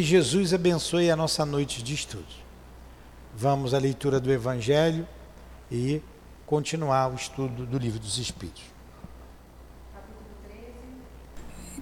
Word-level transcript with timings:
Que 0.00 0.06
Jesus 0.06 0.54
abençoe 0.54 1.10
a 1.10 1.14
nossa 1.14 1.44
noite 1.44 1.82
de 1.82 1.92
estudos. 1.92 2.42
Vamos 3.36 3.74
à 3.74 3.78
leitura 3.78 4.18
do 4.18 4.32
Evangelho 4.32 5.06
e 5.70 6.00
continuar 6.46 7.12
o 7.12 7.16
estudo 7.16 7.66
do 7.66 7.76
Livro 7.76 7.98
dos 7.98 8.16
Espíritos. 8.16 8.62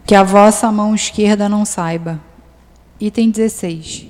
Que 0.04 0.16
a 0.16 0.24
vossa 0.24 0.72
mão 0.72 0.96
esquerda 0.96 1.48
não 1.48 1.64
saiba. 1.64 2.20
Item 2.98 3.30
16. 3.30 4.08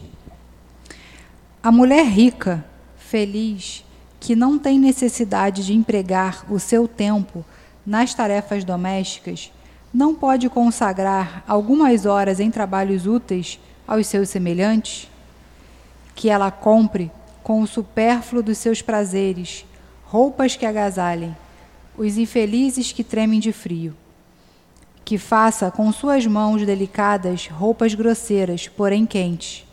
A 1.63 1.71
mulher 1.71 2.07
rica, 2.07 2.65
feliz, 2.97 3.85
que 4.19 4.35
não 4.35 4.59
tem 4.59 4.79
necessidade 4.79 5.67
de 5.67 5.75
empregar 5.75 6.51
o 6.51 6.59
seu 6.59 6.89
tempo 6.89 7.45
nas 7.85 8.15
tarefas 8.15 8.65
domésticas, 8.65 9.53
não 9.93 10.15
pode 10.15 10.49
consagrar 10.49 11.45
algumas 11.47 12.07
horas 12.07 12.41
em 12.41 12.51
trabalhos 12.51 13.07
úteis 13.07 13.61
aos 13.89 14.07
seus 14.07 14.29
semelhantes? 14.29 15.11
Que 16.15 16.29
ela 16.29 16.51
compre, 16.51 17.11
com 17.43 17.63
o 17.63 17.67
supérfluo 17.67 18.43
dos 18.43 18.59
seus 18.59 18.83
prazeres, 18.83 19.65
roupas 20.05 20.55
que 20.55 20.67
agasalhem, 20.67 21.35
os 21.97 22.19
infelizes 22.19 22.93
que 22.93 23.03
tremem 23.03 23.41
de 23.41 23.53
frio. 23.53 23.97
Que 25.05 25.17
faça 25.17 25.71
com 25.71 25.91
suas 25.91 26.27
mãos 26.27 26.67
delicadas 26.67 27.47
roupas 27.47 27.95
grosseiras, 27.95 28.69
porém 28.69 29.07
quentes. 29.07 29.67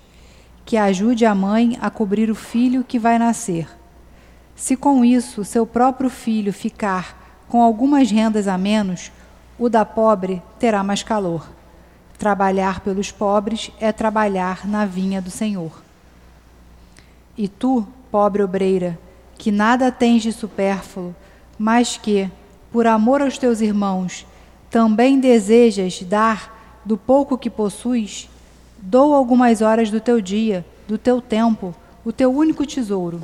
Que 0.65 0.77
ajude 0.77 1.25
a 1.25 1.35
mãe 1.35 1.77
a 1.81 1.89
cobrir 1.89 2.31
o 2.31 2.35
filho 2.35 2.83
que 2.83 2.97
vai 2.97 3.19
nascer. 3.19 3.67
Se 4.55 4.77
com 4.77 5.03
isso 5.03 5.43
seu 5.43 5.67
próprio 5.67 6.09
filho 6.09 6.53
ficar 6.53 7.43
com 7.49 7.61
algumas 7.61 8.09
rendas 8.09 8.47
a 8.47 8.57
menos, 8.57 9.11
o 9.59 9.69
da 9.69 9.85
pobre 9.85 10.41
terá 10.57 10.81
mais 10.81 11.03
calor. 11.03 11.54
Trabalhar 12.17 12.79
pelos 12.79 13.11
pobres 13.11 13.71
é 13.79 13.91
trabalhar 13.91 14.67
na 14.67 14.85
vinha 14.85 15.21
do 15.21 15.29
Senhor. 15.29 15.83
E 17.37 17.47
tu, 17.47 17.85
pobre 18.09 18.41
obreira, 18.41 18.97
que 19.37 19.51
nada 19.51 19.91
tens 19.91 20.23
de 20.23 20.31
supérfluo, 20.31 21.13
mas 21.59 21.97
que, 21.97 22.29
por 22.71 22.87
amor 22.87 23.21
aos 23.21 23.37
teus 23.37 23.59
irmãos, 23.59 24.25
também 24.69 25.19
desejas 25.19 26.01
dar 26.03 26.81
do 26.85 26.97
pouco 26.97 27.37
que 27.37 27.49
possuis, 27.49 28.29
dou 28.77 29.13
algumas 29.13 29.61
horas 29.61 29.89
do 29.91 29.99
teu 29.99 30.21
dia, 30.21 30.65
do 30.87 30.97
teu 30.97 31.21
tempo, 31.21 31.75
o 32.03 32.11
teu 32.13 32.33
único 32.33 32.65
tesouro. 32.65 33.21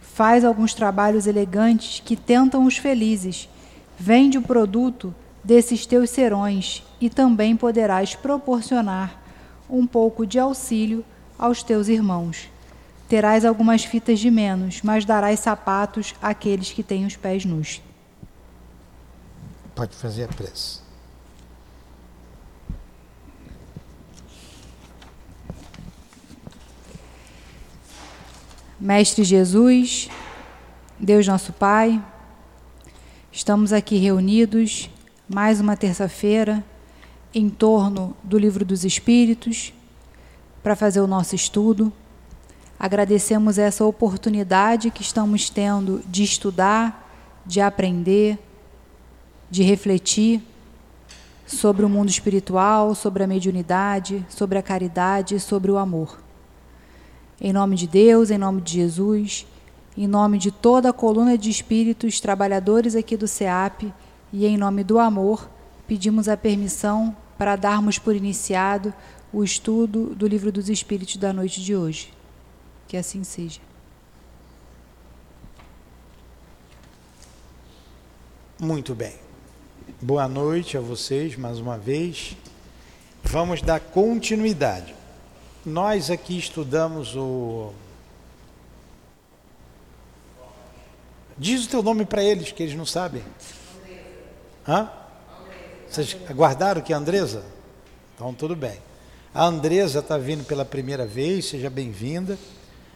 Faz 0.00 0.44
alguns 0.44 0.74
trabalhos 0.74 1.26
elegantes 1.26 2.00
que 2.04 2.16
tentam 2.16 2.64
os 2.64 2.76
felizes. 2.76 3.48
Vende 3.98 4.38
o 4.38 4.42
produto 4.42 5.14
desses 5.42 5.86
teus 5.86 6.10
serões 6.10 6.82
e 7.00 7.08
também 7.08 7.56
poderás 7.56 8.14
proporcionar 8.14 9.20
um 9.68 9.86
pouco 9.86 10.26
de 10.26 10.38
auxílio 10.38 11.04
aos 11.38 11.62
teus 11.62 11.88
irmãos. 11.88 12.48
Terás 13.08 13.44
algumas 13.44 13.84
fitas 13.84 14.20
de 14.20 14.30
menos, 14.30 14.82
mas 14.82 15.04
darás 15.04 15.40
sapatos 15.40 16.14
àqueles 16.22 16.70
que 16.70 16.82
têm 16.82 17.06
os 17.06 17.16
pés 17.16 17.44
nus. 17.44 17.80
Pode 19.74 19.96
fazer 19.96 20.24
a 20.24 20.28
prece. 20.28 20.80
Mestre 28.78 29.24
Jesus, 29.24 30.08
Deus 30.98 31.26
nosso 31.26 31.52
Pai, 31.52 32.02
estamos 33.30 33.72
aqui 33.72 33.98
reunidos 33.98 34.88
mais 35.32 35.60
uma 35.60 35.76
terça-feira 35.76 36.64
em 37.32 37.48
torno 37.48 38.16
do 38.20 38.36
Livro 38.36 38.64
dos 38.64 38.84
Espíritos 38.84 39.72
para 40.60 40.74
fazer 40.74 41.00
o 41.00 41.06
nosso 41.06 41.36
estudo. 41.36 41.92
Agradecemos 42.76 43.56
essa 43.56 43.84
oportunidade 43.84 44.90
que 44.90 45.02
estamos 45.02 45.48
tendo 45.48 46.02
de 46.08 46.24
estudar, 46.24 47.08
de 47.46 47.60
aprender, 47.60 48.40
de 49.48 49.62
refletir 49.62 50.42
sobre 51.46 51.84
o 51.84 51.88
mundo 51.88 52.08
espiritual, 52.08 52.96
sobre 52.96 53.22
a 53.22 53.26
mediunidade, 53.28 54.26
sobre 54.28 54.58
a 54.58 54.62
caridade, 54.62 55.38
sobre 55.38 55.70
o 55.70 55.78
amor. 55.78 56.20
Em 57.40 57.52
nome 57.52 57.76
de 57.76 57.86
Deus, 57.86 58.32
em 58.32 58.38
nome 58.38 58.62
de 58.62 58.72
Jesus, 58.72 59.46
em 59.96 60.08
nome 60.08 60.38
de 60.38 60.50
toda 60.50 60.90
a 60.90 60.92
coluna 60.92 61.38
de 61.38 61.50
espíritos 61.50 62.18
trabalhadores 62.18 62.96
aqui 62.96 63.16
do 63.16 63.28
SEAP, 63.28 63.92
e 64.32 64.46
em 64.46 64.56
nome 64.56 64.84
do 64.84 64.98
amor, 64.98 65.48
pedimos 65.86 66.28
a 66.28 66.36
permissão 66.36 67.16
para 67.36 67.56
darmos 67.56 67.98
por 67.98 68.14
iniciado 68.14 68.92
o 69.32 69.42
estudo 69.42 70.14
do 70.14 70.26
Livro 70.26 70.52
dos 70.52 70.68
Espíritos 70.68 71.16
da 71.16 71.32
noite 71.32 71.62
de 71.62 71.74
hoje. 71.74 72.12
Que 72.86 72.96
assim 72.96 73.24
seja. 73.24 73.60
Muito 78.58 78.94
bem. 78.94 79.14
Boa 80.02 80.28
noite 80.28 80.76
a 80.76 80.80
vocês 80.80 81.36
mais 81.36 81.58
uma 81.58 81.78
vez. 81.78 82.36
Vamos 83.24 83.62
dar 83.62 83.80
continuidade. 83.80 84.94
Nós 85.64 86.10
aqui 86.10 86.38
estudamos 86.38 87.16
o. 87.16 87.72
Diz 91.38 91.64
o 91.64 91.68
teu 91.68 91.82
nome 91.82 92.04
para 92.04 92.22
eles, 92.22 92.52
que 92.52 92.62
eles 92.62 92.74
não 92.74 92.84
sabem. 92.84 93.22
Hã? 94.66 94.90
Vocês 95.88 96.16
aguardaram 96.28 96.82
que 96.82 96.92
a 96.92 96.96
Andresa? 96.96 97.42
Então 98.14 98.32
tudo 98.34 98.54
bem. 98.54 98.78
A 99.34 99.44
Andresa 99.44 100.00
está 100.00 100.18
vindo 100.18 100.44
pela 100.44 100.64
primeira 100.64 101.06
vez, 101.06 101.46
seja 101.46 101.70
bem-vinda. 101.70 102.38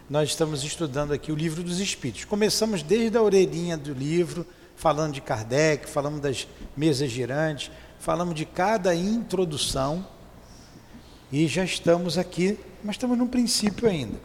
Nós 0.09 0.29
estamos 0.29 0.63
estudando 0.63 1.13
aqui 1.13 1.33
o 1.33 1.35
livro 1.35 1.63
dos 1.63 1.81
Espíritos. 1.81 2.27
Começamos 2.27 2.83
desde 2.83 3.17
a 3.17 3.23
orelhinha 3.23 3.77
do 3.77 3.95
livro, 3.95 4.47
falando 4.77 5.15
de 5.15 5.21
Kardec, 5.21 5.89
falamos 5.89 6.21
das 6.21 6.47
mesas 6.77 7.11
girantes, 7.11 7.71
falamos 7.99 8.35
de 8.35 8.45
cada 8.45 8.95
introdução 8.95 10.07
e 11.33 11.47
já 11.49 11.65
estamos 11.65 12.19
aqui, 12.19 12.59
mas 12.83 12.97
estamos 12.97 13.17
no 13.17 13.27
princípio 13.27 13.89
ainda. 13.89 14.19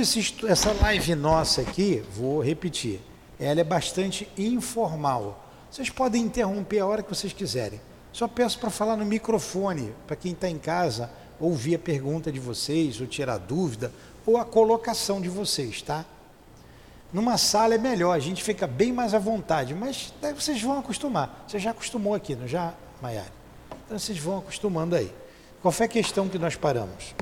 Esse 0.00 0.34
essa 0.46 0.72
live 0.72 1.14
nossa 1.14 1.60
aqui, 1.60 2.02
vou 2.12 2.42
repetir, 2.42 3.00
ela 3.38 3.60
é 3.60 3.64
bastante 3.64 4.28
informal 4.36 5.47
vocês 5.70 5.90
podem 5.90 6.22
interromper 6.22 6.80
a 6.80 6.86
hora 6.86 7.02
que 7.02 7.08
vocês 7.08 7.32
quiserem. 7.32 7.80
Só 8.12 8.26
peço 8.26 8.58
para 8.58 8.70
falar 8.70 8.96
no 8.96 9.04
microfone, 9.04 9.94
para 10.06 10.16
quem 10.16 10.32
está 10.32 10.48
em 10.48 10.58
casa, 10.58 11.10
ouvir 11.38 11.76
a 11.76 11.78
pergunta 11.78 12.32
de 12.32 12.40
vocês, 12.40 13.00
ou 13.00 13.06
tirar 13.06 13.38
dúvida, 13.38 13.92
ou 14.26 14.36
a 14.36 14.44
colocação 14.44 15.20
de 15.20 15.28
vocês, 15.28 15.82
tá? 15.82 16.04
Numa 17.12 17.38
sala 17.38 17.74
é 17.74 17.78
melhor, 17.78 18.12
a 18.12 18.18
gente 18.18 18.42
fica 18.42 18.66
bem 18.66 18.92
mais 18.92 19.14
à 19.14 19.18
vontade, 19.18 19.74
mas 19.74 20.12
daí 20.20 20.34
vocês 20.34 20.60
vão 20.60 20.78
acostumar. 20.78 21.44
Você 21.46 21.58
já 21.58 21.70
acostumou 21.70 22.14
aqui, 22.14 22.34
não 22.34 22.46
já, 22.46 22.74
Maiara? 23.00 23.32
Então 23.86 23.98
vocês 23.98 24.18
vão 24.18 24.38
acostumando 24.38 24.94
aí. 24.94 25.14
Qual 25.62 25.72
foi 25.72 25.86
a 25.86 25.88
questão 25.88 26.28
que 26.28 26.38
nós 26.38 26.56
paramos? 26.56 27.14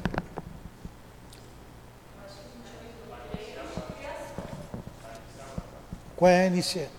Qual 6.17 6.31
é 6.31 6.45
a 6.45 6.47
iniciativa? 6.47 6.96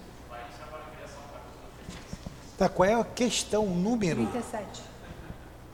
Tá, 2.57 2.67
qual 2.67 2.89
é 2.89 2.93
a 2.95 3.03
questão 3.03 3.67
número? 3.67 4.25
37. 4.27 4.81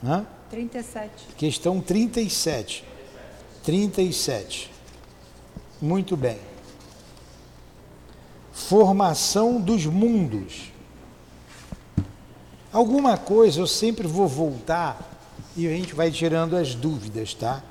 Hã? 0.04 0.26
37. 0.50 1.28
Questão 1.38 1.80
37. 1.80 2.84
37. 3.64 4.72
Muito 5.82 6.18
bem. 6.18 6.40
Formação 8.52 9.62
dos 9.62 9.86
mundos. 9.86 10.72
Alguma 12.72 13.18
coisa 13.18 13.62
eu 13.62 13.68
sempre 13.68 14.06
vou 14.06 14.28
voltar 14.28 15.14
e 15.56 15.66
a 15.68 15.70
gente 15.70 15.96
vai 15.96 16.12
tirando 16.12 16.58
as 16.58 16.76
dúvidas, 16.76 17.34
tá? 17.34 17.64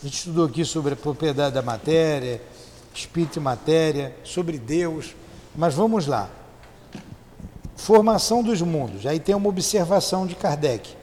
A 0.00 0.04
gente 0.04 0.18
estudou 0.18 0.46
aqui 0.46 0.64
sobre 0.64 0.92
a 0.94 0.96
propriedade 0.96 1.54
da 1.54 1.62
matéria, 1.62 2.40
espírito 2.94 3.38
e 3.38 3.42
matéria, 3.42 4.14
sobre 4.22 4.58
Deus, 4.58 5.14
mas 5.56 5.74
vamos 5.74 6.06
lá. 6.06 6.30
Formação 7.82 8.44
dos 8.44 8.62
mundos. 8.62 9.06
Aí 9.06 9.18
tem 9.18 9.34
uma 9.34 9.48
observação 9.48 10.24
de 10.24 10.36
Kardec. 10.36 10.94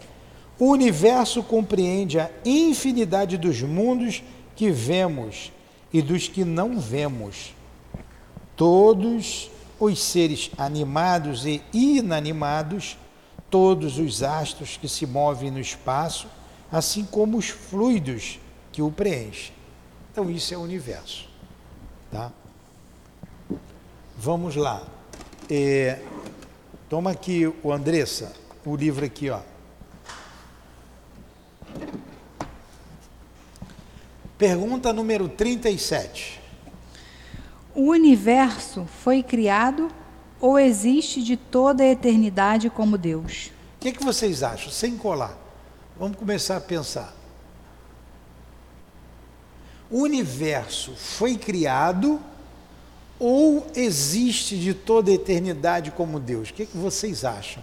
O 0.57 0.67
universo 0.67 1.43
compreende 1.43 2.17
a 2.17 2.31
infinidade 2.45 3.37
dos 3.37 3.61
mundos 3.61 4.23
que 4.55 4.71
vemos 4.71 5.51
e 5.91 6.01
dos 6.01 6.29
que 6.29 6.45
não 6.45 6.79
vemos. 6.79 7.53
Todos 8.55 9.51
os 9.77 10.01
seres 10.01 10.51
animados 10.57 11.45
e 11.45 11.61
inanimados, 11.73 12.97
todos 13.49 13.99
os 13.99 14.23
astros 14.23 14.77
que 14.77 14.87
se 14.87 15.05
movem 15.05 15.51
no 15.51 15.59
espaço, 15.59 16.27
assim 16.71 17.03
como 17.03 17.37
os 17.37 17.49
fluidos 17.49 18.39
que 18.71 18.81
o 18.81 18.89
preenchem. 18.89 19.53
Então 20.13 20.31
isso 20.31 20.53
é 20.53 20.57
o 20.57 20.61
universo, 20.61 21.27
tá? 22.09 22.31
Vamos 24.17 24.55
lá. 24.55 24.81
É, 25.49 25.99
Toma 26.89 27.11
aqui, 27.11 27.45
o 27.61 27.71
Andressa, 27.71 28.33
o 28.65 28.75
livro 28.75 29.05
aqui, 29.05 29.29
ó. 29.29 29.41
Pergunta 34.39 34.91
número 34.91 35.29
37. 35.29 36.41
O 37.75 37.91
universo 37.91 38.87
foi 39.03 39.21
criado 39.21 39.91
ou 40.41 40.57
existe 40.57 41.21
de 41.21 41.37
toda 41.37 41.83
a 41.83 41.87
eternidade 41.87 42.71
como 42.71 42.97
Deus? 42.97 43.51
O 43.75 43.79
que, 43.81 43.91
que 43.91 44.03
vocês 44.03 44.41
acham? 44.41 44.71
Sem 44.71 44.97
colar. 44.97 45.37
Vamos 45.95 46.17
começar 46.17 46.57
a 46.57 46.61
pensar. 46.61 47.13
O 49.91 50.01
universo 50.01 50.95
foi 50.95 51.37
criado 51.37 52.19
ou 53.19 53.67
existe 53.75 54.57
de 54.57 54.73
toda 54.73 55.11
a 55.11 55.13
eternidade 55.13 55.91
como 55.91 56.19
Deus? 56.19 56.49
O 56.49 56.53
que, 56.53 56.65
que 56.65 56.77
vocês 56.77 57.25
acham? 57.25 57.61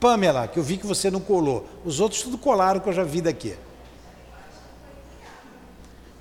Pamela, 0.00 0.46
que 0.48 0.58
eu 0.58 0.62
vi 0.62 0.76
que 0.76 0.86
você 0.86 1.10
não 1.10 1.20
colou. 1.20 1.66
Os 1.84 2.00
outros 2.00 2.22
tudo 2.22 2.36
colaram 2.36 2.80
que 2.80 2.88
eu 2.88 2.92
já 2.92 3.04
vi 3.04 3.20
daqui. 3.20 3.56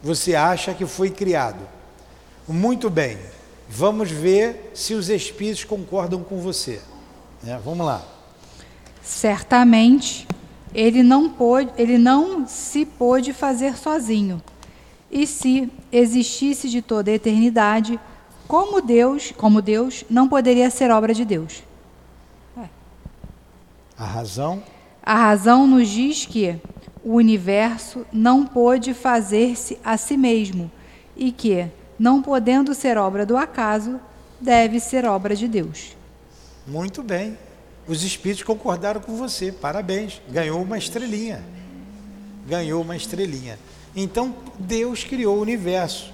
Você 0.01 0.35
acha 0.35 0.73
que 0.73 0.85
foi 0.85 1.09
criado? 1.09 1.67
Muito 2.47 2.89
bem. 2.89 3.17
Vamos 3.67 4.11
ver 4.11 4.71
se 4.75 4.93
os 4.93 5.09
espíritos 5.09 5.63
concordam 5.63 6.23
com 6.23 6.39
você. 6.39 6.79
É, 7.45 7.57
vamos 7.57 7.85
lá. 7.85 8.05
Certamente, 9.01 10.27
ele 10.73 11.01
não 11.01 11.29
pôde, 11.29 11.71
ele 11.77 11.97
não 11.97 12.47
se 12.47 12.85
pôde 12.85 13.33
fazer 13.33 13.75
sozinho. 13.75 14.41
E 15.15 15.25
se 15.25 15.71
existisse 15.93 16.67
de 16.67 16.81
toda 16.81 17.09
a 17.09 17.13
eternidade, 17.13 17.97
como 18.49 18.81
Deus, 18.81 19.31
como 19.37 19.61
Deus, 19.61 20.03
não 20.09 20.27
poderia 20.27 20.69
ser 20.69 20.91
obra 20.91 21.13
de 21.13 21.23
Deus. 21.23 21.63
É. 22.57 22.65
A 23.97 24.03
razão? 24.03 24.61
A 25.01 25.15
razão 25.15 25.65
nos 25.65 25.87
diz 25.87 26.25
que 26.25 26.59
o 27.01 27.13
universo 27.13 28.05
não 28.11 28.45
pôde 28.45 28.93
fazer-se 28.93 29.79
a 29.85 29.95
si 29.95 30.17
mesmo 30.17 30.69
e 31.15 31.31
que, 31.31 31.65
não 31.97 32.21
podendo 32.21 32.73
ser 32.73 32.97
obra 32.97 33.25
do 33.25 33.37
acaso, 33.37 34.01
deve 34.41 34.81
ser 34.81 35.05
obra 35.05 35.33
de 35.33 35.47
Deus. 35.47 35.95
Muito 36.67 37.01
bem. 37.01 37.37
Os 37.87 38.03
espíritos 38.03 38.43
concordaram 38.43 38.99
com 38.99 39.15
você. 39.15 39.49
Parabéns. 39.49 40.21
Ganhou 40.27 40.61
uma 40.61 40.77
estrelinha. 40.77 41.41
Ganhou 42.45 42.81
uma 42.81 42.97
estrelinha. 42.97 43.57
Então, 43.95 44.35
Deus 44.59 45.03
criou 45.03 45.37
o 45.37 45.41
universo. 45.41 46.13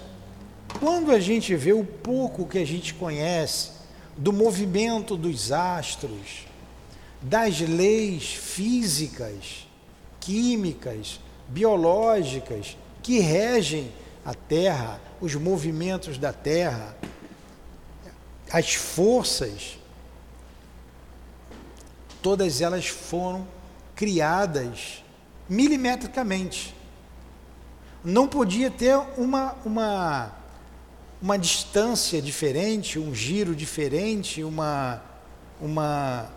Quando 0.80 1.12
a 1.12 1.19
gente 1.19 1.56
vê 1.56 1.74
o 1.74 1.83
pouco 1.83 2.45
que 2.45 2.57
a 2.57 2.66
gente 2.66 2.94
conhece 2.94 3.72
do 4.16 4.31
movimento 4.31 5.18
dos 5.18 5.51
astros, 5.51 6.45
das 7.22 7.60
leis 7.60 8.33
físicas, 8.33 9.68
químicas, 10.19 11.19
biológicas 11.48 12.78
que 13.01 13.19
regem 13.19 13.92
a 14.24 14.34
Terra, 14.34 15.01
os 15.19 15.34
movimentos 15.36 16.18
da 16.18 16.31
Terra, 16.31 16.95
as 18.51 18.74
forças, 18.74 19.77
todas 22.22 22.62
elas 22.62 22.88
foram 22.88 23.48
criadas 23.95 25.04
milimetricamente. 25.50 26.75
Não 28.03 28.27
podia 28.27 28.71
ter 28.71 28.98
uma, 29.18 29.56
uma, 29.63 30.31
uma 31.21 31.38
distância 31.38 32.21
diferente, 32.21 32.98
um 32.98 33.13
giro 33.13 33.56
diferente, 33.56 34.44
uma, 34.44 35.01
uma 35.59 36.30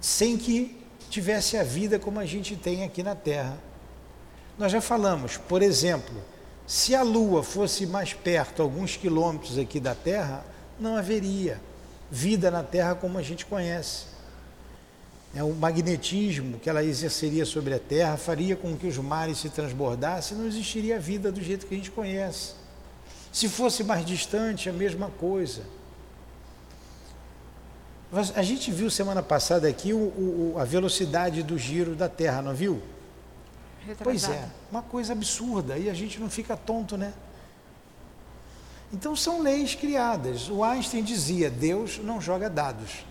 sem 0.00 0.38
que 0.38 0.78
tivesse 1.10 1.56
a 1.56 1.62
vida 1.62 1.98
como 1.98 2.18
a 2.18 2.24
gente 2.24 2.56
tem 2.56 2.84
aqui 2.84 3.02
na 3.02 3.14
Terra. 3.14 3.58
Nós 4.56 4.72
já 4.72 4.80
falamos, 4.80 5.36
por 5.36 5.60
exemplo, 5.60 6.14
se 6.66 6.94
a 6.94 7.02
Lua 7.02 7.42
fosse 7.42 7.86
mais 7.86 8.14
perto, 8.14 8.62
alguns 8.62 8.96
quilômetros 8.96 9.58
aqui 9.58 9.80
da 9.80 9.94
Terra, 9.94 10.44
não 10.78 10.96
haveria 10.96 11.60
vida 12.10 12.50
na 12.50 12.62
Terra 12.62 12.94
como 12.94 13.18
a 13.18 13.22
gente 13.22 13.44
conhece. 13.44 14.09
É, 15.34 15.44
o 15.44 15.54
magnetismo 15.54 16.58
que 16.58 16.68
ela 16.68 16.82
exerceria 16.82 17.46
sobre 17.46 17.72
a 17.74 17.78
Terra 17.78 18.16
faria 18.16 18.56
com 18.56 18.76
que 18.76 18.86
os 18.86 18.98
mares 18.98 19.38
se 19.38 19.48
transbordassem, 19.48 20.36
não 20.36 20.46
existiria 20.46 20.98
vida 20.98 21.30
do 21.30 21.40
jeito 21.40 21.66
que 21.66 21.74
a 21.74 21.76
gente 21.76 21.90
conhece. 21.90 22.54
Se 23.32 23.48
fosse 23.48 23.84
mais 23.84 24.04
distante, 24.04 24.68
a 24.68 24.72
mesma 24.72 25.08
coisa. 25.08 25.62
A 28.34 28.42
gente 28.42 28.72
viu 28.72 28.90
semana 28.90 29.22
passada 29.22 29.68
aqui 29.68 29.92
o, 29.92 29.98
o, 29.98 30.54
a 30.58 30.64
velocidade 30.64 31.44
do 31.44 31.56
giro 31.56 31.94
da 31.94 32.08
Terra, 32.08 32.42
não 32.42 32.52
viu? 32.52 32.82
Retrasado. 33.86 34.02
Pois 34.02 34.28
é, 34.28 34.48
uma 34.68 34.82
coisa 34.82 35.12
absurda 35.12 35.78
e 35.78 35.88
a 35.88 35.94
gente 35.94 36.18
não 36.18 36.28
fica 36.28 36.56
tonto, 36.56 36.96
né? 36.96 37.14
Então 38.92 39.14
são 39.14 39.40
leis 39.40 39.76
criadas. 39.76 40.50
O 40.50 40.64
Einstein 40.64 41.04
dizia: 41.04 41.48
Deus 41.48 42.00
não 42.02 42.20
joga 42.20 42.50
dados. 42.50 43.04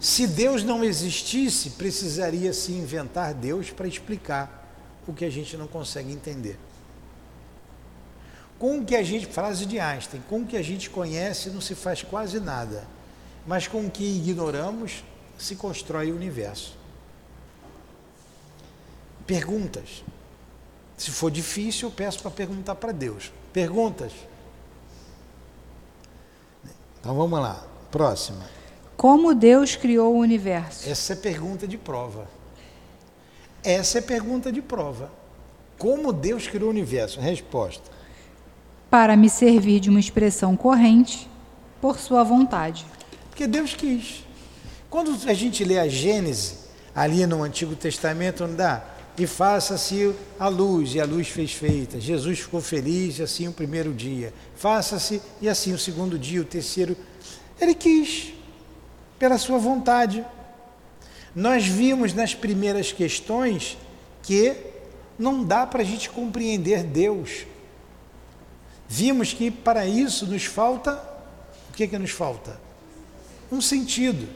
Se 0.00 0.26
Deus 0.26 0.64
não 0.64 0.82
existisse, 0.82 1.70
precisaria 1.70 2.52
se 2.52 2.72
inventar 2.72 3.34
Deus 3.34 3.70
para 3.70 3.86
explicar 3.86 4.66
o 5.06 5.12
que 5.12 5.24
a 5.24 5.30
gente 5.30 5.56
não 5.56 5.66
consegue 5.66 6.10
entender. 6.10 6.58
Com 8.58 8.78
o 8.78 8.84
que 8.84 8.96
a 8.96 9.02
gente, 9.02 9.26
frase 9.26 9.66
de 9.66 9.78
Einstein, 9.78 10.22
com 10.28 10.40
o 10.40 10.46
que 10.46 10.56
a 10.56 10.62
gente 10.62 10.90
conhece 10.90 11.50
não 11.50 11.60
se 11.60 11.74
faz 11.74 12.02
quase 12.02 12.40
nada 12.40 12.86
mas 13.46 13.66
com 13.66 13.86
o 13.86 13.90
que 13.90 14.04
ignoramos 14.04 15.04
se 15.38 15.56
constrói 15.56 16.12
o 16.12 16.16
universo. 16.16 16.76
Perguntas. 19.26 20.04
Se 20.96 21.10
for 21.10 21.30
difícil, 21.30 21.88
eu 21.88 21.92
peço 21.92 22.20
para 22.20 22.30
perguntar 22.30 22.74
para 22.74 22.92
Deus. 22.92 23.32
Perguntas? 23.52 24.12
Então 27.00 27.16
vamos 27.16 27.40
lá. 27.40 27.64
Próxima. 27.90 28.59
Como 29.00 29.34
Deus 29.34 29.76
criou 29.76 30.14
o 30.14 30.18
universo? 30.18 30.86
Essa 30.86 31.14
é 31.14 31.16
pergunta 31.16 31.66
de 31.66 31.78
prova. 31.78 32.28
Essa 33.64 33.96
é 33.96 34.00
pergunta 34.02 34.52
de 34.52 34.60
prova. 34.60 35.10
Como 35.78 36.12
Deus 36.12 36.46
criou 36.46 36.68
o 36.68 36.70
universo? 36.70 37.18
Resposta. 37.18 37.90
Para 38.90 39.16
me 39.16 39.30
servir 39.30 39.80
de 39.80 39.88
uma 39.88 39.98
expressão 39.98 40.54
corrente, 40.54 41.26
por 41.80 41.98
sua 41.98 42.22
vontade. 42.22 42.84
Porque 43.30 43.46
Deus 43.46 43.72
quis. 43.72 44.22
Quando 44.90 45.16
a 45.26 45.32
gente 45.32 45.64
lê 45.64 45.78
a 45.78 45.88
Gênese, 45.88 46.56
ali 46.94 47.24
no 47.24 47.42
Antigo 47.42 47.74
Testamento, 47.74 48.46
não 48.46 48.54
dá? 48.54 48.84
E 49.16 49.26
faça-se 49.26 50.14
a 50.38 50.48
luz, 50.48 50.94
e 50.94 51.00
a 51.00 51.06
luz 51.06 51.26
fez 51.28 51.54
feita. 51.54 51.98
Jesus 51.98 52.40
ficou 52.40 52.60
feliz, 52.60 53.18
e 53.18 53.22
assim 53.22 53.48
o 53.48 53.52
primeiro 53.52 53.94
dia. 53.94 54.30
Faça-se, 54.56 55.22
e 55.40 55.48
assim 55.48 55.72
o 55.72 55.78
segundo 55.78 56.18
dia, 56.18 56.42
o 56.42 56.44
terceiro. 56.44 56.94
Ele 57.58 57.74
quis, 57.74 58.34
pela 59.20 59.38
sua 59.38 59.58
vontade. 59.58 60.24
Nós 61.32 61.64
vimos 61.64 62.12
nas 62.12 62.34
primeiras 62.34 62.90
questões 62.90 63.78
que 64.24 64.56
não 65.16 65.44
dá 65.44 65.64
para 65.64 65.82
a 65.82 65.84
gente 65.84 66.10
compreender 66.10 66.82
Deus. 66.82 67.46
Vimos 68.88 69.32
que 69.32 69.48
para 69.48 69.86
isso 69.86 70.26
nos 70.26 70.44
falta. 70.44 71.00
O 71.68 71.72
que, 71.72 71.86
que 71.86 71.96
nos 71.96 72.10
falta? 72.10 72.58
um 73.50 73.60
sentido. 73.60 74.28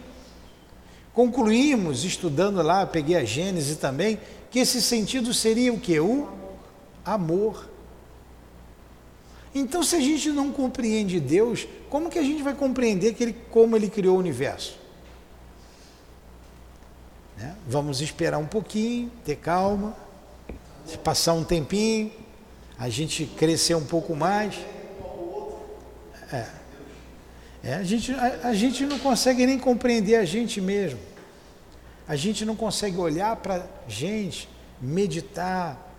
Concluímos, 1.13 2.05
estudando 2.05 2.61
lá, 2.61 2.85
peguei 2.87 3.17
a 3.17 3.25
Gênese 3.25 3.77
também, 3.77 4.19
que 4.51 4.59
esse 4.59 4.83
sentido 4.83 5.33
seria 5.33 5.73
o 5.73 5.79
que? 5.79 5.99
O 6.01 6.29
amor. 7.05 7.71
Então, 9.55 9.83
se 9.83 9.95
a 9.95 10.01
gente 10.01 10.31
não 10.31 10.51
compreende 10.51 11.21
Deus, 11.21 11.67
como 11.89 12.11
que 12.11 12.19
a 12.19 12.23
gente 12.23 12.43
vai 12.43 12.55
compreender 12.55 13.15
que 13.15 13.23
ele, 13.23 13.37
como 13.51 13.77
Ele 13.77 13.89
criou 13.89 14.17
o 14.17 14.19
universo? 14.19 14.77
Né? 17.39 17.55
Vamos 17.69 18.01
esperar 18.01 18.39
um 18.39 18.47
pouquinho, 18.47 19.13
ter 19.25 19.37
calma, 19.37 19.97
passar 21.05 21.35
um 21.35 21.45
tempinho, 21.45 22.11
a 22.77 22.89
gente 22.89 23.27
crescer 23.27 23.75
um 23.77 23.85
pouco 23.85 24.17
mais. 24.17 24.57
É. 26.33 26.47
É, 27.63 27.75
a, 27.75 27.83
gente, 27.83 28.13
a, 28.13 28.49
a 28.49 28.55
gente 28.55 28.85
não 28.85 28.99
consegue 28.99 29.47
nem 29.47 29.59
compreender 29.59 30.17
a 30.17 30.25
gente 30.25 30.61
mesmo. 30.61 30.99
A 32.07 32.15
gente 32.15 32.45
não 32.45 32.55
consegue 32.55 32.99
olhar 32.99 33.35
para 33.37 33.67
gente, 33.89 34.49
meditar, 34.81 35.94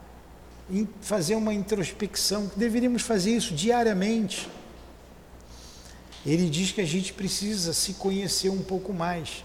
fazer 1.01 1.35
uma 1.35 1.53
introspecção. 1.53 2.51
Deveríamos 2.55 3.01
fazer 3.01 3.35
isso 3.35 3.53
diariamente. 3.53 4.49
Ele 6.25 6.49
diz 6.49 6.71
que 6.71 6.81
a 6.81 6.85
gente 6.85 7.13
precisa 7.13 7.71
se 7.73 7.93
conhecer 7.93 8.49
um 8.49 8.63
pouco 8.63 8.91
mais. 8.91 9.43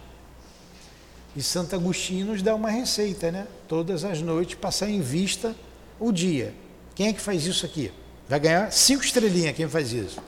E 1.37 1.43
Santo 1.43 1.77
Agostinho 1.77 2.27
nos 2.27 2.43
dá 2.43 2.55
uma 2.55 2.71
receita, 2.71 3.31
né? 3.31 3.47
Todas 3.69 4.05
as 4.05 4.21
noites 4.21 4.57
passar 4.57 4.89
em 4.89 5.01
vista 5.01 5.55
o 5.99 6.11
dia. 6.11 6.55
Quem 6.95 7.09
é 7.09 7.13
que 7.13 7.21
faz 7.21 7.47
isso 7.47 7.65
aqui? 7.67 7.93
Vai 8.29 8.41
ganhar 8.41 8.73
cinco 8.73 9.05
estrelinhas 9.05 9.55
quem 9.55 9.69
faz 9.69 9.93
isso. 9.93 10.21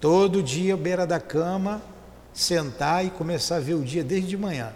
Todo 0.00 0.42
dia, 0.42 0.76
beira 0.76 1.06
da 1.06 1.18
cama, 1.18 1.82
sentar 2.32 3.04
e 3.04 3.10
começar 3.10 3.56
a 3.56 3.60
ver 3.60 3.74
o 3.74 3.84
dia 3.84 4.04
desde 4.04 4.28
de 4.28 4.36
manhã. 4.36 4.72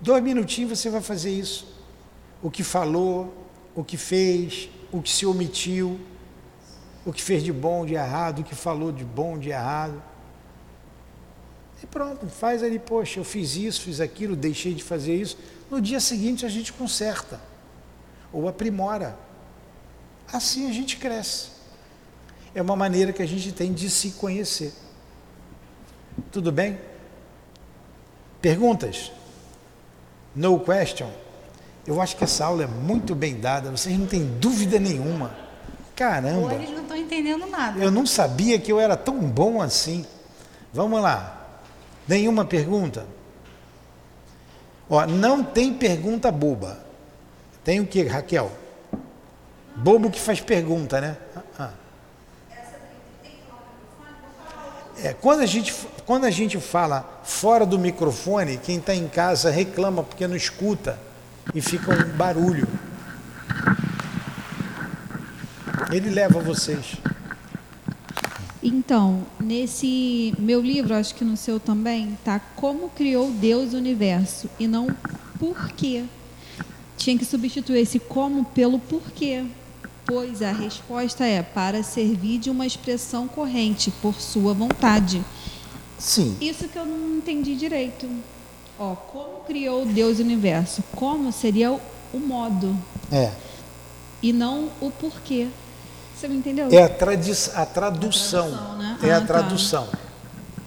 Dois 0.00 0.22
minutinhos 0.22 0.78
você 0.78 0.90
vai 0.90 1.00
fazer 1.00 1.30
isso. 1.30 1.66
O 2.42 2.50
que 2.50 2.64
falou, 2.64 3.34
o 3.74 3.84
que 3.84 3.96
fez, 3.96 4.68
o 4.90 5.02
que 5.02 5.10
se 5.10 5.26
omitiu, 5.26 6.00
o 7.04 7.12
que 7.12 7.22
fez 7.22 7.42
de 7.42 7.52
bom, 7.52 7.84
de 7.84 7.94
errado, 7.94 8.40
o 8.40 8.44
que 8.44 8.54
falou 8.54 8.92
de 8.92 9.04
bom, 9.04 9.38
de 9.38 9.50
errado. 9.50 10.02
E 11.82 11.86
pronto, 11.86 12.26
faz 12.28 12.62
ali, 12.62 12.78
poxa, 12.78 13.20
eu 13.20 13.24
fiz 13.24 13.56
isso, 13.56 13.82
fiz 13.82 14.00
aquilo, 14.00 14.36
deixei 14.36 14.74
de 14.74 14.82
fazer 14.82 15.14
isso. 15.16 15.38
No 15.70 15.80
dia 15.80 16.00
seguinte 16.00 16.44
a 16.44 16.48
gente 16.48 16.72
conserta 16.72 17.40
ou 18.32 18.48
aprimora. 18.48 19.16
Assim 20.32 20.68
a 20.68 20.72
gente 20.72 20.96
cresce. 20.96 21.48
É 22.54 22.60
uma 22.60 22.76
maneira 22.76 23.12
que 23.12 23.22
a 23.22 23.26
gente 23.26 23.52
tem 23.52 23.72
de 23.72 23.88
se 23.88 24.12
conhecer. 24.12 24.72
Tudo 26.30 26.52
bem? 26.52 26.78
Perguntas? 28.42 29.12
No 30.34 30.60
question? 30.60 31.10
Eu 31.90 32.00
acho 32.00 32.16
que 32.16 32.22
essa 32.22 32.44
aula 32.44 32.62
é 32.62 32.66
muito 32.68 33.16
bem 33.16 33.40
dada, 33.40 33.68
vocês 33.68 33.98
não 33.98 34.06
têm 34.06 34.24
dúvida 34.24 34.78
nenhuma. 34.78 35.34
Caramba! 35.96 36.38
Ou 36.38 36.52
eles 36.52 36.70
não 36.70 36.82
estão 36.82 36.96
entendendo 36.96 37.44
nada. 37.48 37.80
Eu 37.80 37.90
não 37.90 38.06
sabia 38.06 38.60
que 38.60 38.70
eu 38.70 38.78
era 38.78 38.96
tão 38.96 39.18
bom 39.18 39.60
assim. 39.60 40.06
Vamos 40.72 41.02
lá. 41.02 41.48
Nenhuma 42.06 42.44
pergunta? 42.44 43.04
Ó, 44.88 45.04
não 45.04 45.42
tem 45.42 45.74
pergunta 45.74 46.30
boba. 46.30 46.78
Tem 47.64 47.80
o 47.80 47.86
que, 47.88 48.04
Raquel? 48.04 48.52
Bobo 49.74 50.12
que 50.12 50.20
faz 50.20 50.40
pergunta, 50.40 51.00
né? 51.00 51.16
Ah. 51.58 51.70
É, 55.02 55.12
quando, 55.12 55.40
a 55.40 55.46
gente, 55.46 55.74
quando 56.06 56.24
a 56.24 56.30
gente 56.30 56.56
fala 56.60 57.20
fora 57.24 57.66
do 57.66 57.80
microfone, 57.80 58.58
quem 58.58 58.76
está 58.76 58.94
em 58.94 59.08
casa 59.08 59.50
reclama 59.50 60.04
porque 60.04 60.28
não 60.28 60.36
escuta 60.36 61.09
e 61.54 61.60
fica 61.60 61.92
um 61.92 62.16
barulho. 62.16 62.66
Ele 65.92 66.10
leva 66.10 66.40
vocês. 66.40 66.96
Então, 68.62 69.26
nesse 69.40 70.34
meu 70.38 70.60
livro, 70.60 70.94
acho 70.94 71.14
que 71.14 71.24
no 71.24 71.36
seu 71.36 71.58
também, 71.58 72.16
tá 72.24 72.38
como 72.56 72.90
criou 72.90 73.30
Deus 73.30 73.72
o 73.72 73.76
universo 73.76 74.50
e 74.58 74.66
não 74.66 74.88
por 75.38 75.70
quê. 75.70 76.04
Tinha 76.96 77.16
que 77.16 77.24
substituir 77.24 77.80
esse 77.80 77.98
como 77.98 78.44
pelo 78.44 78.78
porquê. 78.78 79.44
Pois 80.04 80.42
a 80.42 80.52
resposta 80.52 81.24
é 81.24 81.42
para 81.42 81.82
servir 81.82 82.38
de 82.38 82.50
uma 82.50 82.66
expressão 82.66 83.26
corrente 83.26 83.90
por 84.02 84.20
sua 84.20 84.52
vontade. 84.52 85.24
Sim. 85.98 86.36
Isso 86.40 86.68
que 86.68 86.78
eu 86.78 86.84
não 86.84 87.16
entendi 87.16 87.54
direito. 87.56 88.08
Ó, 88.80 88.94
como 88.94 89.40
criou 89.46 89.84
Deus 89.84 90.18
o 90.18 90.22
universo? 90.22 90.82
Como 90.96 91.30
seria 91.30 91.70
o, 91.70 91.78
o 92.14 92.18
modo? 92.18 92.74
É. 93.12 93.30
E 94.22 94.32
não 94.32 94.70
o 94.80 94.90
porquê. 94.90 95.48
Você 96.16 96.26
me 96.26 96.36
entendeu? 96.36 96.68
É 96.72 96.84
a, 96.84 96.88
tradi 96.88 97.30
a 97.54 97.66
tradução. 97.66 98.46
A 98.46 98.46
tradução 98.46 98.78
né? 98.78 98.98
É 99.02 99.10
ah, 99.10 99.18
a 99.18 99.20
tá. 99.20 99.26
tradução. 99.26 99.86
Tá. 99.86 99.98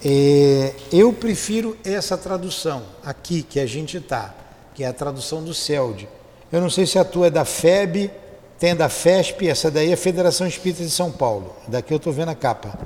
É, 0.04 0.74
eu 0.92 1.12
prefiro 1.12 1.76
essa 1.84 2.16
tradução 2.16 2.84
aqui 3.04 3.42
que 3.42 3.58
a 3.58 3.66
gente 3.66 3.96
está, 3.96 4.32
que 4.76 4.84
é 4.84 4.86
a 4.86 4.92
tradução 4.92 5.42
do 5.42 5.52
CELD. 5.52 6.08
Eu 6.52 6.60
não 6.60 6.70
sei 6.70 6.86
se 6.86 7.00
a 7.00 7.04
tua 7.04 7.26
é 7.26 7.30
da 7.30 7.44
FEB, 7.44 8.12
tem 8.60 8.76
da 8.76 8.88
FESP, 8.88 9.48
essa 9.48 9.72
daí 9.72 9.90
é 9.90 9.94
a 9.94 9.96
Federação 9.96 10.46
Espírita 10.46 10.84
de 10.84 10.90
São 10.90 11.10
Paulo. 11.10 11.52
Daqui 11.66 11.92
eu 11.92 11.96
estou 11.96 12.12
vendo 12.12 12.28
a 12.28 12.34
capa. 12.36 12.78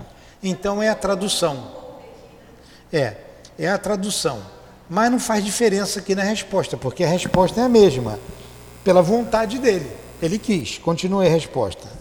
Então 0.43 0.83
é 0.83 0.89
a 0.89 0.95
tradução. 0.95 1.71
É, 2.91 3.15
é 3.59 3.69
a 3.69 3.77
tradução. 3.77 4.58
Mas 4.89 5.11
não 5.11 5.21
faz 5.21 5.45
diferença 5.45 6.01
aqui 6.01 6.15
na 6.15 6.23
resposta, 6.23 6.77
porque 6.77 7.05
a 7.05 7.09
resposta 7.09 7.61
é 7.61 7.65
a 7.65 7.69
mesma. 7.69 8.19
Pela 8.83 9.03
vontade 9.03 9.59
dele. 9.59 9.91
Ele 10.21 10.39
quis. 10.39 10.79
Continue 10.79 11.27
a 11.27 11.31
resposta 11.31 11.99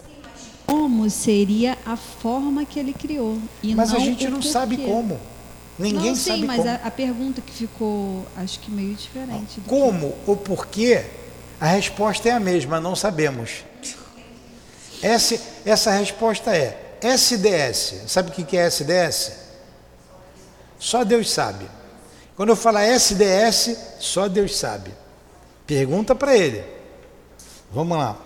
como 0.68 1.08
seria 1.08 1.78
a 1.86 1.96
forma 1.96 2.64
que 2.64 2.78
ele 2.78 2.92
criou. 2.92 3.38
mas 3.74 3.94
a 3.94 3.98
gente 3.98 4.28
não 4.28 4.42
sabe 4.42 4.76
como. 4.78 5.18
Ninguém 5.78 6.10
não, 6.10 6.16
sim, 6.16 6.30
sabe 6.30 6.44
mas 6.44 6.56
como. 6.56 6.68
A, 6.68 6.74
a 6.74 6.90
pergunta 6.90 7.40
que 7.40 7.52
ficou, 7.52 8.26
acho 8.36 8.58
que 8.58 8.70
meio 8.70 8.94
diferente. 8.94 9.60
Como 9.66 10.10
que... 10.10 10.30
ou 10.30 10.36
porquê, 10.36 11.04
a 11.60 11.66
resposta 11.66 12.28
é 12.28 12.32
a 12.32 12.40
mesma, 12.40 12.80
não 12.80 12.96
sabemos. 12.96 13.64
Essa, 15.00 15.40
essa 15.64 15.90
resposta 15.92 16.54
é 16.54 16.96
SDS. 17.00 18.02
Sabe 18.08 18.30
o 18.30 18.32
que 18.32 18.56
é 18.56 18.66
SDS? 18.66 19.32
Só 20.78 21.04
Deus 21.04 21.30
sabe. 21.30 21.66
Quando 22.38 22.48
eu 22.48 22.56
falar 22.56 22.84
SDS, 22.86 23.96
só 24.00 24.28
Deus 24.28 24.56
sabe. 24.56 24.90
Pergunta 25.66 26.14
para 26.14 26.34
ele. 26.34 26.64
Vamos 27.70 27.98
lá 27.98 28.16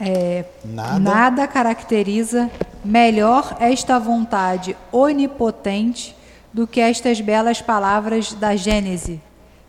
é, 0.00 0.44
nada. 0.64 0.98
nada 0.98 1.48
caracteriza 1.48 2.50
melhor 2.84 3.56
esta 3.60 3.98
vontade 3.98 4.76
onipotente 4.90 6.16
do 6.52 6.66
que 6.66 6.80
estas 6.80 7.20
belas 7.20 7.60
palavras 7.60 8.32
da 8.32 8.56
Gênese. 8.56 9.20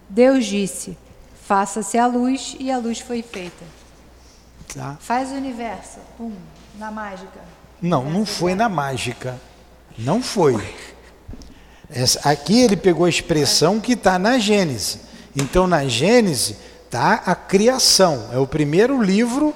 Deus 0.09 0.45
disse: 0.45 0.97
Faça-se 1.45 1.97
a 1.97 2.07
luz, 2.07 2.55
e 2.59 2.71
a 2.71 2.77
luz 2.77 2.99
foi 2.99 3.21
feita. 3.21 3.63
Tá. 4.73 4.97
Faz 4.99 5.31
o 5.31 5.35
universo, 5.35 5.99
pum, 6.17 6.31
na 6.77 6.89
mágica. 6.89 7.39
Não, 7.81 8.09
não 8.09 8.25
foi 8.25 8.55
na 8.55 8.69
mágica. 8.69 9.37
Não 9.97 10.21
foi. 10.21 10.55
Aqui 12.23 12.61
ele 12.61 12.77
pegou 12.77 13.05
a 13.05 13.09
expressão 13.09 13.79
que 13.79 13.93
está 13.93 14.17
na 14.17 14.39
Gênese. 14.39 14.99
Então, 15.35 15.67
na 15.67 15.85
Gênese 15.85 16.55
está 16.85 17.15
a 17.25 17.35
criação. 17.35 18.29
É 18.31 18.37
o 18.37 18.47
primeiro 18.47 19.01
livro 19.01 19.53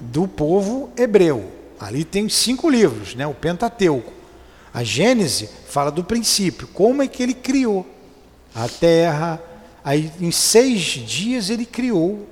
do 0.00 0.28
povo 0.28 0.90
hebreu. 0.96 1.50
Ali 1.78 2.04
tem 2.04 2.28
cinco 2.28 2.70
livros, 2.70 3.14
né? 3.14 3.26
o 3.26 3.34
Pentateuco. 3.34 4.12
A 4.72 4.82
Gênese 4.82 5.48
fala 5.68 5.90
do 5.90 6.02
princípio, 6.02 6.66
como 6.68 7.02
é 7.02 7.06
que 7.06 7.22
ele 7.22 7.34
criou 7.34 7.86
a 8.54 8.68
terra. 8.68 9.40
Aí, 9.84 10.10
em 10.20 10.30
seis 10.30 10.80
dias, 10.80 11.50
ele 11.50 11.66
criou 11.66 12.26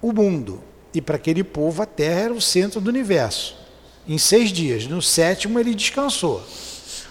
o 0.00 0.12
mundo. 0.12 0.62
E 0.92 1.00
para 1.00 1.16
aquele 1.16 1.42
povo, 1.42 1.82
a 1.82 1.86
terra 1.86 2.20
era 2.20 2.34
o 2.34 2.40
centro 2.40 2.80
do 2.80 2.88
universo. 2.88 3.56
Em 4.06 4.18
seis 4.18 4.50
dias. 4.50 4.86
No 4.86 5.00
sétimo, 5.00 5.58
ele 5.58 5.74
descansou. 5.74 6.44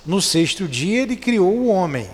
No 0.06 0.22
sexto 0.22 0.68
dia, 0.68 1.04
ele 1.04 1.16
criou 1.16 1.54
o 1.54 1.68
homem. 1.68 2.10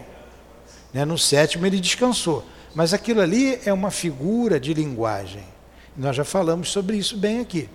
Né? 0.93 1.05
No 1.05 1.17
sétimo, 1.17 1.65
ele 1.65 1.79
descansou. 1.79 2.43
Mas 2.75 2.93
aquilo 2.93 3.21
ali 3.21 3.59
é 3.65 3.73
uma 3.73 3.89
figura 3.91 4.59
de 4.59 4.73
linguagem. 4.73 5.43
Nós 5.95 6.15
já 6.15 6.23
falamos 6.23 6.69
sobre 6.69 6.97
isso 6.97 7.17
bem 7.17 7.39
aqui. 7.39 7.69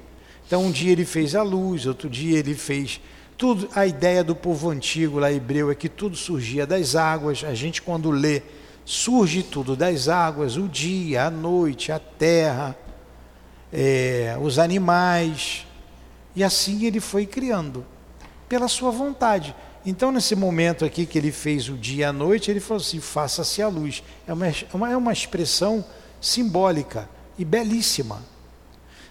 Então, 0.46 0.64
um 0.64 0.70
dia 0.70 0.92
ele 0.92 1.04
fez 1.04 1.34
a 1.34 1.42
luz, 1.42 1.86
outro 1.86 2.08
dia 2.08 2.38
ele 2.38 2.54
fez 2.54 3.00
tudo. 3.38 3.68
A 3.74 3.86
ideia 3.86 4.22
do 4.22 4.36
povo 4.36 4.70
antigo 4.70 5.18
lá 5.18 5.32
hebreu 5.32 5.70
é 5.70 5.74
que 5.74 5.88
tudo 5.88 6.14
surgia 6.14 6.66
das 6.66 6.94
águas. 6.94 7.42
A 7.42 7.54
gente, 7.54 7.80
quando 7.80 8.10
lê, 8.10 8.42
surge 8.84 9.42
tudo 9.42 9.74
das 9.74 10.08
águas: 10.08 10.56
o 10.56 10.68
dia, 10.68 11.24
a 11.24 11.30
noite, 11.30 11.90
a 11.90 11.98
terra, 11.98 12.76
é, 13.72 14.36
os 14.40 14.58
animais. 14.58 15.66
E 16.36 16.44
assim 16.44 16.84
ele 16.84 17.00
foi 17.00 17.26
criando, 17.26 17.84
pela 18.48 18.68
sua 18.68 18.90
vontade. 18.90 19.54
Então, 19.84 20.12
nesse 20.12 20.36
momento 20.36 20.84
aqui 20.84 21.04
que 21.04 21.18
ele 21.18 21.32
fez 21.32 21.68
o 21.68 21.76
dia 21.76 22.02
e 22.02 22.04
a 22.04 22.12
noite, 22.12 22.50
ele 22.50 22.60
falou 22.60 22.80
assim: 22.80 23.00
faça-se 23.00 23.60
a 23.60 23.68
luz. 23.68 24.02
É 24.26 24.32
uma, 24.32 24.48
é 24.48 24.54
uma, 24.72 24.92
é 24.92 24.96
uma 24.96 25.12
expressão 25.12 25.84
simbólica 26.20 27.08
e 27.36 27.44
belíssima. 27.44 28.22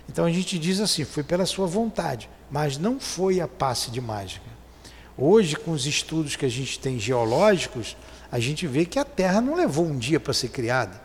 Então 0.08 0.26
a 0.26 0.32
gente 0.32 0.58
diz 0.58 0.80
assim: 0.80 1.04
foi 1.04 1.24
pela 1.24 1.46
sua 1.46 1.68
vontade, 1.68 2.30
mas 2.50 2.78
não 2.78 3.00
foi 3.00 3.42
a 3.42 3.48
passe 3.48 3.92
de 3.92 4.00
mágica. 4.00 4.50
Hoje, 5.18 5.58
com 5.58 5.72
os 5.72 5.86
estudos 5.86 6.38
que 6.38 6.46
a 6.46 6.50
gente 6.50 6.80
tem 6.80 6.98
geológicos, 6.98 7.98
a 8.32 8.40
gente 8.40 8.66
vê 8.66 8.86
que 8.86 8.98
a 8.98 9.04
Terra 9.04 9.42
não 9.42 9.56
levou 9.56 9.86
um 9.86 9.98
dia 9.98 10.22
para 10.22 10.34
ser 10.34 10.50
criada. 10.50 11.02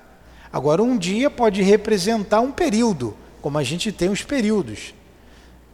Agora, 0.53 0.81
um 0.81 0.97
dia 0.97 1.29
pode 1.29 1.61
representar 1.61 2.41
um 2.41 2.53
período, 2.53 3.17
como 3.43 3.59
a 3.59 3.65
gente 3.65 3.91
tem 3.91 4.09
os 4.09 4.23
períodos 4.23 4.95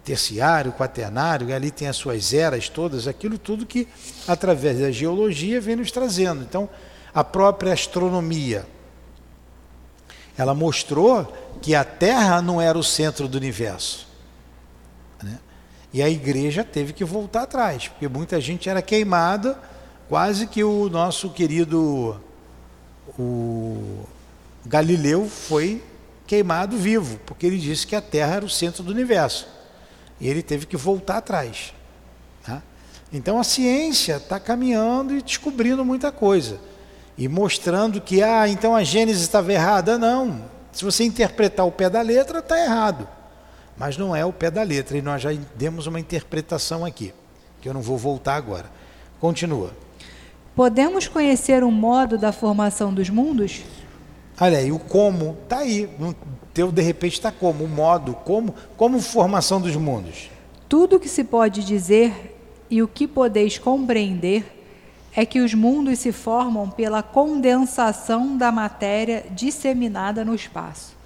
terciário, 0.05 0.73
quaternário, 0.73 1.49
e 1.49 1.53
ali 1.53 1.71
tem 1.71 1.89
as 1.89 1.97
suas 1.97 2.35
eras 2.35 2.69
todas, 2.69 3.07
aquilo 3.07 3.39
tudo 3.39 3.65
que, 3.65 3.87
através 4.27 4.81
da 4.81 4.91
geologia, 4.91 5.61
vem 5.61 5.77
nos 5.77 5.91
trazendo. 5.91 6.43
Então, 6.43 6.69
a 7.15 7.23
própria 7.23 7.73
astronomia, 7.73 8.67
ela 10.37 10.55
mostrou 10.55 11.33
que 11.61 11.75
a 11.75 11.85
Terra 11.85 12.43
não 12.43 12.61
era 12.61 12.77
o 12.77 12.83
centro 12.83 13.29
do 13.29 13.37
universo. 13.37 14.09
Né? 15.23 15.39
E 15.93 16.03
a 16.03 16.09
igreja 16.09 16.65
teve 16.65 16.93
que 16.93 17.05
voltar 17.05 17.43
atrás, 17.43 17.89
porque 17.89 18.09
muita 18.09 18.41
gente 18.41 18.69
era 18.69 18.83
queimada, 18.83 19.59
quase 20.09 20.47
que 20.47 20.65
o 20.65 20.89
nosso 20.89 21.31
querido 21.31 22.21
o 23.19 24.05
Galileu 24.65 25.29
foi 25.29 25.83
queimado 26.27 26.77
vivo, 26.77 27.19
porque 27.27 27.47
ele 27.47 27.59
disse 27.59 27.87
que 27.87 27.95
a 27.95 28.01
Terra 28.01 28.37
era 28.37 28.45
o 28.45 28.51
centro 28.51 28.83
do 28.83 28.91
universo. 28.91 29.47
E 30.23 30.29
ele 30.29 30.41
teve 30.41 30.67
que 30.67 30.77
voltar 30.77 31.19
atrás. 31.19 31.75
Tá? 32.45 32.63
Então 33.13 33.41
a 33.41 33.45
ciência 33.45 34.17
está 34.17 34.39
caminhando 34.39 35.15
e 35.17 35.21
descobrindo 35.21 35.85
muita 35.85 36.13
coisa. 36.13 36.59
e 37.17 37.29
mostrando 37.29 38.01
que, 38.01 38.23
ah, 38.23 38.49
então 38.49 38.75
a 38.75 38.83
Gênesis 38.83 39.23
estava 39.23 39.53
errada. 39.53 39.99
Não. 39.99 40.43
Se 40.73 40.85
você 40.85 41.05
interpretar 41.05 41.67
o 41.67 41.73
pé 41.73 41.91
da 41.91 42.01
letra, 42.01 42.39
está 42.39 42.59
errado. 42.59 43.07
Mas 43.77 43.97
não 43.97 44.15
é 44.15 44.25
o 44.25 44.33
pé 44.33 44.51
da 44.51 44.63
letra, 44.63 44.97
e 44.97 45.03
nós 45.03 45.23
já 45.23 45.31
demos 45.55 45.87
uma 45.87 46.01
interpretação 46.01 46.85
aqui, 46.85 47.13
que 47.61 47.69
eu 47.69 47.75
não 47.75 47.83
vou 47.83 47.99
voltar 47.99 48.37
agora. 48.37 48.71
Continua. 49.21 49.73
Podemos 50.55 51.09
conhecer 51.09 51.65
o 51.65 51.71
modo 51.71 52.19
da 52.19 52.33
formação 52.33 52.93
dos 52.93 53.09
mundos? 53.09 53.63
Olha 54.43 54.59
aí, 54.59 54.73
o 54.73 54.79
como 54.81 55.39
está 55.45 55.59
aí. 55.59 55.89
No 56.01 56.17
teu, 56.53 56.73
de 56.73 56.83
repente, 56.83 57.13
está 57.13 57.31
como? 57.31 57.63
O 57.63 57.69
modo, 57.69 58.13
como, 58.25 58.53
como 58.77 59.01
formação 59.01 59.61
dos 59.61 59.77
mundos. 59.77 60.31
Tudo 60.69 60.97
o 60.97 61.01
que 61.01 61.09
se 61.09 61.23
pode 61.23 61.63
dizer 61.65 62.37
e 62.69 62.83
o 62.83 62.89
que 62.89 63.07
podeis 63.07 63.57
compreender 63.57 64.45
é 65.15 65.25
que 65.25 65.39
os 65.39 65.55
mundos 65.55 66.01
se 66.01 66.11
formam 66.11 66.69
pela 66.69 67.05
condensação 67.05 68.37
da 68.37 68.51
matéria 68.51 69.25
disseminada 69.31 70.25
no 70.25 70.35
espaço. 70.35 70.97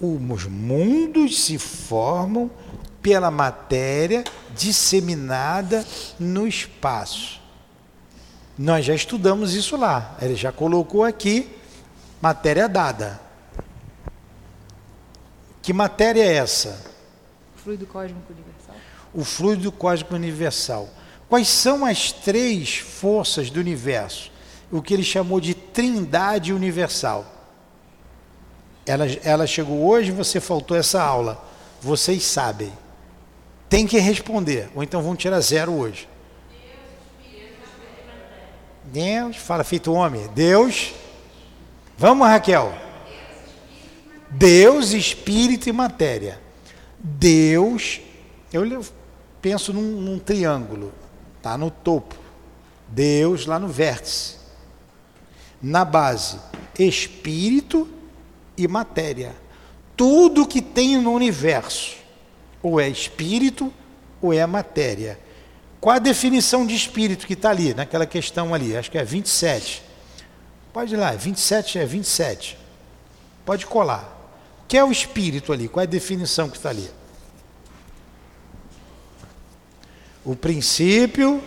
Os 0.00 0.46
mundos 0.46 1.38
se 1.38 1.58
formam 1.58 2.50
pela 3.02 3.30
matéria 3.30 4.24
disseminada 4.56 5.84
no 6.18 6.48
espaço. 6.48 7.42
Nós 8.56 8.86
já 8.86 8.94
estudamos 8.94 9.52
isso 9.52 9.76
lá. 9.76 10.16
Ele 10.22 10.34
já 10.34 10.50
colocou 10.50 11.04
aqui 11.04 11.60
matéria 12.22 12.68
dada. 12.68 13.20
Que 15.60 15.72
matéria 15.72 16.22
é 16.22 16.34
essa? 16.34 16.80
O 17.56 17.58
fluido 17.58 17.86
cósmico 17.86 18.32
universal. 18.32 18.76
O 19.12 19.24
fluido 19.24 19.72
cósmico 19.72 20.14
universal. 20.14 20.88
Quais 21.28 21.48
são 21.48 21.84
as 21.84 22.12
três 22.12 22.76
forças 22.76 23.50
do 23.50 23.58
universo? 23.58 24.30
O 24.70 24.80
que 24.80 24.94
ele 24.94 25.02
chamou 25.02 25.40
de 25.40 25.52
trindade 25.52 26.52
universal. 26.52 27.26
Ela, 28.86 29.06
ela 29.24 29.46
chegou 29.46 29.84
hoje, 29.84 30.12
você 30.12 30.40
faltou 30.40 30.76
essa 30.76 31.02
aula. 31.02 31.44
Vocês 31.80 32.22
sabem. 32.22 32.72
Tem 33.68 33.86
que 33.86 33.98
responder, 33.98 34.70
ou 34.74 34.82
então 34.82 35.02
vão 35.02 35.16
tirar 35.16 35.40
zero 35.40 35.72
hoje. 35.72 36.08
Deus, 38.84 39.36
fala 39.36 39.64
feito 39.64 39.92
homem. 39.92 40.28
Deus. 40.34 40.92
Vamos, 41.96 42.26
Raquel. 42.26 42.74
Deus, 44.30 44.92
espírito 44.92 45.68
e 45.68 45.72
matéria. 45.72 46.40
Deus, 46.98 48.00
eu 48.52 48.84
penso 49.40 49.72
num, 49.72 50.00
num 50.00 50.18
triângulo. 50.18 50.92
Está 51.36 51.58
no 51.58 51.70
topo. 51.70 52.14
Deus 52.88 53.46
lá 53.46 53.58
no 53.58 53.68
vértice. 53.68 54.36
Na 55.60 55.84
base, 55.84 56.38
espírito 56.78 57.88
e 58.56 58.66
matéria. 58.66 59.34
Tudo 59.96 60.46
que 60.46 60.60
tem 60.60 60.96
no 60.98 61.12
universo, 61.12 61.96
ou 62.62 62.80
é 62.80 62.88
espírito 62.88 63.72
ou 64.20 64.32
é 64.32 64.44
matéria. 64.46 65.18
Qual 65.80 65.94
a 65.94 65.98
definição 65.98 66.66
de 66.66 66.74
espírito 66.74 67.26
que 67.26 67.34
está 67.34 67.50
ali, 67.50 67.74
naquela 67.74 68.06
questão 68.06 68.54
ali? 68.54 68.76
Acho 68.76 68.90
que 68.90 68.98
é 68.98 69.04
27. 69.04 69.82
Pode 70.72 70.94
ir 70.94 70.96
lá, 70.96 71.12
27 71.12 71.78
é 71.78 71.84
27. 71.84 72.58
Pode 73.44 73.66
colar. 73.66 74.18
O 74.64 74.66
que 74.66 74.78
é 74.78 74.84
o 74.84 74.90
espírito 74.90 75.52
ali? 75.52 75.68
Qual 75.68 75.82
é 75.82 75.86
a 75.86 75.90
definição 75.90 76.48
que 76.48 76.56
está 76.56 76.70
ali? 76.70 76.90
O 80.24 80.34
princípio, 80.34 81.42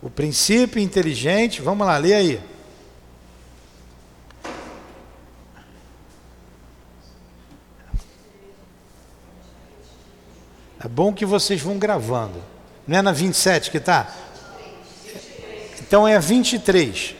o 0.00 0.08
princípio 0.08 0.80
inteligente, 0.80 1.60
vamos 1.60 1.86
lá, 1.86 1.98
lê 1.98 2.14
aí. 2.14 2.40
É 10.82 10.88
bom 10.88 11.12
que 11.12 11.26
vocês 11.26 11.60
vão 11.60 11.78
gravando. 11.78 12.42
Não 12.86 12.96
é 12.96 13.02
na 13.02 13.12
27 13.12 13.70
que 13.70 13.76
está? 13.76 14.10
Então 15.80 16.08
é 16.08 16.18
23. 16.18 17.19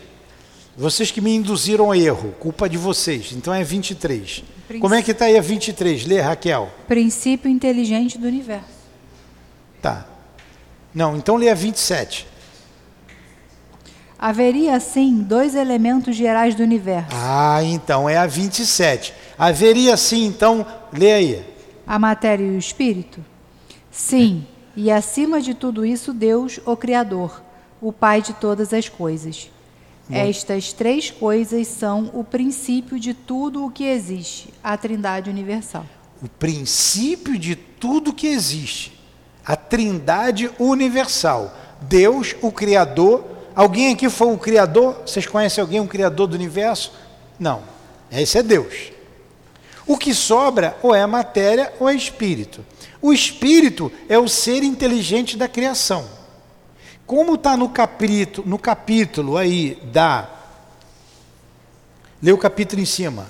Vocês 0.76 1.10
que 1.10 1.20
me 1.20 1.34
induziram 1.34 1.86
ao 1.86 1.94
erro, 1.94 2.34
culpa 2.38 2.68
de 2.68 2.76
vocês. 2.76 3.32
Então 3.32 3.52
é 3.52 3.62
23. 3.62 4.42
Como 4.80 4.94
é 4.94 5.02
que 5.02 5.10
está 5.10 5.24
aí 5.24 5.36
a 5.36 5.42
23? 5.42 6.06
Lê, 6.06 6.20
Raquel. 6.20 6.70
Princípio 6.86 7.50
inteligente 7.50 8.16
do 8.16 8.26
universo. 8.26 8.80
Tá. 9.82 10.06
Não, 10.94 11.16
então 11.16 11.36
lê 11.36 11.48
a 11.48 11.54
27. 11.54 12.26
Haveria, 14.18 14.76
assim, 14.76 15.22
dois 15.22 15.54
elementos 15.54 16.14
gerais 16.14 16.54
do 16.54 16.62
universo. 16.62 17.08
Ah, 17.12 17.60
então 17.64 18.08
é 18.08 18.18
a 18.18 18.26
27. 18.26 19.14
Haveria, 19.38 19.96
sim, 19.96 20.26
então, 20.26 20.66
lê 20.92 21.12
aí. 21.12 21.44
A 21.86 21.98
matéria 21.98 22.44
e 22.44 22.50
o 22.50 22.58
espírito? 22.58 23.24
Sim, 23.90 24.46
e 24.76 24.90
acima 24.90 25.40
de 25.40 25.54
tudo 25.54 25.86
isso, 25.86 26.12
Deus, 26.12 26.60
o 26.66 26.76
Criador, 26.76 27.42
o 27.80 27.92
Pai 27.92 28.20
de 28.20 28.34
todas 28.34 28.74
as 28.74 28.88
coisas. 28.88 29.50
Estas 30.12 30.72
três 30.72 31.10
coisas 31.10 31.66
são 31.68 32.10
o 32.12 32.24
princípio 32.24 32.98
de 32.98 33.14
tudo 33.14 33.64
o 33.64 33.70
que 33.70 33.84
existe, 33.84 34.52
a 34.62 34.76
Trindade 34.76 35.30
Universal. 35.30 35.86
O 36.22 36.28
princípio 36.28 37.38
de 37.38 37.56
tudo 37.56 38.12
que 38.12 38.26
existe 38.26 39.00
a 39.44 39.56
trindade 39.56 40.50
universal. 40.58 41.56
Deus, 41.82 42.36
o 42.40 42.52
Criador. 42.52 43.24
Alguém 43.54 43.92
aqui 43.92 44.08
foi 44.08 44.32
o 44.32 44.38
Criador? 44.38 45.02
Vocês 45.04 45.26
conhecem 45.26 45.60
alguém, 45.60 45.80
um 45.80 45.86
Criador 45.86 46.28
do 46.28 46.34
universo? 46.34 46.92
Não. 47.38 47.62
Esse 48.12 48.38
é 48.38 48.42
Deus. 48.42 48.92
O 49.86 49.96
que 49.96 50.14
sobra 50.14 50.76
ou 50.82 50.94
é 50.94 51.04
matéria 51.06 51.72
ou 51.80 51.88
é 51.88 51.94
espírito. 51.94 52.64
O 53.02 53.12
espírito 53.12 53.90
é 54.08 54.18
o 54.18 54.28
ser 54.28 54.62
inteligente 54.62 55.36
da 55.36 55.48
criação. 55.48 56.04
Como 57.10 57.34
está 57.34 57.56
no 57.56 57.68
capítulo, 57.70 58.48
no 58.48 58.56
capítulo 58.56 59.36
aí 59.36 59.76
da. 59.92 60.30
Lê 62.22 62.30
o 62.30 62.38
capítulo 62.38 62.80
em 62.80 62.84
cima. 62.84 63.26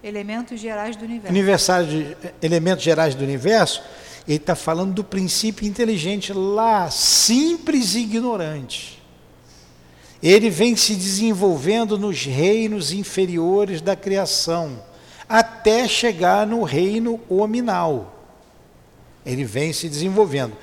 Elementos 0.00 0.60
gerais 0.60 0.94
do 0.94 1.04
universo. 1.04 1.32
Universário 1.32 1.88
de, 1.88 2.16
elementos 2.40 2.84
gerais 2.84 3.16
do 3.16 3.24
universo. 3.24 3.82
Ele 4.28 4.36
está 4.36 4.54
falando 4.54 4.94
do 4.94 5.02
princípio 5.02 5.66
inteligente 5.66 6.32
lá, 6.32 6.88
simples 6.88 7.96
e 7.96 8.02
ignorante. 8.02 9.02
Ele 10.22 10.48
vem 10.48 10.76
se 10.76 10.94
desenvolvendo 10.94 11.98
nos 11.98 12.24
reinos 12.24 12.92
inferiores 12.92 13.80
da 13.80 13.96
criação, 13.96 14.80
até 15.28 15.88
chegar 15.88 16.46
no 16.46 16.62
reino 16.62 17.20
hominal. 17.28 18.24
Ele 19.26 19.42
vem 19.42 19.72
se 19.72 19.88
desenvolvendo. 19.88 20.56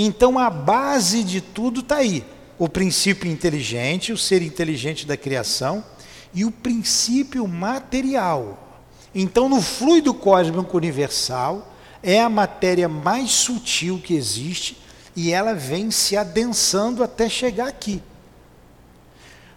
Então 0.00 0.38
a 0.38 0.48
base 0.48 1.24
de 1.24 1.40
tudo 1.40 1.80
está 1.80 1.96
aí: 1.96 2.24
o 2.56 2.68
princípio 2.68 3.28
inteligente, 3.28 4.12
o 4.12 4.16
ser 4.16 4.42
inteligente 4.42 5.04
da 5.04 5.16
criação, 5.16 5.84
e 6.32 6.44
o 6.44 6.52
princípio 6.52 7.46
material. 7.48 8.66
Então, 9.12 9.48
no 9.48 9.60
fluido 9.60 10.14
cósmico 10.14 10.76
universal, 10.76 11.72
é 12.00 12.20
a 12.20 12.28
matéria 12.28 12.88
mais 12.88 13.30
sutil 13.30 13.98
que 13.98 14.14
existe 14.14 14.78
e 15.16 15.32
ela 15.32 15.54
vem 15.54 15.90
se 15.90 16.16
adensando 16.16 17.02
até 17.02 17.28
chegar 17.28 17.66
aqui. 17.66 18.00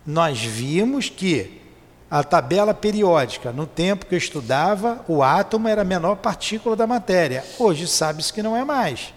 Nós 0.04 0.41
vimos 0.41 1.10
que 1.10 1.62
a 2.10 2.23
tabela 2.23 2.73
periódica, 2.73 3.51
no 3.51 3.67
tempo 3.67 4.08
que 4.08 4.15
eu 4.15 4.17
estudava, 4.17 5.06
o 5.08 5.21
átomo 5.21 5.67
era 5.67 5.84
a 5.84 5.86
menor 5.86 6.15
partícula 6.15 6.75
da 6.75 6.88
matéria. 6.88 7.45
Hoje 7.60 7.88
sabe-se 7.88 8.34
que 8.34 8.41
não 8.41 8.58
é 8.58 8.65
mais. 8.65 9.13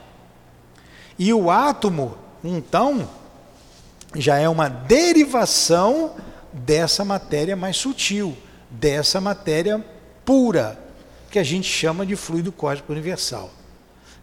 E 1.19 1.33
o 1.33 1.51
átomo, 1.51 2.17
então, 2.43 3.09
já 4.15 4.39
é 4.39 4.49
uma 4.49 4.69
derivação 4.69 6.15
dessa 6.53 7.05
matéria 7.05 7.57
mais 7.57 7.77
sutil, 7.77 8.37
dessa 8.71 9.21
matéria 9.21 9.85
pura, 10.25 10.79
que 11.31 11.39
a 11.39 11.43
gente 11.43 11.69
chama 11.69 12.07
de 12.07 12.15
fluido 12.17 12.53
cósmico 12.53 12.93
universal. 12.93 13.51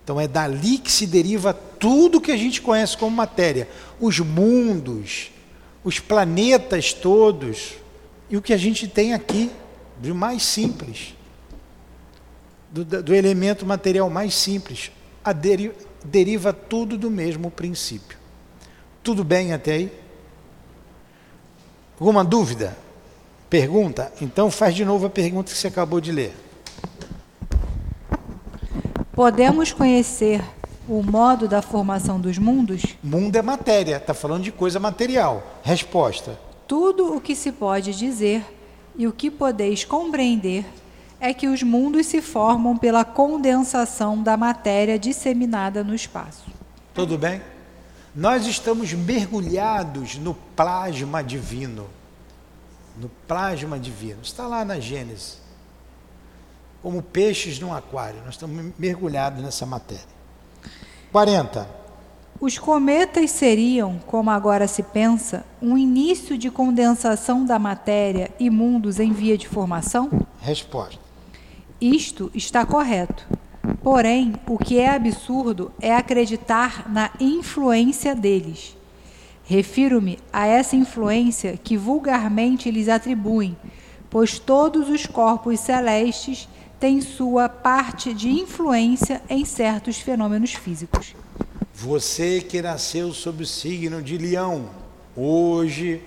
Então 0.04 0.20
é 0.20 0.28
dali 0.28 0.78
que 0.78 0.92
se 0.92 1.06
deriva 1.06 1.54
tudo 1.54 2.22
que 2.22 2.32
a 2.32 2.38
gente 2.38 2.62
conhece 2.62 2.98
como 2.98 3.16
matéria, 3.16 3.68
os 4.00 4.20
mundos, 4.20 5.32
os 5.84 6.00
planetas 6.00 6.94
todos 6.94 7.74
e 8.30 8.38
o 8.38 8.42
que 8.42 8.54
a 8.54 8.58
gente 8.58 8.88
tem 8.88 9.14
aqui 9.14 9.52
de 10.00 10.14
mais 10.14 10.44
simples, 10.44 11.14
do, 12.72 12.84
do 12.84 13.14
elemento 13.14 13.66
material 13.66 14.10
mais 14.10 14.34
simples, 14.34 14.92
a 15.24 15.34
deriva 16.04 16.52
tudo 16.54 16.98
do 16.98 17.10
mesmo 17.10 17.52
princípio. 17.52 18.18
Tudo 19.04 19.24
bem 19.24 19.54
até 19.54 19.74
aí? 19.74 19.92
Alguma 22.00 22.24
dúvida? 22.24 22.78
Pergunta? 23.50 24.12
Então 24.22 24.50
faz 24.50 24.76
de 24.76 24.86
novo 24.86 25.06
a 25.06 25.10
pergunta 25.10 25.52
que 25.52 25.58
você 25.58 25.68
acabou 25.68 26.00
de 26.00 26.12
ler. 26.12 26.34
Podemos 29.14 29.72
conhecer 29.72 30.42
o 30.88 31.04
modo 31.04 31.48
da 31.48 31.62
formação 31.62 32.20
dos 32.20 32.38
mundos? 32.38 32.84
Mundo 33.04 33.36
é 33.36 33.42
matéria, 33.42 33.98
está 33.98 34.14
falando 34.14 34.44
de 34.44 34.52
coisa 34.52 34.80
material. 34.80 35.60
Resposta: 35.62 36.40
tudo 36.68 37.16
o 37.16 37.22
que 37.22 37.36
se 37.36 37.52
pode 37.52 37.94
dizer 37.94 38.44
e 38.96 39.08
o 39.08 39.12
que 39.12 39.30
podeis 39.30 39.84
compreender 39.84 40.66
é 41.22 41.36
que 41.36 41.48
os 41.48 41.62
mundos 41.62 42.08
se 42.08 42.20
formam 42.20 42.76
pela 42.76 43.06
condensação 43.06 44.24
da 44.24 44.36
matéria 44.36 44.98
disseminada 44.98 45.84
no 45.84 45.94
espaço. 45.94 46.46
Tudo 46.96 47.16
bem? 47.16 47.40
Nós 48.14 48.48
estamos 48.48 48.92
mergulhados 48.92 50.18
no 50.18 50.34
plasma 50.34 51.24
divino. 51.24 51.88
No 52.98 53.08
plasma 53.28 53.78
divino. 53.78 54.18
Está 54.24 54.48
lá 54.48 54.66
na 54.66 54.80
Gênesis. 54.80 55.40
Como 56.82 57.04
peixes 57.04 57.60
num 57.60 57.72
aquário. 57.72 58.20
Nós 58.26 58.34
estamos 58.34 58.74
mergulhados 58.80 59.44
nessa 59.44 59.64
matéria. 59.64 60.04
40. 61.12 61.70
Os 62.40 62.58
cometas 62.58 63.30
seriam, 63.30 64.00
como 64.08 64.32
agora 64.32 64.68
se 64.68 64.82
pensa, 64.82 65.46
um 65.62 65.78
início 65.78 66.36
de 66.36 66.50
condensação 66.50 67.46
da 67.46 67.60
matéria 67.60 68.32
e 68.40 68.50
mundos 68.50 69.00
em 69.00 69.14
via 69.14 69.38
de 69.38 69.48
formação? 69.48 70.10
Resposta. 70.42 71.01
Isto 71.82 72.30
está 72.36 72.63
correto. 72.63 73.28
Porém, 73.82 74.36
o 74.48 74.56
que 74.56 74.78
é 74.78 74.89
absurdo 74.89 75.72
é 75.82 75.96
acreditar 75.96 76.88
na 76.88 77.10
influência 77.20 78.13
deles. 78.13 78.78
Refiro-me 79.44 80.20
a 80.32 80.46
essa 80.46 80.76
influência 80.76 81.58
que 81.58 81.76
vulgarmente 81.76 82.70
lhes 82.70 82.88
atribuem, 82.88 83.58
pois 84.12 84.38
todos 84.38 84.89
os 84.89 85.08
corpos 85.08 85.60
celestes 85.60 86.48
têm 86.80 87.02
sua 87.02 87.50
parte 87.50 88.13
de 88.13 88.30
influência 88.30 89.20
em 89.28 89.44
certos 89.44 89.98
fenômenos 89.98 90.54
físicos. 90.54 91.15
Você 91.74 92.41
que 92.41 92.62
nasceu 92.62 93.12
sob 93.12 93.41
o 93.41 93.48
signo 93.48 94.04
de 94.04 94.20
Leão, 94.20 94.70
hoje 95.15 96.00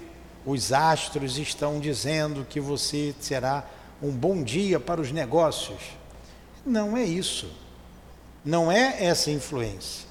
os 0.47 0.73
astros 0.73 1.37
estão 1.37 1.81
dizendo 1.81 2.47
que 2.49 2.61
você 2.61 3.13
será 3.19 3.65
um 4.03 4.11
bom 4.11 4.43
dia 4.43 4.79
para 4.79 5.01
os 5.01 5.13
negócios. 5.13 5.81
Não 6.65 6.97
é 6.97 7.05
isso. 7.05 7.51
Não 8.45 8.71
é 8.71 9.05
essa 9.05 9.31
influência. 9.31 10.07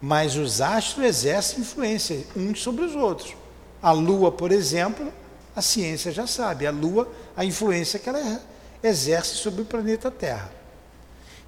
Mas 0.00 0.36
os 0.36 0.60
astros 0.60 1.04
exercem 1.04 1.60
influência 1.60 2.24
uns 2.36 2.62
sobre 2.62 2.84
os 2.84 2.94
outros. 2.94 3.34
A 3.82 3.90
Lua, 3.90 4.30
por 4.30 4.52
exemplo, 4.52 5.12
a 5.54 5.62
ciência 5.62 6.12
já 6.12 6.26
sabe, 6.26 6.66
a 6.66 6.70
Lua, 6.70 7.10
a 7.36 7.44
influência 7.44 7.98
que 7.98 8.08
ela 8.08 8.40
exerce 8.82 9.36
sobre 9.36 9.62
o 9.62 9.64
planeta 9.64 10.10
Terra. 10.10 10.50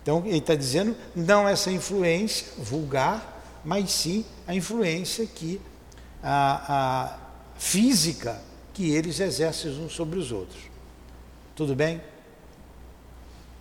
Então, 0.03 0.22
ele 0.25 0.38
está 0.38 0.55
dizendo 0.55 0.96
não 1.14 1.49
essa 1.49 1.70
influência 1.70 2.46
vulgar, 2.59 3.61
mas 3.64 3.90
sim 3.90 4.25
a 4.46 4.55
influência 4.55 5.27
que 5.27 5.61
a, 6.22 6.62
a 6.68 7.18
física 7.59 8.40
que 8.72 8.90
eles 8.90 9.18
exercem 9.20 9.70
uns 9.72 9.92
sobre 9.92 10.18
os 10.18 10.31
outros. 10.31 10.76
Tudo 11.57 11.75
bem? 11.75 12.03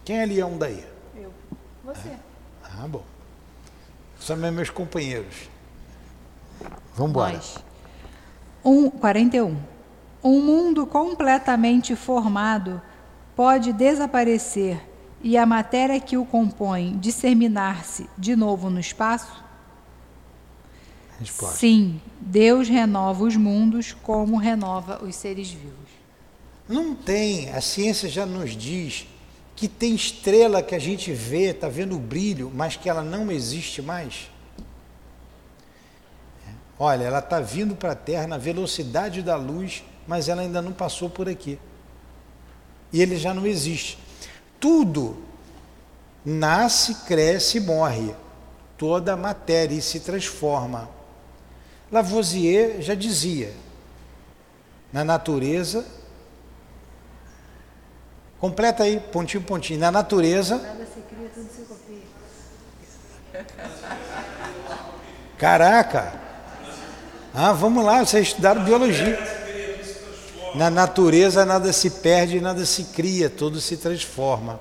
Quem 0.04 0.20
é 0.20 0.26
leão 0.26 0.58
daí? 0.58 0.84
Eu. 1.16 1.32
Você. 1.86 2.10
Ah, 2.62 2.84
ah 2.84 2.88
bom. 2.88 3.04
São 4.20 4.36
meus 4.36 4.70
companheiros. 4.70 5.50
Vamos 6.94 7.12
embora. 7.12 7.42
Um, 8.64 8.90
41. 8.90 9.58
Um 10.22 10.42
mundo 10.42 10.86
completamente 10.86 11.96
formado 11.96 12.82
pode 13.34 13.72
desaparecer 13.72 14.78
e 15.22 15.38
a 15.38 15.46
matéria 15.46 16.00
que 16.00 16.18
o 16.18 16.26
compõe 16.26 16.98
disseminar-se 16.98 18.10
de 18.18 18.36
novo 18.36 18.70
no 18.70 18.80
espaço? 18.80 19.42
Resposta. 21.18 21.56
Sim, 21.56 22.02
Deus 22.20 22.68
renova 22.68 23.24
os 23.24 23.38
mundos 23.38 23.94
como 23.94 24.36
renova 24.38 25.02
os 25.02 25.16
seres 25.16 25.50
vivos. 25.50 25.85
Não 26.68 26.96
tem, 26.96 27.52
a 27.52 27.62
ciência 27.62 28.10
já 28.10 28.26
nos 28.26 28.56
diz 28.56 29.08
que 29.56 29.68
tem 29.68 29.96
estrela 29.96 30.62
que 30.62 30.76
a 30.76 30.80
gente 30.80 31.14
vê, 31.14 31.52
está 31.52 31.70
vendo 31.70 31.96
o 31.96 32.00
brilho, 32.00 32.52
mas 32.54 32.76
que 32.76 32.90
ela 32.90 33.02
não 33.02 33.32
existe 33.32 33.82
mais. 33.82 34.30
Olha, 36.78 37.06
ela 37.06 37.20
está 37.20 37.40
vindo 37.40 37.76
para 37.76 37.94
a 37.94 37.96
Terra 37.96 38.28
na 38.28 38.38
velocidade 38.38 39.22
da 39.22 39.38
luz, 39.38 39.84
mas 40.06 40.28
ela 40.28 40.42
ainda 40.42 40.62
não 40.62 40.74
passou 40.74 41.10
por 41.10 41.30
aqui. 41.30 41.58
E 42.92 43.02
ele 43.02 43.18
já 43.18 43.34
não 43.34 43.48
existe. 43.48 43.98
Tudo 44.60 45.24
nasce, 46.26 46.96
cresce 47.06 47.58
e 47.58 47.62
morre. 47.62 48.14
Toda 48.78 49.14
a 49.14 49.18
matéria 49.18 49.80
se 49.82 50.02
transforma. 50.02 50.90
Lavoisier 51.90 52.82
já 52.82 52.94
dizia: 52.94 53.54
na 54.92 55.06
natureza 55.06 55.86
Completa 58.40 58.84
aí, 58.84 59.00
pontinho, 59.00 59.44
pontinho. 59.44 59.80
Na 59.80 59.92
natureza. 59.92 60.58
Nada 60.58 60.86
se 60.86 61.02
cria, 61.02 61.30
tudo 61.34 61.50
se 61.50 61.62
copia. 61.62 62.02
Caraca! 65.38 66.14
Ah, 67.34 67.52
vamos 67.52 67.84
lá, 67.84 68.06
vocês 68.06 68.28
estudaram 68.28 68.64
biologia. 68.64 69.20
Na 70.56 70.70
natureza 70.70 71.46
nada 71.46 71.74
se 71.74 71.90
perde, 71.90 72.40
nada 72.40 72.66
se 72.66 72.86
cria, 72.86 73.30
tudo 73.30 73.60
se 73.60 73.76
transforma. 73.76 74.58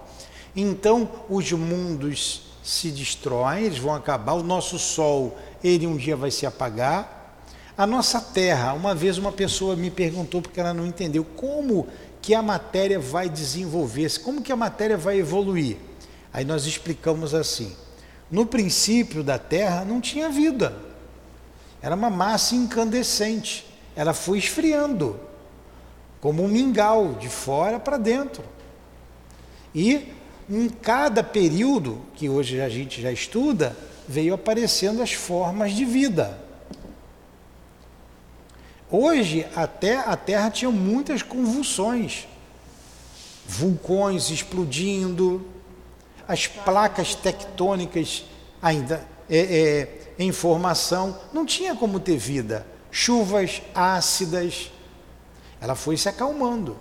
Então 0.57 1.09
os 1.29 1.53
mundos 1.53 2.43
se 2.65 2.91
destroem, 2.91 3.65
eles 3.65 3.79
vão 3.79 3.95
acabar. 3.95 4.33
O 4.33 4.43
nosso 4.43 4.77
Sol, 4.77 5.39
ele 5.63 5.87
um 5.87 5.97
dia 5.97 6.17
vai 6.17 6.33
se 6.33 6.47
apagar. 6.47 7.39
A 7.79 7.87
nossa 7.87 8.21
Terra, 8.21 8.73
uma 8.73 8.95
vez 8.95 9.19
uma 9.19 9.31
pessoa 9.31 9.77
me 9.77 9.91
perguntou 9.91 10.43
porque 10.43 10.59
ela 10.59 10.75
não 10.75 10.87
entendeu 10.87 11.25
como 11.25 11.87
que 12.25 12.35
a 12.35 12.41
matéria 12.41 12.99
vai 12.99 13.29
desenvolver-se, 13.29 14.19
como 14.19 14.41
que 14.41 14.51
a 14.51 14.57
matéria 14.57 14.97
vai 14.97 15.19
evoluir. 15.19 15.77
Aí 16.33 16.43
nós 16.43 16.65
explicamos 16.65 17.35
assim: 17.35 17.77
no 18.31 18.47
princípio 18.47 19.23
da 19.23 19.39
Terra 19.39 19.85
não 19.85 20.01
tinha 20.01 20.31
vida, 20.31 20.75
era 21.83 21.95
uma 21.95 22.09
massa 22.09 22.55
incandescente, 22.55 23.67
ela 23.95 24.15
foi 24.15 24.39
esfriando, 24.39 25.21
como 26.19 26.43
um 26.43 26.49
mingau, 26.49 27.13
de 27.13 27.29
fora 27.29 27.79
para 27.79 27.99
dentro. 27.99 28.43
E 29.75 30.09
em 30.49 30.71
cada 30.71 31.23
período, 31.23 32.01
que 32.15 32.31
hoje 32.31 32.59
a 32.59 32.71
gente 32.71 33.03
já 33.03 33.13
estuda, 33.13 33.77
veio 34.09 34.33
aparecendo 34.33 35.03
as 35.03 35.13
formas 35.13 35.75
de 35.75 35.85
vida. 35.85 36.43
Hoje, 38.91 39.47
até 39.57 39.97
a 39.97 40.17
Terra 40.17 40.51
tinha 40.51 40.71
muitas 40.71 41.23
convulsões, 41.23 42.27
vulcões 43.47 44.31
explodindo, 44.31 45.47
as 46.29 46.47
placas 46.47 47.15
tectônicas 47.15 48.25
ainda 48.61 49.05
é, 49.29 49.39
é, 49.39 49.89
em 50.19 50.33
formação, 50.33 51.19
não 51.33 51.45
tinha 51.45 51.75
como 51.75 51.99
ter 51.99 52.17
vida. 52.17 52.67
Chuvas 52.91 53.63
ácidas, 53.75 54.71
ela 55.61 55.75
foi 55.75 55.97
se 55.97 56.09
acalmando. 56.09 56.77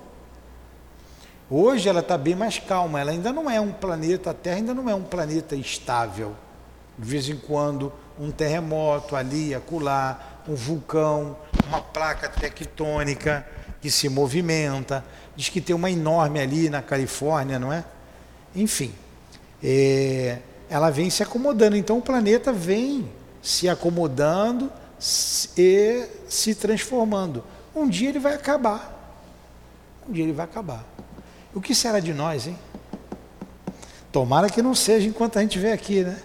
Hoje 1.50 1.89
ela 1.89 2.00
está 2.00 2.18
bem 2.18 2.36
mais 2.36 2.58
calma, 2.58 3.00
ela 3.00 3.12
ainda 3.12 3.32
não 3.32 3.50
é 3.50 3.60
um 3.60 3.72
planeta, 3.72 4.32
a 4.32 4.34
Terra 4.34 4.58
ainda 4.58 4.74
não 4.74 4.89
é 4.89 4.96
um 4.96 5.04
planeta 5.04 5.56
estável. 5.56 6.36
De 6.98 7.10
vez 7.10 7.28
em 7.28 7.38
quando, 7.38 7.92
um 8.20 8.32
terremoto 8.32 9.16
ali, 9.16 9.54
acolá, 9.54 10.33
um 10.47 10.56
vulcão, 10.56 11.38
uma 11.67 11.82
placa 11.82 12.29
tectônica 12.29 13.45
que 13.82 13.89
se 13.89 14.10
movimenta. 14.10 15.03
Diz 15.36 15.49
que 15.49 15.62
tem 15.62 15.75
uma 15.75 15.89
enorme 15.89 16.39
ali 16.39 16.69
na 16.69 16.82
Califórnia, 16.82 17.58
não 17.58 17.71
é? 17.71 17.84
Enfim, 18.56 18.93
é, 19.63 20.39
ela 20.69 20.89
vem 20.89 21.10
se 21.10 21.23
acomodando. 21.23 21.75
Então 21.75 21.97
o 21.97 22.01
planeta 22.01 22.51
vem 22.51 23.10
se 23.41 23.67
acomodando 23.67 24.71
e 25.58 26.06
se 26.29 26.56
transformando. 26.56 27.43
Um 27.75 27.88
dia 27.88 28.10
ele 28.10 28.19
vai 28.19 28.36
acabar. 28.36 28.91
Um 30.08 30.13
dia 30.13 30.23
ele 30.23 30.34
vai 30.34 30.45
acabar. 30.45 30.86
O 31.53 31.62
que 31.62 31.73
será 31.73 31.99
de 31.99 32.13
nós, 32.13 32.47
hein? 32.47 32.58
Tomara 34.12 34.49
que 34.49 34.62
não 34.62 34.75
seja 34.75 35.08
enquanto 35.08 35.39
a 35.39 35.41
gente 35.41 35.58
vê 35.58 35.71
aqui, 35.71 36.03
né? 36.03 36.21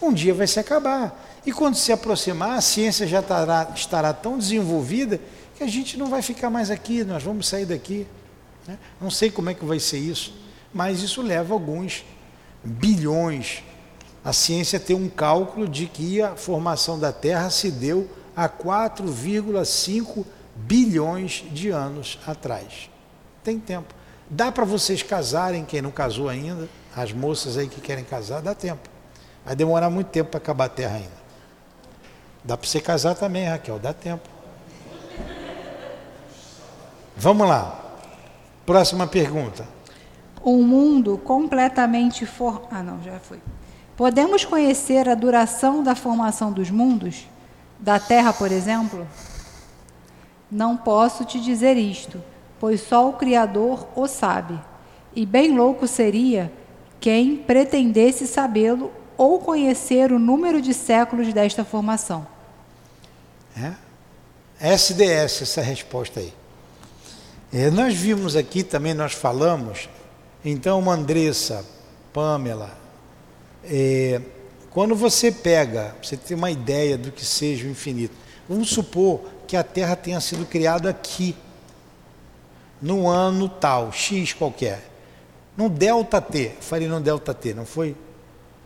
Um 0.00 0.12
dia 0.12 0.34
vai 0.34 0.46
se 0.46 0.58
acabar. 0.58 1.23
E 1.46 1.52
quando 1.52 1.74
se 1.74 1.92
aproximar, 1.92 2.56
a 2.56 2.60
ciência 2.60 3.06
já 3.06 3.20
estará, 3.20 3.70
estará 3.74 4.12
tão 4.12 4.38
desenvolvida 4.38 5.20
que 5.56 5.62
a 5.62 5.66
gente 5.68 5.98
não 5.98 6.06
vai 6.06 6.22
ficar 6.22 6.50
mais 6.50 6.70
aqui, 6.70 7.04
nós 7.04 7.22
vamos 7.22 7.46
sair 7.46 7.66
daqui. 7.66 8.06
Né? 8.66 8.78
Não 9.00 9.10
sei 9.10 9.30
como 9.30 9.50
é 9.50 9.54
que 9.54 9.64
vai 9.64 9.78
ser 9.78 9.98
isso, 9.98 10.34
mas 10.72 11.02
isso 11.02 11.20
leva 11.20 11.52
alguns 11.52 12.04
bilhões. 12.64 13.62
A 14.24 14.32
ciência 14.32 14.80
tem 14.80 14.96
um 14.96 15.08
cálculo 15.08 15.68
de 15.68 15.86
que 15.86 16.22
a 16.22 16.34
formação 16.34 16.98
da 16.98 17.12
Terra 17.12 17.50
se 17.50 17.70
deu 17.70 18.08
há 18.34 18.48
4,5 18.48 20.24
bilhões 20.56 21.44
de 21.52 21.68
anos 21.68 22.18
atrás. 22.26 22.88
Tem 23.42 23.60
tempo. 23.60 23.94
Dá 24.30 24.50
para 24.50 24.64
vocês 24.64 25.02
casarem, 25.02 25.64
quem 25.64 25.82
não 25.82 25.90
casou 25.90 26.30
ainda, 26.30 26.68
as 26.96 27.12
moças 27.12 27.58
aí 27.58 27.68
que 27.68 27.80
querem 27.80 28.02
casar, 28.02 28.40
dá 28.40 28.54
tempo. 28.54 28.88
Vai 29.44 29.54
demorar 29.54 29.90
muito 29.90 30.08
tempo 30.08 30.30
para 30.30 30.38
acabar 30.38 30.64
a 30.64 30.68
Terra 30.70 30.96
ainda. 30.96 31.23
Dá 32.44 32.58
para 32.58 32.68
você 32.68 32.78
casar 32.78 33.14
também, 33.14 33.46
Raquel, 33.46 33.78
dá 33.78 33.94
tempo. 33.94 34.28
Vamos 37.16 37.48
lá. 37.48 37.80
Próxima 38.66 39.06
pergunta. 39.06 39.66
Um 40.44 40.62
mundo 40.62 41.16
completamente 41.24 42.26
for... 42.26 42.68
Ah, 42.70 42.82
não, 42.82 43.02
já 43.02 43.18
foi. 43.18 43.40
Podemos 43.96 44.44
conhecer 44.44 45.08
a 45.08 45.14
duração 45.14 45.82
da 45.82 45.94
formação 45.94 46.52
dos 46.52 46.70
mundos? 46.70 47.26
Da 47.78 47.98
Terra, 47.98 48.32
por 48.32 48.52
exemplo? 48.52 49.06
Não 50.50 50.76
posso 50.76 51.24
te 51.24 51.40
dizer 51.40 51.78
isto, 51.78 52.22
pois 52.60 52.82
só 52.82 53.08
o 53.08 53.14
Criador 53.14 53.88
o 53.96 54.06
sabe. 54.06 54.60
E 55.16 55.24
bem 55.24 55.56
louco 55.56 55.86
seria 55.86 56.52
quem 57.00 57.36
pretendesse 57.36 58.26
sabê-lo 58.26 58.92
ou 59.16 59.38
conhecer 59.38 60.12
o 60.12 60.18
número 60.18 60.60
de 60.60 60.74
séculos 60.74 61.32
desta 61.32 61.64
formação. 61.64 62.33
É? 63.56 63.72
SDS, 64.60 65.42
essa 65.42 65.60
resposta 65.60 66.20
aí. 66.20 66.32
É, 67.52 67.70
nós 67.70 67.94
vimos 67.94 68.34
aqui 68.34 68.62
também, 68.62 68.94
nós 68.94 69.12
falamos, 69.12 69.88
então, 70.44 70.90
Andressa, 70.90 71.64
Pamela, 72.12 72.76
é, 73.64 74.20
quando 74.70 74.96
você 74.96 75.30
pega, 75.30 75.94
você 76.02 76.16
tem 76.16 76.36
uma 76.36 76.50
ideia 76.50 76.98
do 76.98 77.12
que 77.12 77.24
seja 77.24 77.66
o 77.66 77.70
infinito, 77.70 78.14
vamos 78.48 78.70
supor 78.70 79.20
que 79.46 79.56
a 79.56 79.62
Terra 79.62 79.94
tenha 79.94 80.20
sido 80.20 80.44
criada 80.44 80.90
aqui, 80.90 81.36
no 82.82 83.08
ano 83.08 83.48
tal, 83.48 83.92
X 83.92 84.32
qualquer, 84.32 84.90
no 85.56 85.68
delta 85.68 86.20
T, 86.20 86.52
falei 86.60 86.88
no 86.88 87.00
delta 87.00 87.32
T, 87.32 87.54
não 87.54 87.64
foi? 87.64 87.96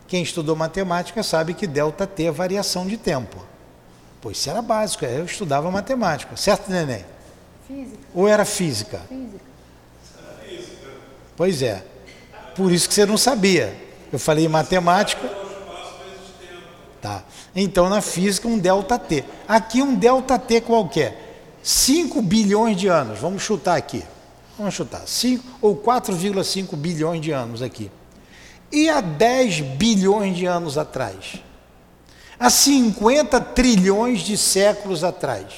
Quem 0.07 0.23
estudou 0.23 0.55
matemática 0.55 1.21
sabe 1.21 1.53
que 1.53 1.67
delta 1.67 2.07
T 2.07 2.23
é 2.23 2.31
variação 2.31 2.87
de 2.87 2.97
tempo. 2.97 3.48
Pois 4.21 4.37
isso 4.37 4.49
era 4.49 4.61
básico, 4.61 5.05
eu 5.05 5.25
estudava 5.25 5.71
matemática, 5.71 6.35
certo, 6.35 6.69
neném? 6.69 7.05
Física. 7.67 7.97
Ou 8.13 8.27
era 8.27 8.43
física? 8.43 9.01
Física. 9.07 9.39
Pois 11.37 11.61
é. 11.61 11.85
Por 12.55 12.71
isso 12.71 12.89
que 12.89 12.93
você 12.93 13.05
não 13.05 13.17
sabia. 13.17 13.73
Eu 14.11 14.19
falei 14.19 14.45
matemática. 14.47 15.25
Tá. 17.01 17.23
Então 17.55 17.87
na 17.87 18.01
física 18.01 18.47
um 18.47 18.57
delta 18.57 18.99
T. 18.99 19.23
Aqui 19.47 19.81
um 19.81 19.95
delta 19.95 20.37
T 20.37 20.59
qualquer. 20.59 21.29
5 21.63 22.21
bilhões 22.21 22.75
de 22.75 22.87
anos. 22.87 23.19
Vamos 23.19 23.41
chutar 23.41 23.77
aqui. 23.77 24.03
Vamos 24.57 24.73
chutar. 24.73 25.01
5 25.05 25.43
ou 25.61 25.77
4,5 25.77 26.75
bilhões 26.75 27.21
de 27.21 27.31
anos 27.31 27.61
aqui. 27.61 27.89
E 28.69 28.89
há 28.89 28.99
10 28.99 29.61
bilhões 29.61 30.35
de 30.35 30.45
anos 30.45 30.77
atrás? 30.77 31.41
Há 32.39 32.49
50 32.49 33.41
trilhões 33.41 34.21
de 34.21 34.37
séculos 34.37 35.03
atrás. 35.03 35.53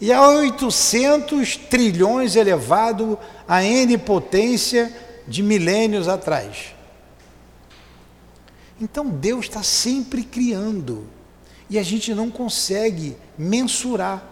E 0.00 0.12
há 0.12 0.26
800 0.26 1.56
trilhões 1.56 2.34
elevado 2.34 3.18
a 3.46 3.62
N 3.62 3.98
potência 3.98 4.92
de 5.28 5.42
milênios 5.42 6.08
atrás. 6.08 6.74
Então 8.80 9.08
Deus 9.08 9.44
está 9.44 9.62
sempre 9.62 10.24
criando. 10.24 11.06
E 11.68 11.78
a 11.78 11.82
gente 11.82 12.14
não 12.14 12.30
consegue 12.30 13.16
mensurar 13.36 14.22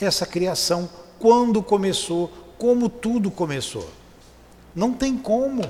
essa 0.00 0.26
criação, 0.26 0.88
quando 1.18 1.62
começou, 1.62 2.30
como 2.58 2.88
tudo 2.88 3.30
começou. 3.30 3.88
Não 4.74 4.92
tem 4.92 5.16
como. 5.16 5.62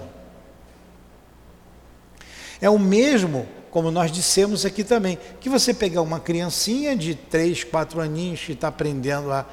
É 2.61 2.69
o 2.69 2.79
mesmo 2.79 3.47
como 3.77 3.91
nós 3.91 4.11
dissemos 4.11 4.65
aqui 4.65 4.83
também, 4.83 5.19
que 5.39 5.51
você 5.51 5.75
pegar 5.75 6.01
uma 6.01 6.19
criancinha 6.19 6.97
de 6.97 7.15
3, 7.15 7.63
4 7.65 8.01
aninhos 8.01 8.41
que 8.41 8.53
está 8.53 8.69
aprendendo 8.69 9.31
a, 9.31 9.45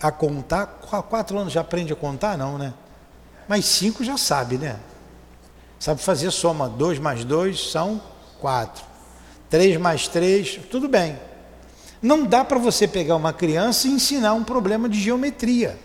a 0.00 0.10
contar, 0.10 0.66
4 0.66 1.38
anos 1.38 1.52
já 1.52 1.60
aprende 1.60 1.92
a 1.92 1.96
contar? 1.96 2.36
Não, 2.36 2.58
né? 2.58 2.74
Mas 3.46 3.66
5 3.66 4.02
já 4.02 4.18
sabe, 4.18 4.58
né? 4.58 4.80
Sabe 5.78 6.02
fazer 6.02 6.32
soma, 6.32 6.68
2 6.68 6.98
mais 6.98 7.24
2 7.24 7.70
são 7.70 8.02
4. 8.40 8.84
3 9.48 9.76
mais 9.76 10.08
3, 10.08 10.58
tudo 10.68 10.88
bem. 10.88 11.16
Não 12.02 12.26
dá 12.26 12.44
para 12.44 12.58
você 12.58 12.88
pegar 12.88 13.14
uma 13.14 13.32
criança 13.32 13.86
e 13.86 13.92
ensinar 13.92 14.34
um 14.34 14.42
problema 14.42 14.88
de 14.88 15.00
geometria. 15.00 15.78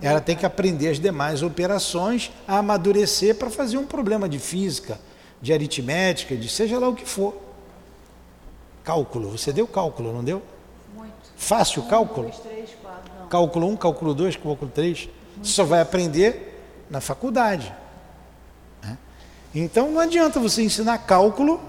Ela 0.00 0.22
tem 0.22 0.34
que 0.34 0.46
aprender 0.46 0.88
as 0.88 0.98
demais 0.98 1.42
operações, 1.42 2.32
a 2.48 2.56
amadurecer 2.60 3.34
para 3.34 3.50
fazer 3.50 3.76
um 3.76 3.84
problema 3.84 4.26
de 4.26 4.38
física, 4.38 4.98
de 5.44 5.52
aritmética, 5.52 6.34
de 6.34 6.48
seja 6.48 6.78
lá 6.78 6.88
o 6.88 6.94
que 6.94 7.04
for. 7.04 7.36
Cálculo, 8.82 9.28
você 9.28 9.52
deu 9.52 9.66
cálculo, 9.66 10.10
não 10.10 10.24
deu? 10.24 10.42
Muito. 10.94 11.12
Fácil 11.36 11.82
o 11.82 11.86
cálculo? 11.86 12.28
Dois, 12.30 12.40
três, 12.40 12.70
quatro, 12.80 13.12
não. 13.20 13.28
Cálculo 13.28 13.66
1, 13.66 13.70
um, 13.70 13.76
cálculo 13.76 14.14
2, 14.14 14.36
cálculo 14.36 14.70
3. 14.70 15.10
Você 15.42 15.52
só 15.52 15.62
vai 15.62 15.82
aprender 15.82 16.58
na 16.88 16.98
faculdade. 16.98 17.74
Né? 18.82 18.96
Então 19.54 19.90
não 19.90 20.00
adianta 20.00 20.40
você 20.40 20.62
ensinar 20.62 20.96
cálculo 20.96 21.60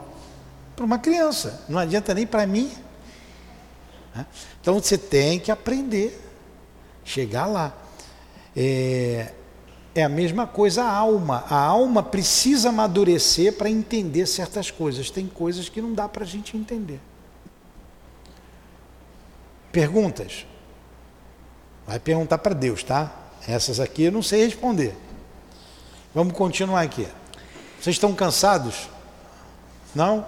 para 0.73 0.85
uma 0.85 0.97
criança. 0.97 1.65
Não 1.67 1.77
adianta 1.77 2.13
nem 2.13 2.25
para 2.25 2.47
mim. 2.47 2.71
Né? 4.15 4.25
Então 4.61 4.75
você 4.75 4.97
tem 4.97 5.37
que 5.37 5.51
aprender, 5.51 6.17
chegar 7.03 7.45
lá. 7.45 7.73
É, 8.55 9.33
é 9.95 10.03
a 10.03 10.09
mesma 10.09 10.45
coisa 10.45 10.83
a 10.83 10.91
alma. 10.91 11.45
A 11.49 11.57
alma 11.57 12.03
precisa 12.03 12.67
amadurecer 12.67 13.53
para 13.53 13.69
entender 13.69 14.25
certas 14.25 14.69
coisas. 14.69 15.09
Tem 15.09 15.25
coisas 15.25 15.69
que 15.69 15.81
não 15.81 15.93
dá 15.93 16.09
para 16.09 16.23
a 16.23 16.27
gente 16.27 16.57
entender. 16.57 16.99
Perguntas? 19.71 20.45
Vai 21.87 21.97
perguntar 21.97 22.39
para 22.39 22.53
Deus, 22.53 22.83
tá? 22.83 23.09
Essas 23.47 23.79
aqui 23.79 24.03
eu 24.03 24.11
não 24.11 24.21
sei 24.21 24.43
responder. 24.43 24.93
Vamos 26.13 26.33
continuar 26.33 26.81
aqui. 26.81 27.07
Vocês 27.79 27.95
estão 27.95 28.13
cansados? 28.13 28.89
Não? 29.93 30.25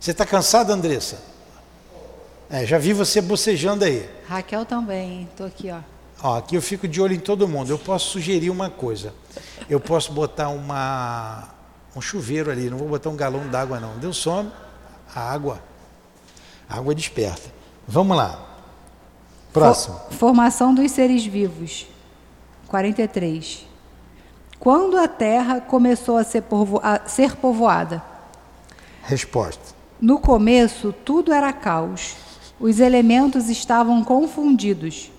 Você 0.00 0.12
está 0.12 0.24
cansada, 0.24 0.72
Andressa? 0.72 1.20
É, 2.48 2.64
já 2.64 2.78
vi 2.78 2.92
você 2.92 3.20
bocejando 3.20 3.84
aí. 3.84 4.08
Raquel 4.26 4.64
também, 4.64 5.28
estou 5.30 5.46
aqui, 5.46 5.70
ó. 5.70 5.95
Ó, 6.22 6.38
aqui 6.38 6.54
eu 6.54 6.62
fico 6.62 6.88
de 6.88 7.00
olho 7.00 7.14
em 7.14 7.20
todo 7.20 7.46
mundo. 7.46 7.70
Eu 7.70 7.78
posso 7.78 8.10
sugerir 8.10 8.50
uma 8.50 8.70
coisa. 8.70 9.12
Eu 9.68 9.78
posso 9.78 10.12
botar 10.12 10.48
uma, 10.48 11.48
um 11.94 12.00
chuveiro 12.00 12.50
ali, 12.50 12.70
não 12.70 12.78
vou 12.78 12.88
botar 12.88 13.10
um 13.10 13.16
galão 13.16 13.46
d'água 13.48 13.78
não. 13.78 13.98
Deu 13.98 14.12
sono, 14.12 14.50
a 15.14 15.20
água. 15.20 15.60
A 16.68 16.78
água 16.78 16.94
desperta. 16.94 17.52
Vamos 17.86 18.16
lá. 18.16 18.44
Próximo. 19.52 19.98
Formação 20.10 20.74
dos 20.74 20.90
seres 20.90 21.24
vivos. 21.24 21.86
43. 22.68 23.66
Quando 24.58 24.96
a 24.98 25.06
terra 25.06 25.60
começou 25.60 26.16
a 26.16 26.24
ser, 26.24 26.42
povo, 26.42 26.80
a 26.82 27.06
ser 27.06 27.36
povoada? 27.36 28.02
Resposta. 29.02 29.76
No 30.00 30.18
começo, 30.18 30.92
tudo 31.04 31.32
era 31.32 31.52
caos. 31.52 32.16
Os 32.58 32.80
elementos 32.80 33.48
estavam 33.48 34.02
confundidos 34.02 35.10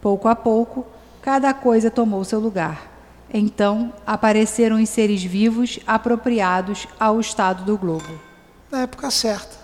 Pouco 0.00 0.28
a 0.28 0.36
pouco, 0.36 0.86
cada 1.20 1.52
coisa 1.52 1.90
tomou 1.90 2.24
seu 2.24 2.38
lugar. 2.38 2.98
Então 3.32 3.92
apareceram 4.06 4.80
os 4.82 4.88
seres 4.88 5.22
vivos 5.22 5.78
apropriados 5.86 6.86
ao 6.98 7.20
estado 7.20 7.64
do 7.64 7.76
globo. 7.76 8.18
Na 8.70 8.82
época 8.82 9.10
certa. 9.10 9.56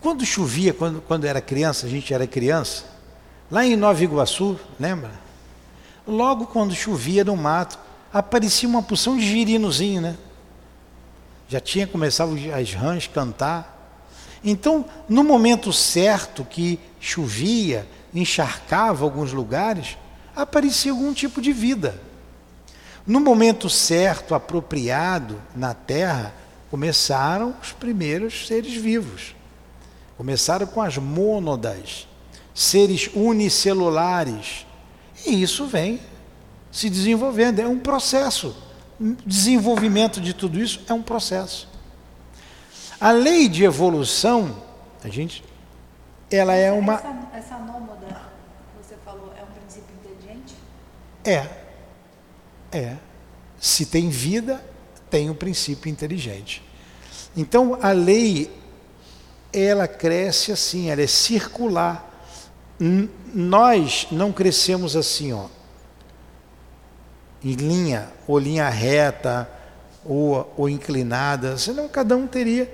Quando 0.00 0.24
chovia, 0.24 0.72
quando, 0.72 1.02
quando 1.02 1.26
era 1.26 1.40
criança, 1.40 1.86
a 1.86 1.88
gente 1.90 2.14
era 2.14 2.26
criança, 2.26 2.84
lá 3.50 3.64
em 3.66 3.76
Nova 3.76 4.02
Iguaçu, 4.02 4.58
lembra? 4.78 5.10
Logo 6.06 6.46
quando 6.46 6.74
chovia 6.74 7.22
no 7.22 7.36
mato, 7.36 7.78
aparecia 8.12 8.68
uma 8.68 8.82
porção 8.82 9.16
de 9.16 9.26
girinozinho, 9.26 10.00
né? 10.00 10.16
Já 11.48 11.60
tinha 11.60 11.86
começado 11.86 12.34
as 12.54 12.72
rãs 12.72 13.06
cantar. 13.06 13.76
Então, 14.42 14.86
no 15.06 15.22
momento 15.22 15.70
certo 15.72 16.44
que 16.44 16.78
chovia, 16.98 17.86
encharcava 18.14 19.04
alguns 19.04 19.32
lugares, 19.32 19.96
aparecia 20.34 20.92
algum 20.92 21.12
tipo 21.12 21.40
de 21.40 21.52
vida. 21.52 22.00
No 23.06 23.20
momento 23.20 23.68
certo, 23.68 24.34
apropriado 24.34 25.40
na 25.54 25.74
Terra, 25.74 26.34
começaram 26.70 27.54
os 27.62 27.72
primeiros 27.72 28.46
seres 28.46 28.74
vivos. 28.74 29.34
Começaram 30.16 30.66
com 30.66 30.82
as 30.82 30.98
mônadas, 30.98 32.06
seres 32.54 33.10
unicelulares. 33.14 34.66
E 35.26 35.42
isso 35.42 35.66
vem 35.66 36.00
se 36.70 36.88
desenvolvendo, 36.88 37.58
é 37.58 37.66
um 37.66 37.78
processo. 37.78 38.54
Desenvolvimento 39.26 40.20
de 40.20 40.34
tudo 40.34 40.60
isso 40.60 40.84
é 40.88 40.92
um 40.92 41.02
processo. 41.02 41.68
A 43.00 43.10
lei 43.12 43.48
de 43.48 43.64
evolução, 43.64 44.54
a 45.02 45.08
gente, 45.08 45.42
ela 46.30 46.54
é 46.54 46.70
uma. 46.70 46.94
Essa, 46.94 47.28
essa 47.32 47.56
que 47.56 48.86
você 48.86 48.94
falou 49.04 49.32
é 49.38 49.42
um 49.42 49.58
princípio 49.58 49.94
inteligente? 49.96 50.54
É. 51.24 51.46
É. 52.72 52.96
Se 53.58 53.86
tem 53.86 54.08
vida, 54.08 54.64
tem 55.10 55.28
um 55.28 55.34
princípio 55.34 55.90
inteligente. 55.90 56.62
Então 57.36 57.78
a 57.80 57.92
lei 57.92 58.50
ela 59.52 59.88
cresce 59.88 60.52
assim, 60.52 60.90
ela 60.90 61.02
é 61.02 61.06
circular. 61.06 62.08
nós 63.34 64.06
não 64.10 64.32
crescemos 64.32 64.96
assim, 64.96 65.32
ó, 65.32 65.46
em 67.44 67.52
linha, 67.52 68.08
ou 68.26 68.38
linha 68.38 68.68
reta, 68.68 69.50
ou, 70.04 70.52
ou 70.56 70.68
inclinada, 70.68 71.58
senão 71.58 71.88
cada 71.88 72.16
um 72.16 72.26
teria. 72.26 72.72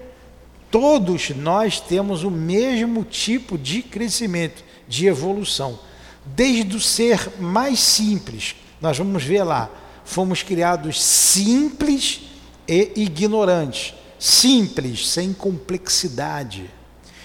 Todos 0.71 1.31
nós 1.31 1.81
temos 1.81 2.23
o 2.25 2.31
mesmo 2.31 3.05
tipo 3.05 3.57
de 3.57 3.83
crescimento, 3.83 4.63
de 4.87 5.07
evolução. 5.07 5.79
Desde 6.27 6.77
o 6.77 6.81
ser 6.81 7.41
mais 7.41 7.79
simples, 7.79 8.57
nós 8.81 8.99
vamos 8.99 9.23
ver 9.23 9.45
lá, 9.45 9.71
fomos 10.05 10.43
criados 10.43 11.03
simples 11.03 12.23
e 12.67 12.93
ignorantes. 12.97 13.95
Simples, 14.19 15.09
sem 15.09 15.33
complexidade. 15.33 16.71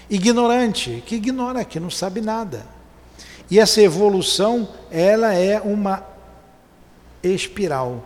Ignorante, 0.09 1.01
que 1.05 1.15
ignora, 1.15 1.63
que 1.63 1.79
não 1.79 1.89
sabe 1.89 2.21
nada. 2.21 2.65
E 3.49 3.59
essa 3.59 3.81
evolução, 3.81 4.67
ela 4.91 5.33
é 5.33 5.59
uma 5.59 6.05
espiral. 7.23 8.05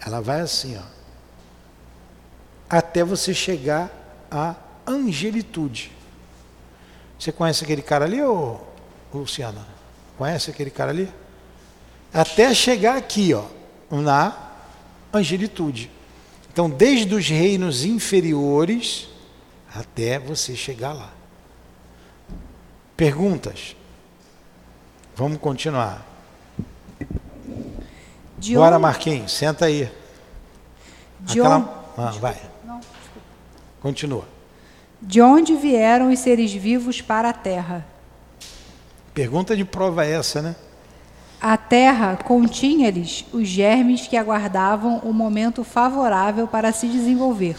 Ela 0.00 0.20
vai 0.20 0.40
assim, 0.40 0.76
ó, 0.76 0.82
até 2.70 3.04
você 3.04 3.34
chegar 3.34 3.90
à 4.30 4.54
angelitude. 4.86 5.90
Você 7.18 7.32
conhece 7.32 7.64
aquele 7.64 7.82
cara 7.82 8.04
ali, 8.04 8.22
ô 8.22 8.58
Luciana? 9.18 9.66
Conhece 10.16 10.50
aquele 10.50 10.70
cara 10.70 10.90
ali? 10.90 11.12
Até 12.12 12.52
chegar 12.54 12.96
aqui, 12.96 13.34
ó, 13.34 13.44
na 13.90 14.34
angelitude. 15.12 15.90
Então, 16.52 16.70
desde 16.70 17.14
os 17.14 17.28
reinos 17.28 17.84
inferiores 17.84 19.08
até 19.74 20.18
você 20.18 20.56
chegar 20.56 20.92
lá. 20.92 21.12
Perguntas? 22.96 23.76
Vamos 25.14 25.38
continuar. 25.38 26.06
De 28.38 28.54
Bora, 28.54 28.76
onde... 28.76 28.82
Marquinhos, 28.82 29.32
senta 29.32 29.66
aí. 29.66 29.90
De 31.20 31.40
Aquela... 31.40 31.58
onde... 31.58 31.68
Ah, 31.98 32.10
vai. 32.12 32.40
Não, 32.64 32.80
Continua. 33.80 34.24
De 35.00 35.20
onde 35.20 35.54
vieram 35.54 36.10
os 36.10 36.18
seres 36.18 36.52
vivos 36.52 37.00
para 37.00 37.30
a 37.30 37.32
Terra? 37.32 37.86
Pergunta 39.16 39.56
de 39.56 39.64
prova 39.64 40.04
essa, 40.04 40.42
né? 40.42 40.54
A 41.40 41.56
terra 41.56 42.18
continha-lhes 42.22 43.24
os 43.32 43.48
germes 43.48 44.06
que 44.06 44.14
aguardavam 44.14 44.98
o 44.98 45.10
momento 45.10 45.64
favorável 45.64 46.46
para 46.46 46.70
se 46.70 46.86
desenvolver. 46.86 47.56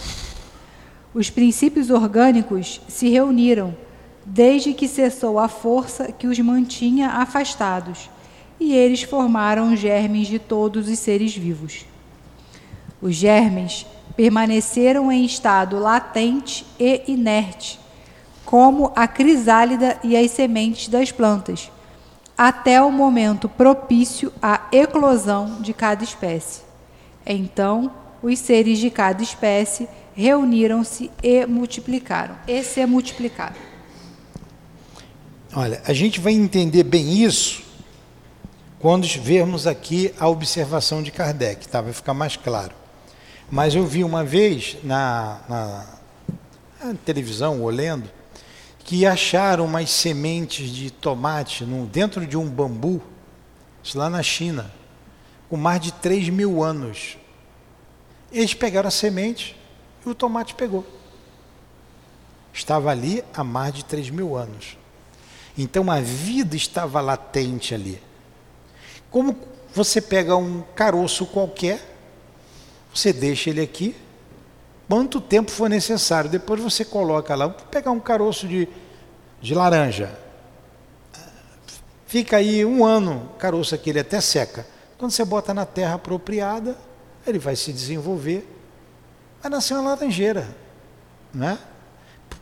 Os 1.15 1.31
princípios 1.31 1.89
orgânicos 1.89 2.79
se 2.87 3.09
reuniram, 3.09 3.75
desde 4.23 4.71
que 4.71 4.87
cessou 4.87 5.39
a 5.39 5.47
força 5.47 6.11
que 6.11 6.27
os 6.27 6.37
mantinha 6.37 7.09
afastados, 7.09 8.07
e 8.59 8.75
eles 8.75 9.01
formaram 9.01 9.73
os 9.73 9.79
germes 9.79 10.27
de 10.27 10.37
todos 10.37 10.87
os 10.87 10.99
seres 10.99 11.35
vivos. 11.35 11.87
Os 13.01 13.15
germes 13.15 13.83
permaneceram 14.15 15.11
em 15.11 15.25
estado 15.25 15.79
latente 15.79 16.63
e 16.79 17.01
inerte, 17.07 17.79
como 18.47 18.93
a 18.95 19.09
crisálida 19.09 19.99
e 20.01 20.15
as 20.15 20.31
sementes 20.31 20.87
das 20.87 21.11
plantas 21.11 21.69
até 22.37 22.81
o 22.81 22.89
momento 22.89 23.49
propício 23.49 24.31
à 24.41 24.69
eclosão 24.71 25.61
de 25.61 25.73
cada 25.73 26.01
espécie. 26.01 26.61
Então, 27.25 27.91
os 28.23 28.39
seres 28.39 28.79
de 28.79 28.89
cada 28.89 29.21
espécie 29.21 29.89
reuniram-se 30.15 31.11
e 31.21 31.45
multiplicaram, 31.45 32.37
e 32.47 32.63
se 32.63 32.85
multiplicaram. 32.85 33.55
Olha, 35.53 35.81
a 35.85 35.91
gente 35.91 36.21
vai 36.21 36.31
entender 36.31 36.83
bem 36.83 37.21
isso 37.21 37.63
quando 38.79 39.05
vermos 39.05 39.67
aqui 39.67 40.13
a 40.17 40.29
observação 40.29 41.03
de 41.03 41.11
Kardec, 41.11 41.67
tá? 41.67 41.81
vai 41.81 41.91
ficar 41.91 42.13
mais 42.13 42.37
claro. 42.37 42.73
Mas 43.51 43.75
eu 43.75 43.85
vi 43.85 44.05
uma 44.05 44.23
vez 44.23 44.77
na, 44.83 45.41
na, 45.49 45.85
na 46.81 46.93
televisão, 47.03 47.61
ou 47.61 47.69
lendo, 47.69 48.16
que 48.87 49.05
acharam 49.05 49.65
umas 49.65 49.89
sementes 49.89 50.69
de 50.69 50.89
tomate 50.89 51.65
dentro 51.91 52.25
de 52.25 52.37
um 52.37 52.47
bambu, 52.49 53.03
isso 53.83 53.97
lá 53.97 54.09
na 54.09 54.23
China, 54.23 54.73
com 55.49 55.57
mais 55.57 55.81
de 55.81 55.91
3 55.91 56.29
mil 56.29 56.63
anos. 56.63 57.17
Eles 58.31 58.53
pegaram 58.53 58.87
a 58.87 58.91
semente 58.91 59.57
e 60.05 60.09
o 60.09 60.15
tomate 60.15 60.55
pegou. 60.55 60.87
Estava 62.53 62.89
ali 62.89 63.21
há 63.33 63.43
mais 63.43 63.73
de 63.73 63.83
3 63.83 64.09
mil 64.09 64.37
anos. 64.37 64.77
Então 65.57 65.91
a 65.91 65.99
vida 65.99 66.55
estava 66.55 67.01
latente 67.01 67.75
ali. 67.75 68.01
Como 69.11 69.37
você 69.75 69.99
pega 69.99 70.37
um 70.37 70.61
caroço 70.73 71.25
qualquer, 71.25 71.81
você 72.93 73.11
deixa 73.11 73.49
ele 73.49 73.59
aqui, 73.59 73.93
quanto 74.87 75.19
tempo 75.19 75.51
for 75.51 75.69
necessário. 75.69 76.29
Depois 76.29 76.61
você 76.61 76.85
coloca 76.85 77.35
lá, 77.35 77.49
pegar 77.49 77.91
um 77.91 77.99
caroço 77.99 78.47
de, 78.47 78.67
de 79.41 79.53
laranja. 79.53 80.17
Fica 82.05 82.37
aí 82.37 82.63
um 82.63 82.85
ano, 82.85 83.29
caroço 83.37 83.75
aquele 83.75 83.99
até 83.99 84.21
seca. 84.21 84.65
Quando 84.97 85.11
você 85.11 85.25
bota 85.25 85.53
na 85.53 85.65
terra 85.65 85.95
apropriada, 85.95 86.77
ele 87.25 87.37
vai 87.37 87.55
se 87.55 87.73
desenvolver, 87.73 88.47
vai 89.41 89.51
nascer 89.51 89.73
uma 89.73 89.89
laranjeira. 89.89 90.47
Né? 91.33 91.59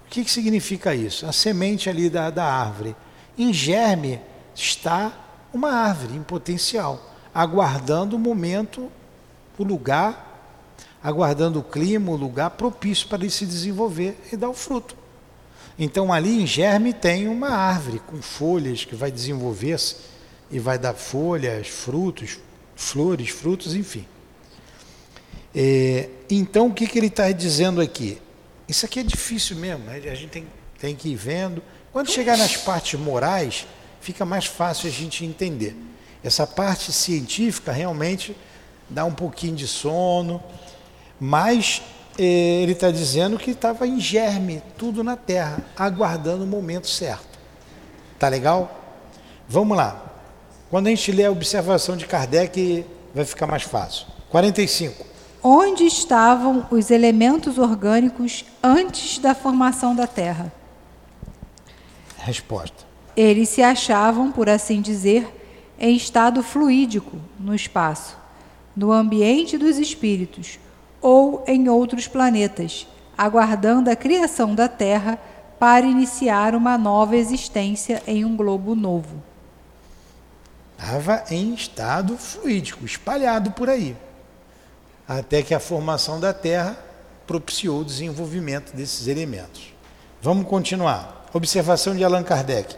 O 0.05 0.09
que, 0.09 0.23
que 0.23 0.31
significa 0.31 0.93
isso? 0.93 1.25
A 1.25 1.31
semente 1.31 1.89
ali 1.89 2.09
da, 2.09 2.29
da 2.29 2.45
árvore. 2.45 2.95
Em 3.37 3.51
germe 3.51 4.21
está 4.53 5.11
uma 5.51 5.71
árvore 5.71 6.15
em 6.15 6.23
potencial, 6.23 7.11
aguardando 7.33 8.15
o 8.15 8.19
momento, 8.19 8.91
o 9.57 9.63
lugar 9.63 10.34
aguardando 11.05 11.59
o 11.59 11.63
clima, 11.63 12.11
o 12.11 12.15
lugar 12.15 12.49
propício 12.49 13.07
para 13.07 13.19
ele 13.19 13.29
se 13.29 13.45
desenvolver 13.45 14.17
e 14.33 14.35
dar 14.35 14.49
o 14.49 14.55
fruto. 14.55 14.97
Então 15.77 16.11
ali 16.11 16.41
em 16.41 16.47
germe 16.47 16.93
tem 16.93 17.27
uma 17.27 17.49
árvore 17.49 18.01
com 18.07 18.19
folhas 18.23 18.85
que 18.85 18.95
vai 18.95 19.11
desenvolver-se 19.11 19.97
e 20.49 20.57
vai 20.57 20.79
dar 20.79 20.95
folhas, 20.95 21.67
frutos, 21.67 22.39
flores, 22.75 23.29
frutos, 23.29 23.75
enfim. 23.75 24.07
É, 25.53 26.09
então 26.27 26.69
o 26.69 26.73
que, 26.73 26.87
que 26.87 26.97
ele 26.97 27.05
está 27.05 27.31
dizendo 27.31 27.81
aqui? 27.81 28.19
Isso 28.67 28.83
aqui 28.83 28.99
é 28.99 29.03
difícil 29.03 29.57
mesmo, 29.57 29.85
né? 29.85 29.97
a 29.97 30.15
gente 30.15 30.31
tem, 30.31 30.47
tem 30.79 30.95
que 30.95 31.09
ir 31.09 31.15
vendo. 31.15 31.61
Quando 31.93 32.09
chegar 32.09 32.35
nas 32.35 32.57
partes 32.57 32.99
morais, 32.99 33.67
fica 34.01 34.25
mais 34.25 34.47
fácil 34.47 34.89
a 34.89 34.91
gente 34.91 35.23
entender. 35.23 35.75
Essa 36.23 36.47
parte 36.47 36.91
científica 36.91 37.71
realmente 37.71 38.35
dá 38.89 39.05
um 39.05 39.13
pouquinho 39.13 39.55
de 39.55 39.67
sono, 39.67 40.41
mas 41.19 41.81
eh, 42.17 42.61
ele 42.61 42.71
está 42.71 42.91
dizendo 42.91 43.37
que 43.37 43.51
estava 43.51 43.87
em 43.87 43.99
germe, 43.99 44.61
tudo 44.77 45.03
na 45.03 45.15
terra, 45.15 45.59
aguardando 45.77 46.43
o 46.43 46.47
momento 46.47 46.87
certo. 46.87 47.39
Tá 48.17 48.27
legal? 48.27 48.81
Vamos 49.47 49.77
lá. 49.77 50.01
Quando 50.69 50.87
a 50.87 50.89
gente 50.89 51.11
lê 51.11 51.25
a 51.25 51.31
observação 51.31 51.95
de 51.95 52.05
Kardec, 52.05 52.85
vai 53.13 53.25
ficar 53.25 53.47
mais 53.47 53.63
fácil. 53.63 54.07
45. 54.29 55.05
Onde 55.43 55.83
estavam 55.83 56.65
os 56.71 56.89
elementos 56.89 57.57
orgânicos 57.57 58.45
antes 58.63 59.19
da 59.19 59.35
formação 59.35 59.95
da 59.95 60.07
Terra? 60.07 60.51
Resposta. 62.17 62.83
Eles 63.15 63.49
se 63.49 63.61
achavam, 63.61 64.31
por 64.31 64.49
assim 64.49 64.81
dizer, 64.81 65.27
em 65.79 65.95
estado 65.95 66.41
fluídico 66.41 67.17
no 67.39 67.53
espaço, 67.53 68.17
no 68.75 68.91
ambiente 68.91 69.57
dos 69.57 69.77
espíritos, 69.77 70.59
ou 71.05 71.43
em 71.45 71.69
outros 71.69 72.07
planetas, 72.07 72.87
aguardando 73.15 73.91
a 73.91 73.95
criação 73.95 74.55
da 74.55 74.67
Terra 74.67 75.19
para 75.59 75.85
iniciar 75.85 76.55
uma 76.55 76.79
nova 76.79 77.15
existência 77.15 78.01
em 78.07 78.25
um 78.25 78.35
globo 78.35 78.73
novo. 78.73 79.21
Estava 80.75 81.23
em 81.29 81.53
estado 81.53 82.17
fluídico, 82.17 82.83
espalhado 82.83 83.51
por 83.51 83.69
aí, 83.69 83.95
até 85.07 85.43
que 85.43 85.53
a 85.53 85.59
formação 85.59 86.19
da 86.19 86.33
Terra 86.33 86.75
propiciou 87.27 87.81
o 87.81 87.85
desenvolvimento 87.85 88.75
desses 88.75 89.05
elementos. 89.05 89.75
Vamos 90.23 90.47
continuar. 90.47 91.27
Observação 91.31 91.95
de 91.95 92.03
Allan 92.03 92.23
Kardec. 92.23 92.77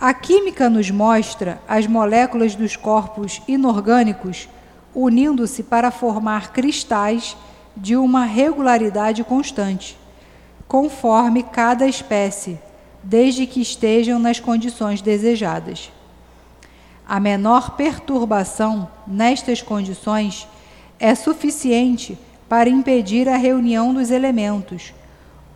A 0.00 0.12
química 0.12 0.68
nos 0.68 0.90
mostra 0.90 1.60
as 1.68 1.86
moléculas 1.86 2.56
dos 2.56 2.74
corpos 2.74 3.40
inorgânicos 3.46 4.48
unindo-se 4.96 5.62
para 5.62 5.90
formar 5.90 6.54
cristais 6.54 7.36
de 7.76 7.94
uma 7.94 8.24
regularidade 8.24 9.22
constante, 9.22 9.98
conforme 10.66 11.42
cada 11.42 11.86
espécie, 11.86 12.58
desde 13.02 13.46
que 13.46 13.60
estejam 13.60 14.18
nas 14.18 14.40
condições 14.40 15.02
desejadas. 15.02 15.92
A 17.06 17.20
menor 17.20 17.76
perturbação 17.76 18.88
nestas 19.06 19.60
condições 19.60 20.48
é 20.98 21.14
suficiente 21.14 22.18
para 22.48 22.70
impedir 22.70 23.28
a 23.28 23.36
reunião 23.36 23.92
dos 23.92 24.10
elementos, 24.10 24.94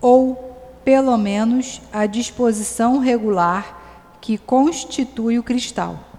ou, 0.02 0.54
pelo 0.84 1.16
menos, 1.16 1.80
a 1.90 2.04
disposição 2.04 2.98
regular 2.98 4.18
que 4.20 4.36
constitui 4.36 5.38
o 5.38 5.42
cristal. 5.42 6.09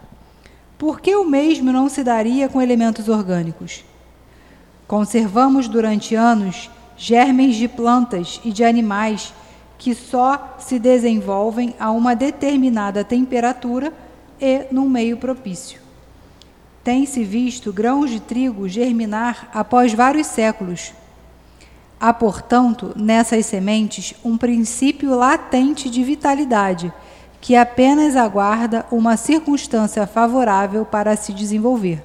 Por 0.81 0.99
que 0.99 1.15
o 1.15 1.23
mesmo 1.23 1.71
não 1.71 1.87
se 1.87 2.03
daria 2.03 2.49
com 2.49 2.59
elementos 2.59 3.07
orgânicos? 3.07 3.85
Conservamos 4.87 5.67
durante 5.67 6.15
anos 6.15 6.71
germes 6.97 7.55
de 7.55 7.67
plantas 7.67 8.41
e 8.43 8.51
de 8.51 8.63
animais 8.63 9.31
que 9.77 9.93
só 9.93 10.55
se 10.57 10.79
desenvolvem 10.79 11.75
a 11.79 11.91
uma 11.91 12.15
determinada 12.15 13.03
temperatura 13.03 13.93
e 14.41 14.65
num 14.71 14.89
meio 14.89 15.17
propício. 15.17 15.79
Tem-se 16.83 17.23
visto 17.23 17.71
grãos 17.71 18.09
de 18.09 18.19
trigo 18.19 18.67
germinar 18.67 19.51
após 19.53 19.93
vários 19.93 20.25
séculos. 20.25 20.93
Há, 21.99 22.11
portanto, 22.11 22.91
nessas 22.95 23.45
sementes 23.45 24.15
um 24.25 24.35
princípio 24.35 25.15
latente 25.15 25.91
de 25.91 26.03
vitalidade 26.03 26.91
que 27.41 27.55
apenas 27.55 28.15
aguarda 28.15 28.85
uma 28.91 29.17
circunstância 29.17 30.07
favorável 30.07 30.85
para 30.85 31.17
se 31.17 31.33
desenvolver. 31.33 32.01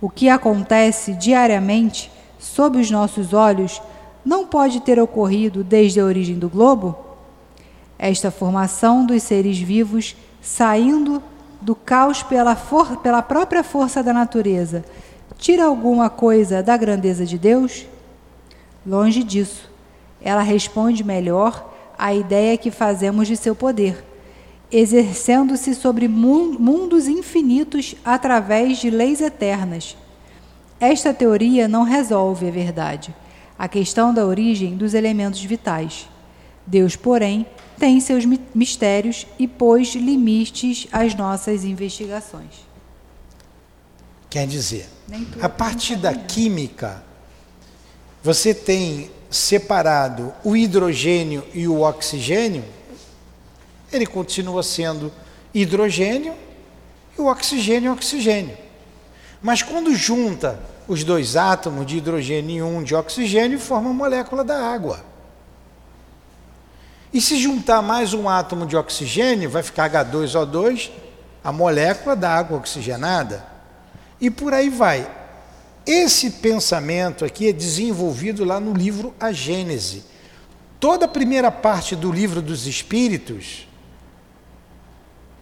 O 0.00 0.10
que 0.10 0.28
acontece 0.28 1.12
diariamente 1.12 2.10
sob 2.38 2.80
os 2.80 2.90
nossos 2.90 3.32
olhos 3.32 3.80
não 4.24 4.46
pode 4.46 4.80
ter 4.80 4.98
ocorrido 4.98 5.62
desde 5.62 6.00
a 6.00 6.04
origem 6.04 6.38
do 6.38 6.48
globo? 6.48 6.96
Esta 7.98 8.30
formação 8.30 9.06
dos 9.06 9.22
seres 9.22 9.58
vivos 9.58 10.16
saindo 10.40 11.22
do 11.60 11.74
caos 11.74 12.22
pela, 12.22 12.56
for 12.56 12.96
pela 12.96 13.22
própria 13.22 13.62
força 13.62 14.02
da 14.02 14.12
natureza 14.12 14.84
tira 15.38 15.64
alguma 15.64 16.08
coisa 16.08 16.62
da 16.62 16.76
grandeza 16.76 17.24
de 17.24 17.38
Deus? 17.38 17.86
Longe 18.86 19.22
disso. 19.22 19.70
Ela 20.20 20.42
responde 20.42 21.04
melhor 21.04 21.72
a 21.98 22.14
ideia 22.14 22.56
que 22.56 22.70
fazemos 22.70 23.28
de 23.28 23.36
seu 23.36 23.54
poder, 23.54 24.04
exercendo-se 24.70 25.74
sobre 25.74 26.08
mundos 26.08 27.06
infinitos 27.06 27.94
através 28.04 28.78
de 28.78 28.90
leis 28.90 29.20
eternas. 29.20 29.96
Esta 30.80 31.14
teoria 31.14 31.68
não 31.68 31.84
resolve 31.84 32.48
a 32.48 32.50
verdade, 32.50 33.14
a 33.58 33.68
questão 33.68 34.12
da 34.12 34.26
origem 34.26 34.76
dos 34.76 34.92
elementos 34.92 35.42
vitais. 35.42 36.08
Deus, 36.66 36.96
porém, 36.96 37.46
tem 37.78 38.00
seus 38.00 38.24
mistérios 38.54 39.26
e 39.38 39.46
pôs 39.46 39.94
limites 39.94 40.86
às 40.90 41.14
nossas 41.14 41.64
investigações. 41.64 42.66
Quer 44.28 44.46
dizer, 44.46 44.88
a 45.40 45.48
partir 45.48 45.96
da 45.96 46.14
química, 46.14 47.02
você 48.22 48.52
tem 48.52 49.10
separado 49.30 50.32
o 50.42 50.56
hidrogênio 50.56 51.44
e 51.54 51.68
o 51.68 51.82
oxigênio, 51.82 52.64
ele 53.92 54.06
continua 54.06 54.62
sendo 54.62 55.12
hidrogênio 55.54 56.34
e 57.16 57.20
o 57.20 57.26
oxigênio 57.26 57.92
oxigênio. 57.92 58.56
Mas 59.40 59.62
quando 59.62 59.94
junta 59.94 60.60
os 60.88 61.04
dois 61.04 61.36
átomos 61.36 61.86
de 61.86 61.98
hidrogênio 61.98 62.56
e 62.56 62.62
um 62.62 62.82
de 62.82 62.94
oxigênio, 62.94 63.58
forma 63.58 63.90
a 63.90 63.92
molécula 63.92 64.44
da 64.44 64.58
água. 64.58 65.04
E 67.12 67.20
se 67.20 67.38
juntar 67.38 67.82
mais 67.82 68.12
um 68.12 68.28
átomo 68.28 68.66
de 68.66 68.76
oxigênio, 68.76 69.48
vai 69.48 69.62
ficar 69.62 69.90
H2O2, 69.90 70.90
a 71.42 71.52
molécula 71.52 72.14
da 72.14 72.30
água 72.30 72.58
oxigenada. 72.58 73.46
E 74.20 74.30
por 74.30 74.52
aí 74.52 74.68
vai. 74.68 75.08
Esse 75.86 76.30
pensamento 76.30 77.24
aqui 77.24 77.48
é 77.48 77.52
desenvolvido 77.52 78.44
lá 78.44 78.58
no 78.58 78.72
livro 78.72 79.14
A 79.20 79.32
Gênese. 79.32 80.04
Toda 80.80 81.06
a 81.06 81.08
primeira 81.08 81.50
parte 81.50 81.94
do 81.94 82.12
livro 82.12 82.42
dos 82.42 82.66
Espíritos 82.66 83.66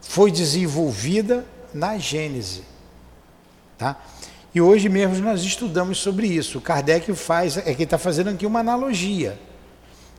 foi 0.09 0.31
desenvolvida 0.31 1.45
na 1.73 1.99
Gênese. 1.99 2.63
Tá? 3.77 4.01
E 4.55 4.61
hoje 4.61 4.89
mesmo 4.89 5.25
nós 5.25 5.43
estudamos 5.43 5.99
sobre 5.99 6.29
isso. 6.29 6.61
Kardec 6.61 7.13
faz, 7.15 7.57
é 7.57 7.75
que 7.75 7.83
está 7.83 7.99
fazendo 7.99 8.31
aqui 8.31 8.47
uma 8.47 8.61
analogia. 8.61 9.39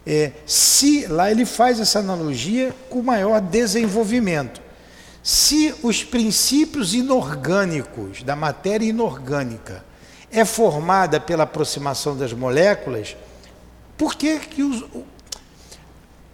É, 0.05 0.33
se 0.45 1.07
lá 1.07 1.31
ele 1.31 1.45
faz 1.45 1.79
essa 1.79 1.99
analogia 1.99 2.75
com 2.89 3.01
maior 3.01 3.39
desenvolvimento. 3.39 4.61
Se 5.23 5.73
os 5.81 6.03
princípios 6.03 6.93
inorgânicos 6.93 8.21
da 8.21 8.35
matéria 8.35 8.85
inorgânica 8.85 9.83
é 10.29 10.43
formada 10.43 11.19
pela 11.19 11.43
aproximação 11.43 12.15
das 12.15 12.33
moléculas, 12.33 13.15
por 13.97 14.15
que, 14.15 14.37
que 14.39 14.61
os, 14.61 14.83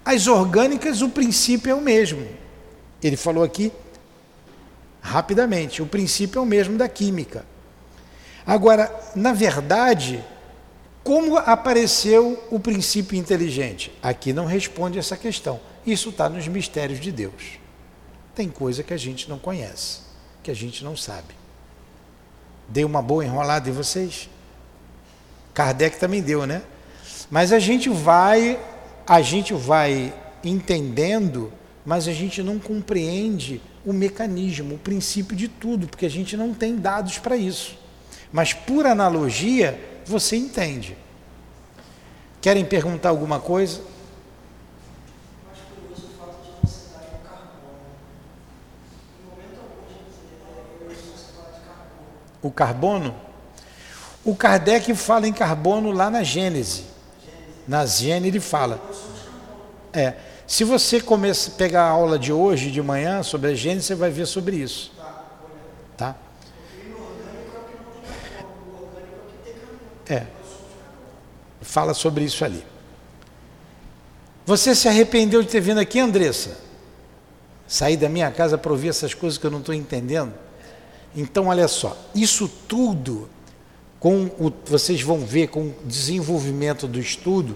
as 0.03 0.27
orgânicas 0.27 1.01
o 1.01 1.09
princípio 1.09 1.71
é 1.71 1.75
o 1.75 1.81
mesmo? 1.81 2.40
Ele 3.01 3.17
falou 3.17 3.43
aqui 3.43 3.71
rapidamente, 5.01 5.81
o 5.81 5.87
princípio 5.87 6.39
é 6.39 6.41
o 6.41 6.45
mesmo 6.45 6.77
da 6.77 6.87
química. 6.87 7.45
Agora, 8.45 8.93
na 9.15 9.33
verdade, 9.33 10.23
como 11.03 11.37
apareceu 11.37 12.41
o 12.51 12.59
princípio 12.59 13.17
inteligente? 13.17 13.91
Aqui 14.01 14.31
não 14.31 14.45
responde 14.45 14.99
essa 14.99 15.17
questão. 15.17 15.59
Isso 15.85 16.09
está 16.09 16.29
nos 16.29 16.47
mistérios 16.47 16.99
de 16.99 17.11
Deus. 17.11 17.59
Tem 18.35 18.49
coisa 18.49 18.83
que 18.83 18.93
a 18.93 18.97
gente 18.97 19.27
não 19.27 19.39
conhece, 19.39 19.99
que 20.43 20.51
a 20.51 20.53
gente 20.53 20.83
não 20.83 20.95
sabe. 20.95 21.35
Dei 22.67 22.85
uma 22.85 23.01
boa 23.01 23.25
enrolada 23.25 23.67
em 23.67 23.73
vocês? 23.73 24.29
Kardec 25.53 25.99
também 25.99 26.21
deu, 26.21 26.45
né? 26.45 26.61
Mas 27.29 27.51
a 27.51 27.59
gente 27.59 27.89
vai, 27.89 28.59
a 29.05 29.21
gente 29.21 29.53
vai 29.53 30.13
entendendo, 30.43 31.51
mas 31.85 32.07
a 32.07 32.13
gente 32.13 32.43
não 32.43 32.59
compreende 32.59 33.61
o 33.85 33.91
mecanismo, 33.91 34.75
o 34.75 34.79
princípio 34.79 35.35
de 35.35 35.47
tudo, 35.47 35.87
porque 35.87 36.05
a 36.05 36.09
gente 36.09 36.37
não 36.37 36.53
tem 36.53 36.75
dados 36.75 37.17
para 37.17 37.35
isso. 37.35 37.77
Mas 38.31 38.53
por 38.53 38.85
analogia, 38.85 39.79
você 40.05 40.35
entende. 40.35 40.95
Querem 42.39 42.65
perguntar 42.65 43.09
alguma 43.09 43.39
coisa? 43.39 43.81
o 52.41 52.49
carbono, 52.49 53.13
o 54.25 54.35
Kardec 54.35 54.93
fala 54.95 55.27
em 55.27 55.33
carbono 55.33 55.91
lá 55.91 56.09
na 56.09 56.23
Gênese. 56.23 56.85
Na 57.67 57.85
Gênese 57.85 58.27
ele 58.27 58.39
fala. 58.39 58.81
É, 59.93 60.15
se 60.51 60.65
você 60.65 60.99
começa 60.99 61.49
a 61.49 61.53
pegar 61.53 61.83
a 61.83 61.89
aula 61.89 62.19
de 62.19 62.33
hoje, 62.33 62.71
de 62.71 62.81
manhã, 62.81 63.23
sobre 63.23 63.51
a 63.51 63.55
Gênese, 63.55 63.85
você 63.85 63.95
vai 63.95 64.11
ver 64.11 64.25
sobre 64.25 64.57
isso. 64.57 64.91
Tá? 65.95 66.13
É. 70.09 70.25
Fala 71.61 71.93
sobre 71.93 72.25
isso 72.25 72.43
ali. 72.43 72.65
Você 74.45 74.75
se 74.75 74.89
arrependeu 74.89 75.41
de 75.41 75.47
ter 75.47 75.61
vindo 75.61 75.79
aqui, 75.79 76.01
Andressa? 76.01 76.57
Sair 77.65 77.95
da 77.95 78.09
minha 78.09 78.29
casa 78.29 78.57
para 78.57 78.73
ouvir 78.73 78.89
essas 78.89 79.13
coisas 79.13 79.37
que 79.39 79.45
eu 79.45 79.51
não 79.51 79.59
estou 79.59 79.73
entendendo? 79.73 80.33
Então, 81.15 81.47
olha 81.47 81.69
só, 81.69 81.97
isso 82.13 82.51
tudo, 82.67 83.29
com 84.01 84.25
o, 84.37 84.51
vocês 84.65 85.01
vão 85.01 85.25
ver 85.25 85.47
com 85.47 85.67
o 85.67 85.75
desenvolvimento 85.85 86.89
do 86.89 86.99
estudo, 86.99 87.55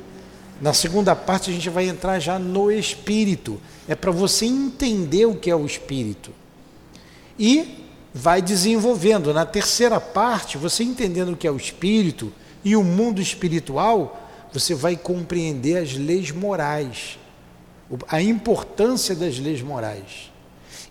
na 0.62 0.74
segunda 0.74 1.16
parte 1.16 1.50
a 1.50 1.54
gente 1.54 1.70
vai 1.70 1.88
entrar 1.88 2.20
já 2.20 2.40
no 2.40 2.72
espírito. 2.72 3.60
É 3.88 3.96
para 3.96 4.12
você 4.12 4.46
entender 4.46 5.26
o 5.26 5.36
que 5.36 5.50
é 5.50 5.56
o 5.56 5.66
espírito. 5.66 6.32
E 7.38 7.84
vai 8.14 8.42
desenvolvendo. 8.42 9.34
Na 9.34 9.46
terceira 9.46 10.00
parte, 10.00 10.58
você 10.58 10.84
entendendo 10.84 11.34
o 11.34 11.38
que 11.38 11.46
é 11.46 11.52
o 11.52 11.58
espírito 11.58 12.32
e 12.64 12.76
o 12.76 12.84
mundo 12.84 13.22
espiritual, 13.22 14.30
você 14.54 14.74
vai 14.74 14.96
compreender 14.96 15.78
as 15.78 15.94
leis 15.94 16.32
morais, 16.32 17.20
a 18.08 18.22
importância 18.22 19.14
das 19.14 19.38
leis 19.38 19.62
morais. 19.62 20.32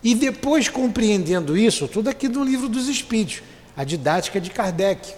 E 0.03 0.13
depois 0.13 0.69
compreendendo 0.69 1.57
isso, 1.57 1.87
tudo 1.87 2.09
aqui 2.09 2.27
do 2.27 2.43
livro 2.43 2.69
dos 2.69 2.87
Espíritos, 2.87 3.41
a 3.75 3.83
didática 3.83 4.39
de 4.39 4.51
Kardec, 4.51 5.15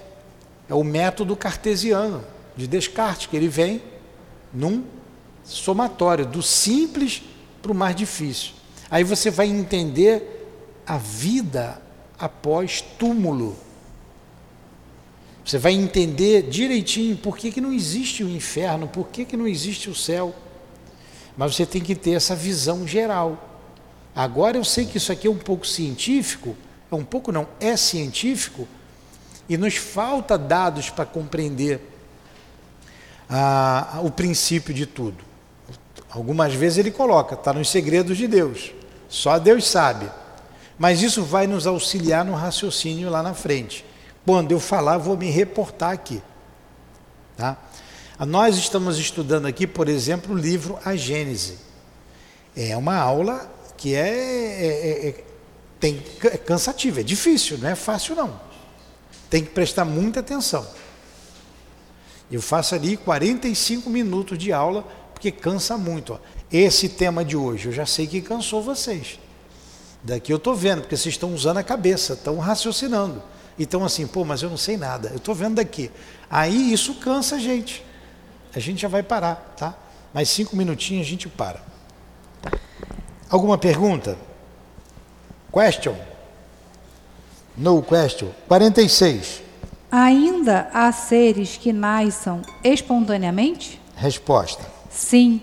é 0.69 0.73
o 0.73 0.83
método 0.83 1.35
cartesiano 1.35 2.23
de 2.55 2.67
Descartes, 2.67 3.27
que 3.27 3.35
ele 3.35 3.49
vem 3.49 3.81
num 4.53 4.83
somatório, 5.43 6.25
do 6.25 6.41
simples 6.41 7.23
para 7.61 7.71
o 7.71 7.75
mais 7.75 7.95
difícil. 7.95 8.53
Aí 8.89 9.03
você 9.03 9.29
vai 9.29 9.47
entender 9.47 10.47
a 10.85 10.97
vida 10.97 11.81
após 12.17 12.81
túmulo. 12.81 13.57
Você 15.45 15.57
vai 15.57 15.73
entender 15.73 16.43
direitinho 16.43 17.15
por 17.17 17.37
que, 17.37 17.51
que 17.51 17.61
não 17.61 17.71
existe 17.71 18.23
o 18.23 18.29
inferno, 18.29 18.87
por 18.87 19.07
que, 19.07 19.23
que 19.23 19.37
não 19.37 19.47
existe 19.47 19.89
o 19.89 19.95
céu. 19.95 20.35
Mas 21.37 21.55
você 21.55 21.65
tem 21.65 21.81
que 21.81 21.95
ter 21.95 22.11
essa 22.11 22.35
visão 22.35 22.87
geral. 22.87 23.61
Agora 24.15 24.57
eu 24.57 24.63
sei 24.63 24.85
que 24.85 24.97
isso 24.97 25.11
aqui 25.11 25.27
é 25.27 25.31
um 25.31 25.37
pouco 25.37 25.65
científico, 25.65 26.55
é 26.91 26.95
um 26.95 27.05
pouco 27.05 27.31
não, 27.31 27.47
é 27.59 27.77
científico, 27.77 28.67
e 29.47 29.55
nos 29.55 29.75
falta 29.75 30.37
dados 30.37 30.89
para 30.89 31.05
compreender 31.05 31.96
ah, 33.29 33.99
o 34.03 34.11
princípio 34.11 34.73
de 34.73 34.85
tudo. 34.85 35.23
Algumas 36.09 36.53
vezes 36.53 36.77
ele 36.77 36.91
coloca, 36.91 37.35
está 37.35 37.53
nos 37.53 37.69
segredos 37.69 38.17
de 38.17 38.27
Deus. 38.27 38.71
Só 39.09 39.37
Deus 39.37 39.67
sabe. 39.67 40.09
Mas 40.77 41.01
isso 41.01 41.23
vai 41.23 41.47
nos 41.47 41.65
auxiliar 41.65 42.23
no 42.23 42.33
raciocínio 42.33 43.09
lá 43.09 43.23
na 43.23 43.33
frente. 43.33 43.83
Quando 44.25 44.51
eu 44.51 44.59
falar, 44.59 44.97
vou 44.97 45.17
me 45.17 45.29
reportar 45.29 45.91
aqui. 45.91 46.21
Tá? 47.35 47.57
Nós 48.19 48.57
estamos 48.57 48.97
estudando 48.97 49.45
aqui, 49.45 49.67
por 49.67 49.87
exemplo, 49.87 50.33
o 50.33 50.37
livro 50.37 50.79
A 50.83 50.95
Gênese. 50.95 51.57
É 52.55 52.75
uma 52.75 52.95
aula 52.95 53.49
que 53.77 53.93
é, 53.93 54.09
é, 54.09 54.67
é, 54.67 55.09
é 55.09 55.23
tem, 55.79 56.03
é 56.23 56.37
cansativa, 56.37 57.01
é 57.01 57.03
difícil, 57.03 57.59
não 57.59 57.69
é 57.69 57.75
fácil 57.75 58.15
não. 58.15 58.39
Tem 59.29 59.43
que 59.43 59.51
prestar 59.51 59.85
muita 59.85 60.21
atenção. 60.21 60.65
Eu 62.31 62.41
faço 62.41 62.75
ali 62.75 62.97
45 62.97 63.89
minutos 63.89 64.37
de 64.37 64.51
aula, 64.51 64.85
porque 65.13 65.31
cansa 65.31 65.77
muito. 65.77 66.13
Ó. 66.13 66.19
Esse 66.51 66.89
tema 66.89 67.23
de 67.23 67.37
hoje, 67.37 67.67
eu 67.67 67.71
já 67.71 67.85
sei 67.85 68.05
que 68.07 68.21
cansou 68.21 68.61
vocês. 68.61 69.19
Daqui 70.03 70.31
eu 70.31 70.37
estou 70.37 70.55
vendo, 70.55 70.81
porque 70.81 70.95
vocês 70.95 71.15
estão 71.15 71.33
usando 71.33 71.57
a 71.57 71.63
cabeça, 71.63 72.13
estão 72.13 72.37
raciocinando. 72.37 73.21
Então 73.57 73.83
assim, 73.83 74.05
pô, 74.05 74.23
mas 74.23 74.41
eu 74.41 74.49
não 74.49 74.57
sei 74.57 74.77
nada, 74.77 75.09
eu 75.09 75.17
estou 75.17 75.33
vendo 75.33 75.55
daqui. 75.55 75.89
Aí 76.29 76.71
isso 76.71 76.95
cansa 76.95 77.35
a 77.35 77.39
gente. 77.39 77.83
A 78.53 78.59
gente 78.59 78.81
já 78.81 78.87
vai 78.87 79.03
parar, 79.03 79.53
tá? 79.57 79.75
Mais 80.13 80.29
cinco 80.29 80.55
minutinhos 80.55 81.05
a 81.05 81.09
gente 81.09 81.27
para. 81.27 81.61
Alguma 83.29 83.57
pergunta? 83.57 84.17
Question? 85.51 85.95
No 87.57 87.81
question. 87.81 88.29
46. 88.47 89.46
Ainda 89.89 90.69
há 90.73 90.91
seres 90.91 91.55
que 91.55 91.71
nasçam 91.71 92.41
espontaneamente? 92.61 93.79
Resposta: 93.95 94.65
Sim, 94.89 95.41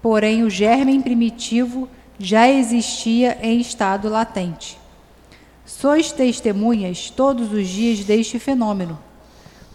porém 0.00 0.42
o 0.42 0.48
germe 0.48 0.98
primitivo 1.02 1.86
já 2.18 2.48
existia 2.48 3.36
em 3.42 3.60
estado 3.60 4.08
latente. 4.08 4.78
Sois 5.66 6.10
testemunhas 6.12 7.10
todos 7.10 7.52
os 7.52 7.68
dias 7.68 8.04
deste 8.04 8.38
fenômeno. 8.38 8.98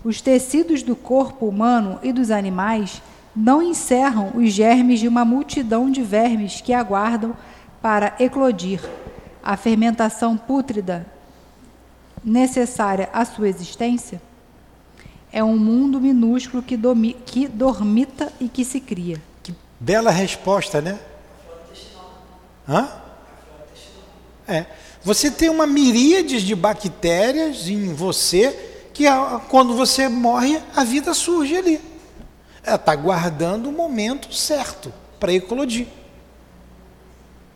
Os 0.04 0.22
tecidos 0.22 0.82
do 0.82 0.96
corpo 0.96 1.46
humano 1.46 2.00
e 2.02 2.12
dos 2.12 2.32
animais 2.32 3.04
não 3.36 3.62
encerram 3.62 4.32
os 4.34 4.52
germes 4.52 5.00
de 5.00 5.08
uma 5.08 5.24
multidão 5.24 5.92
de 5.92 6.02
vermes 6.02 6.62
que 6.62 6.74
aguardam 6.74 7.36
para 7.80 8.16
eclodir. 8.20 8.82
A 9.44 9.56
fermentação 9.56 10.36
pútrida 10.36 11.06
necessária 12.24 13.10
à 13.14 13.26
sua 13.26 13.48
existência 13.48 14.22
é 15.32 15.44
um 15.44 15.58
mundo 15.58 16.02
minúsculo 16.02 16.64
que, 16.64 16.76
domi, 16.76 17.14
que 17.26 17.48
dormita 17.48 18.32
e 18.40 18.50
que 18.50 18.66
se 18.66 18.80
cria. 18.80 19.22
Que 19.44 19.54
bela 19.80 20.12
resposta, 20.12 20.82
né? 20.82 21.00
Hã? 22.68 22.90
É. 24.48 24.66
Você 25.04 25.32
tem 25.32 25.50
uma 25.50 25.68
miríade 25.68 26.44
de 26.44 26.56
bactérias 26.56 27.68
em 27.68 27.94
você 27.94 28.68
que 28.94 29.06
quando 29.48 29.76
você 29.76 30.10
morre, 30.10 30.62
a 30.76 30.84
vida 30.84 31.14
surge 31.14 31.56
ali. 31.56 31.82
Ela 32.64 32.76
está 32.76 32.96
guardando 32.96 33.70
o 33.70 33.72
momento 33.72 34.34
certo 34.34 34.92
para 35.20 35.32
eclodir. 35.32 35.88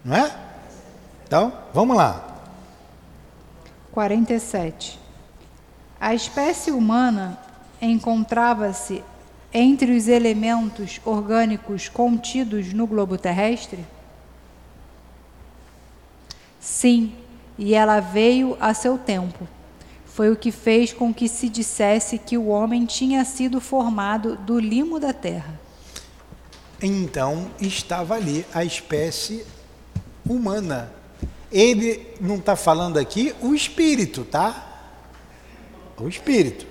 Não 0.05 0.15
é? 0.15 0.31
Então, 1.25 1.51
vamos 1.73 1.97
lá. 1.97 2.32
47. 3.93 4.99
A 5.99 6.15
espécie 6.15 6.71
humana 6.71 7.39
encontrava-se 7.79 9.03
entre 9.53 9.95
os 9.95 10.07
elementos 10.07 10.99
orgânicos 11.05 11.87
contidos 11.87 12.73
no 12.73 12.87
globo 12.87 13.17
terrestre? 13.17 13.85
Sim, 16.59 17.13
e 17.57 17.75
ela 17.75 17.99
veio 17.99 18.57
a 18.59 18.73
seu 18.73 18.97
tempo. 18.97 19.47
Foi 20.05 20.31
o 20.31 20.35
que 20.35 20.51
fez 20.51 20.91
com 20.91 21.13
que 21.13 21.29
se 21.29 21.47
dissesse 21.47 22.17
que 22.17 22.37
o 22.37 22.47
homem 22.47 22.85
tinha 22.85 23.23
sido 23.23 23.61
formado 23.61 24.35
do 24.37 24.59
limo 24.59 24.99
da 24.99 25.13
terra. 25.13 25.59
Então 26.81 27.49
estava 27.59 28.15
ali 28.15 28.45
a 28.53 28.63
espécie 28.63 29.45
humana 30.27 30.91
ele 31.53 32.07
não 32.19 32.35
está 32.35 32.55
falando 32.55 32.97
aqui 32.97 33.33
o 33.39 33.53
espírito, 33.53 34.25
tá? 34.25 34.91
O 35.99 36.07
espírito. 36.09 36.65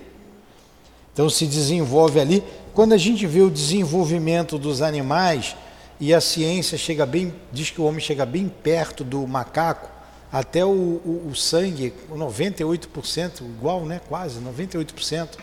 Então 1.12 1.30
se 1.30 1.46
desenvolve 1.46 2.18
ali. 2.18 2.42
Quando 2.74 2.92
a 2.92 2.98
gente 2.98 3.26
vê 3.26 3.40
o 3.40 3.50
desenvolvimento 3.50 4.58
dos 4.58 4.82
animais 4.82 5.54
e 6.00 6.12
a 6.12 6.20
ciência 6.20 6.76
chega 6.76 7.06
bem, 7.06 7.32
diz 7.52 7.70
que 7.70 7.80
o 7.80 7.84
homem 7.84 8.00
chega 8.00 8.26
bem 8.26 8.48
perto 8.48 9.04
do 9.04 9.26
macaco, 9.26 9.88
até 10.32 10.64
o, 10.64 10.70
o, 10.70 11.28
o 11.30 11.36
sangue, 11.36 11.92
98%, 12.10 13.42
igual, 13.42 13.84
né? 13.84 14.00
Quase 14.08 14.40
98%. 14.40 15.38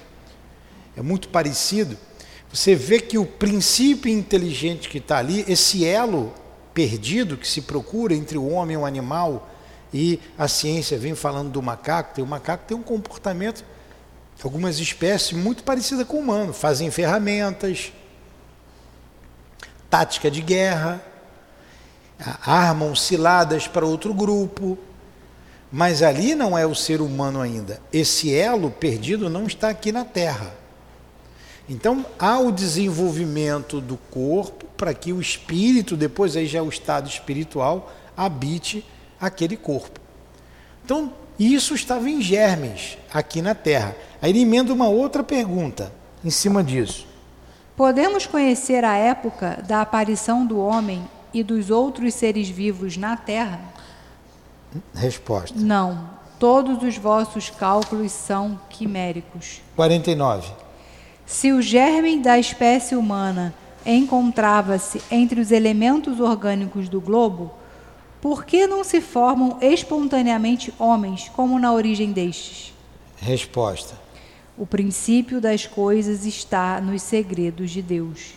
É 0.97 1.01
muito 1.01 1.29
parecido. 1.29 1.95
Você 2.51 2.75
vê 2.75 2.99
que 2.99 3.17
o 3.17 3.25
princípio 3.25 4.11
inteligente 4.11 4.89
que 4.89 4.97
está 4.97 5.19
ali, 5.19 5.45
esse 5.47 5.85
elo 5.85 6.33
perdido 6.79 7.35
que 7.35 7.45
se 7.45 7.63
procura 7.63 8.13
entre 8.13 8.37
o 8.37 8.47
homem 8.47 8.75
e 8.75 8.77
o 8.77 8.85
animal, 8.85 9.49
e 9.93 10.17
a 10.37 10.47
ciência 10.47 10.97
vem 10.97 11.13
falando 11.13 11.51
do 11.51 11.61
macaco, 11.61 12.21
o 12.21 12.25
macaco 12.25 12.63
tem 12.65 12.77
um 12.77 12.81
comportamento, 12.81 13.65
algumas 14.41 14.79
espécies 14.79 15.33
muito 15.33 15.61
parecida 15.61 16.05
com 16.05 16.15
o 16.15 16.19
humano, 16.21 16.53
fazem 16.53 16.89
ferramentas, 16.89 17.91
tática 19.89 20.31
de 20.31 20.41
guerra, 20.41 21.01
armam 22.45 22.95
ciladas 22.95 23.67
para 23.67 23.85
outro 23.85 24.13
grupo, 24.13 24.77
mas 25.69 26.01
ali 26.01 26.33
não 26.33 26.57
é 26.57 26.65
o 26.65 26.73
ser 26.73 27.01
humano 27.01 27.41
ainda. 27.41 27.81
Esse 27.91 28.33
elo 28.33 28.71
perdido 28.71 29.29
não 29.29 29.45
está 29.47 29.67
aqui 29.67 29.91
na 29.91 30.05
Terra. 30.05 30.53
Então 31.69 32.03
há 32.17 32.39
o 32.39 32.51
desenvolvimento 32.51 33.79
do 33.79 33.95
corpo 33.95 34.65
para 34.75 34.93
que 34.93 35.13
o 35.13 35.21
espírito, 35.21 35.95
depois 35.95 36.35
aí 36.35 36.47
já 36.47 36.59
é 36.59 36.61
o 36.61 36.69
estado 36.69 37.07
espiritual, 37.07 37.93
habite 38.17 38.83
aquele 39.21 39.55
corpo. 39.55 39.99
Então, 40.83 41.13
isso 41.37 41.75
estava 41.75 42.09
em 42.09 42.21
germes 42.21 42.97
aqui 43.13 43.41
na 43.41 43.53
Terra. 43.53 43.95
Aí 44.21 44.31
ele 44.31 44.41
emenda 44.41 44.73
uma 44.73 44.87
outra 44.87 45.23
pergunta 45.23 45.91
em 46.25 46.29
cima 46.29 46.63
disso. 46.63 47.07
Podemos 47.77 48.25
conhecer 48.25 48.83
a 48.83 48.97
época 48.97 49.63
da 49.67 49.81
aparição 49.81 50.45
do 50.45 50.59
homem 50.59 51.07
e 51.33 51.43
dos 51.43 51.69
outros 51.69 52.13
seres 52.13 52.49
vivos 52.49 52.97
na 52.97 53.15
Terra? 53.15 53.61
Resposta. 54.93 55.57
Não. 55.57 56.09
Todos 56.39 56.83
os 56.83 56.97
vossos 56.97 57.49
cálculos 57.49 58.11
são 58.11 58.59
quiméricos. 58.69 59.61
49. 59.75 60.51
Se 61.29 61.51
o 61.51 61.61
germe 61.61 62.17
da 62.17 62.39
espécie 62.39 62.95
humana 62.95 63.53
encontrava-se 63.85 64.99
entre 65.11 65.39
os 65.39 65.51
elementos 65.51 66.19
orgânicos 66.19 66.89
do 66.89 66.99
globo, 66.99 67.51
por 68.19 68.43
que 68.43 68.65
não 68.65 68.83
se 68.83 68.99
formam 68.99 69.59
espontaneamente 69.61 70.73
homens, 70.79 71.29
como 71.29 71.59
na 71.59 71.71
origem 71.71 72.11
destes? 72.11 72.73
Resposta: 73.17 73.93
O 74.57 74.65
princípio 74.65 75.39
das 75.39 75.67
coisas 75.67 76.25
está 76.25 76.81
nos 76.81 77.03
segredos 77.03 77.69
de 77.69 77.83
Deus. 77.83 78.33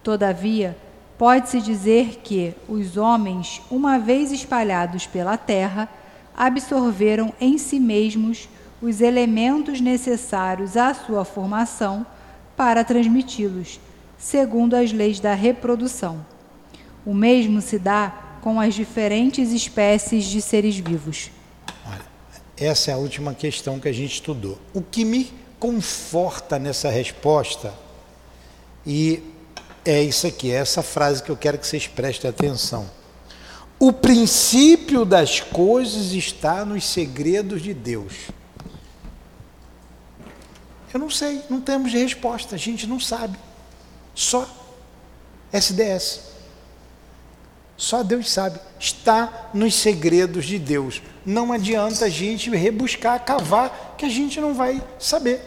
Todavia, 0.00 0.78
pode-se 1.18 1.60
dizer 1.60 2.20
que 2.22 2.54
os 2.68 2.96
homens, 2.96 3.60
uma 3.68 3.98
vez 3.98 4.30
espalhados 4.30 5.08
pela 5.08 5.36
terra, 5.36 5.88
absorveram 6.36 7.34
em 7.40 7.58
si 7.58 7.80
mesmos 7.80 8.48
os 8.82 9.00
elementos 9.00 9.80
necessários 9.80 10.76
à 10.76 10.92
sua 10.92 11.24
formação 11.24 12.04
para 12.56 12.84
transmiti-los, 12.84 13.78
segundo 14.18 14.74
as 14.74 14.92
leis 14.92 15.20
da 15.20 15.34
reprodução. 15.34 16.26
O 17.06 17.14
mesmo 17.14 17.62
se 17.62 17.78
dá 17.78 18.38
com 18.42 18.60
as 18.60 18.74
diferentes 18.74 19.52
espécies 19.52 20.24
de 20.24 20.42
seres 20.42 20.76
vivos. 20.76 21.30
Olha, 21.86 22.04
essa 22.56 22.90
é 22.90 22.94
a 22.94 22.98
última 22.98 23.32
questão 23.32 23.78
que 23.78 23.88
a 23.88 23.92
gente 23.92 24.14
estudou. 24.14 24.58
O 24.74 24.82
que 24.82 25.04
me 25.04 25.32
conforta 25.60 26.58
nessa 26.58 26.90
resposta, 26.90 27.72
e 28.84 29.22
é 29.84 30.02
isso 30.02 30.26
aqui, 30.26 30.50
é 30.50 30.56
essa 30.56 30.82
frase 30.82 31.22
que 31.22 31.30
eu 31.30 31.36
quero 31.36 31.56
que 31.56 31.66
vocês 31.66 31.86
prestem 31.86 32.28
atenção. 32.28 32.90
O 33.78 33.92
princípio 33.92 35.04
das 35.04 35.40
coisas 35.40 36.12
está 36.12 36.64
nos 36.64 36.84
segredos 36.84 37.62
de 37.62 37.72
Deus. 37.72 38.28
Eu 40.92 41.00
não 41.00 41.10
sei, 41.10 41.42
não 41.48 41.60
temos 41.60 41.92
resposta, 41.92 42.54
a 42.54 42.58
gente 42.58 42.86
não 42.86 43.00
sabe. 43.00 43.38
Só 44.14 44.46
SDS. 45.52 46.32
Só 47.76 48.02
Deus 48.02 48.30
sabe. 48.30 48.60
Está 48.78 49.50
nos 49.52 49.74
segredos 49.74 50.44
de 50.44 50.58
Deus. 50.58 51.02
Não 51.24 51.52
adianta 51.52 52.04
a 52.04 52.08
gente 52.08 52.50
rebuscar, 52.50 53.24
cavar, 53.24 53.94
que 53.96 54.04
a 54.04 54.08
gente 54.08 54.40
não 54.40 54.54
vai 54.54 54.82
saber. 54.98 55.40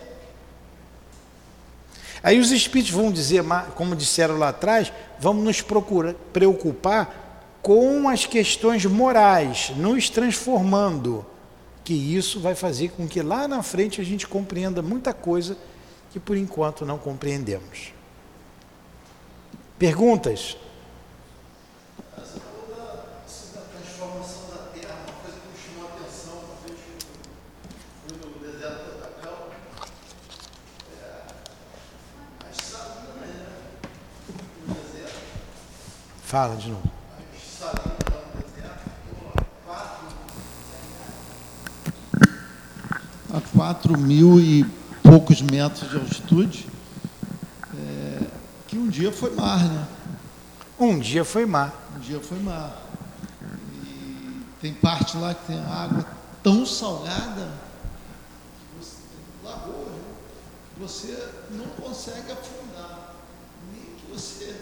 Aí 2.24 2.40
os 2.40 2.52
espíritos 2.52 2.92
vão 2.92 3.12
dizer, 3.12 3.44
como 3.76 3.96
disseram 3.96 4.38
lá 4.38 4.50
atrás, 4.50 4.92
vamos 5.20 5.44
nos 5.44 5.62
procurar, 5.62 6.16
preocupar 6.34 7.60
com 7.62 8.10
as 8.10 8.26
questões 8.26 8.84
morais, 8.86 9.72
nos 9.76 10.10
transformando, 10.10 11.26
que 11.86 11.94
isso 11.94 12.40
vai 12.40 12.56
fazer 12.56 12.90
com 12.90 13.08
que 13.08 13.22
lá 13.22 13.48
na 13.48 13.62
frente 13.62 14.02
a 14.02 14.04
gente 14.04 14.28
compreenda 14.28 14.82
muita 14.82 15.14
coisa 15.14 15.56
que 16.12 16.20
por 16.20 16.36
enquanto 16.36 16.84
não 16.84 16.98
compreendemos. 16.98 17.94
Perguntas? 19.78 20.58
Fala 36.24 36.56
de 36.56 36.70
novo. 36.70 37.05
4 43.56 43.98
mil 43.98 44.40
e 44.40 44.66
poucos 45.02 45.42
metros 45.42 45.90
de 45.90 45.98
altitude, 45.98 46.68
é, 47.74 48.20
que 48.68 48.78
um 48.78 48.88
dia 48.88 49.12
foi 49.12 49.34
mar, 49.34 49.64
né? 49.64 49.88
Um 50.80 51.00
dia 51.00 51.24
foi 51.24 51.46
mar. 51.46 51.74
Um 51.96 52.00
dia 52.00 52.20
foi 52.20 52.40
mar. 52.40 52.82
E 53.84 54.42
tem 54.62 54.74
parte 54.74 55.18
lá 55.18 55.34
que 55.34 55.48
tem 55.48 55.60
água 55.60 56.06
tão 56.44 56.66
salgada 56.66 57.50
que 58.60 58.78
você, 58.78 58.98
lagoa, 59.44 59.86
né? 59.86 60.02
você 60.78 61.30
não 61.52 61.66
consegue 61.82 62.32
afundar. 62.32 63.16
Nem 63.72 63.96
que 63.96 64.12
você 64.12 64.56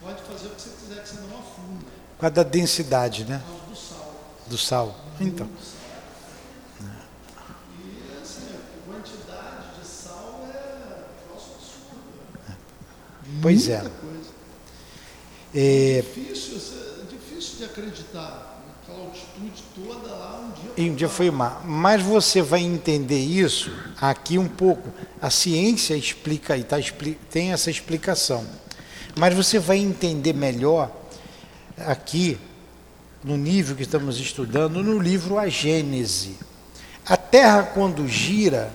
pode 0.00 0.22
fazer 0.22 0.46
o 0.46 0.50
que 0.50 0.62
você 0.62 0.70
quiser, 0.70 1.02
que 1.02 1.08
você 1.08 1.20
não 1.20 1.38
afunda. 1.38 1.84
Com 2.18 2.26
a 2.26 2.28
da 2.28 2.42
densidade, 2.42 3.24
né? 3.24 3.42
Do 3.68 3.76
sal. 3.76 4.14
Do 4.46 4.58
sal. 4.58 4.96
Então. 5.20 5.48
E 7.78 8.22
assim, 8.22 8.48
a 8.54 8.90
quantidade 8.90 9.78
de 9.78 9.86
sal 9.86 10.48
é 10.54 11.04
nosso 11.32 11.50
absurdo. 11.54 12.56
Pois 13.40 13.68
é. 13.68 13.78
Coisa. 13.78 13.90
É, 15.54 16.02
Difícil, 16.02 16.56
é 16.56 17.12
difícil 17.12 17.58
de 17.58 17.64
acreditar. 17.64 18.46
Aquela 18.82 19.04
altitude 19.06 19.62
toda 19.74 20.08
lá, 20.08 20.40
um 20.40 20.60
dia. 20.60 20.72
E 20.76 20.90
um 20.90 20.94
dia 20.94 21.08
foi 21.08 21.30
mar. 21.30 21.62
Mas 21.64 22.02
você 22.02 22.42
vai 22.42 22.60
entender 22.60 23.20
isso 23.20 23.70
aqui 24.00 24.38
um 24.38 24.48
pouco. 24.48 24.88
A 25.20 25.30
ciência 25.30 25.94
explica 25.94 26.56
e 26.56 26.64
tá, 26.64 26.76
tem 27.30 27.52
essa 27.52 27.70
explicação. 27.70 28.46
Mas 29.16 29.34
você 29.34 29.58
vai 29.58 29.78
entender 29.78 30.32
melhor 30.32 30.90
aqui, 31.78 32.38
no 33.22 33.36
nível 33.36 33.76
que 33.76 33.82
estamos 33.82 34.18
estudando, 34.18 34.82
no 34.82 34.98
livro 34.98 35.38
A 35.38 35.48
Gênese. 35.48 36.36
A 37.04 37.16
Terra, 37.16 37.62
quando 37.62 38.06
gira, 38.06 38.72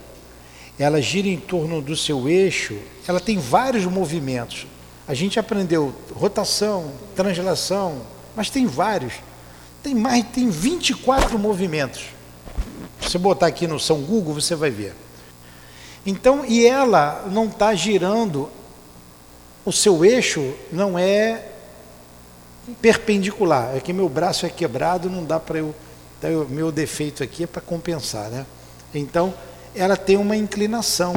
ela 0.78 1.02
gira 1.02 1.28
em 1.28 1.38
torno 1.38 1.82
do 1.82 1.96
seu 1.96 2.28
eixo, 2.28 2.78
ela 3.08 3.20
tem 3.20 3.38
vários 3.38 3.86
movimentos. 3.86 4.68
A 5.08 5.14
gente 5.14 5.40
aprendeu 5.40 5.94
rotação, 6.14 6.92
translação, 7.16 8.02
mas 8.36 8.50
tem 8.50 8.66
vários. 8.66 9.14
Tem 9.82 9.94
mais, 9.94 10.26
tem 10.34 10.50
24 10.50 11.38
movimentos. 11.38 12.06
Se 13.00 13.12
você 13.12 13.18
botar 13.18 13.48
aqui 13.48 13.68
no 13.68 13.80
São 13.80 14.02
Google, 14.02 14.34
você 14.34 14.56
vai 14.56 14.72
ver. 14.72 14.94
Então, 16.06 16.44
e 16.46 16.66
ela 16.66 17.26
não 17.32 17.46
está 17.46 17.74
girando, 17.74 18.50
o 19.64 19.72
seu 19.72 20.04
eixo 20.04 20.54
não 20.72 20.98
é 20.98 21.52
perpendicular. 22.82 23.76
É 23.76 23.80
que 23.80 23.94
meu 23.94 24.10
braço 24.10 24.46
é 24.46 24.50
quebrado, 24.50 25.10
não 25.10 25.24
dá 25.24 25.40
para 25.40 25.60
eu. 25.60 25.74
Tá, 26.20 26.30
o 26.30 26.48
meu 26.50 26.72
defeito 26.72 27.24
aqui 27.24 27.44
é 27.44 27.48
para 27.48 27.62
compensar, 27.62 28.30
né? 28.30 28.46
Então, 28.94 29.34
ela 29.76 29.98
tem 29.98 30.18
uma 30.18 30.36
inclinação 30.36 31.14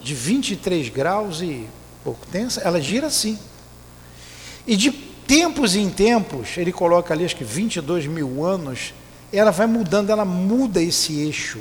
de 0.00 0.14
23 0.14 0.88
graus 0.88 1.40
e 1.40 1.68
pouco. 2.02 2.26
Tem 2.26 2.44
essa- 2.44 2.60
ela 2.60 2.80
gira 2.80 3.06
assim. 3.06 3.38
E 4.66 4.76
de 4.76 4.90
tempos 4.90 5.74
em 5.74 5.88
tempos, 5.90 6.56
ele 6.56 6.72
coloca 6.72 7.12
ali 7.12 7.24
acho 7.24 7.36
que 7.36 7.44
22 7.44 8.06
mil 8.06 8.44
anos, 8.44 8.94
ela 9.32 9.50
vai 9.50 9.66
mudando, 9.66 10.10
ela 10.10 10.24
muda 10.24 10.80
esse 10.82 11.18
eixo. 11.20 11.60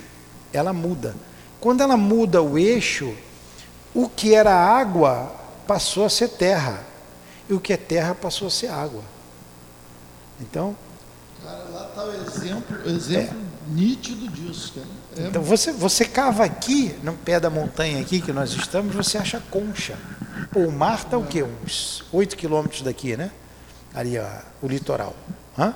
Ela 0.53 0.73
muda. 0.73 1.15
Quando 1.59 1.81
ela 1.81 1.95
muda 1.95 2.41
o 2.41 2.57
eixo, 2.57 3.13
o 3.93 4.09
que 4.09 4.33
era 4.33 4.53
água 4.53 5.31
passou 5.67 6.05
a 6.05 6.09
ser 6.09 6.29
terra. 6.29 6.83
E 7.49 7.53
o 7.53 7.59
que 7.59 7.73
é 7.73 7.77
terra 7.77 8.13
passou 8.15 8.47
a 8.47 8.51
ser 8.51 8.67
água. 8.67 9.03
Então, 10.39 10.75
Cara, 11.43 11.63
lá 11.71 11.87
está 11.89 12.03
o 12.03 12.13
exemplo, 12.13 12.77
o 12.85 12.89
exemplo 12.89 13.37
nítido 13.69 14.27
disso, 14.29 14.73
cara. 14.75 14.87
É, 15.17 15.27
então 15.27 15.41
você, 15.41 15.71
você 15.71 16.05
cava 16.05 16.43
aqui, 16.43 16.95
no 17.03 17.13
pé 17.13 17.39
da 17.39 17.49
montanha 17.49 17.99
aqui 17.99 18.21
que 18.21 18.31
nós 18.31 18.51
estamos, 18.51 18.95
você 18.95 19.17
acha 19.17 19.41
concha. 19.51 19.97
Pô, 20.51 20.61
o 20.61 20.71
mar 20.71 20.99
está 20.99 21.17
o 21.17 21.25
quê? 21.25 21.43
Uns 21.43 22.03
8 22.11 22.35
quilômetros 22.37 22.81
daqui, 22.81 23.17
né? 23.17 23.31
Ali, 23.93 24.17
ó, 24.17 24.27
o 24.61 24.67
litoral. 24.67 25.15
Hã? 25.57 25.73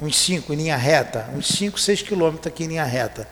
Uns 0.00 0.16
5 0.16 0.52
em 0.52 0.56
linha 0.56 0.76
reta, 0.76 1.30
uns 1.34 1.46
5, 1.48 1.78
6 1.78 2.02
quilômetros 2.02 2.46
aqui 2.46 2.64
em 2.64 2.68
linha 2.68 2.84
reta. 2.84 3.28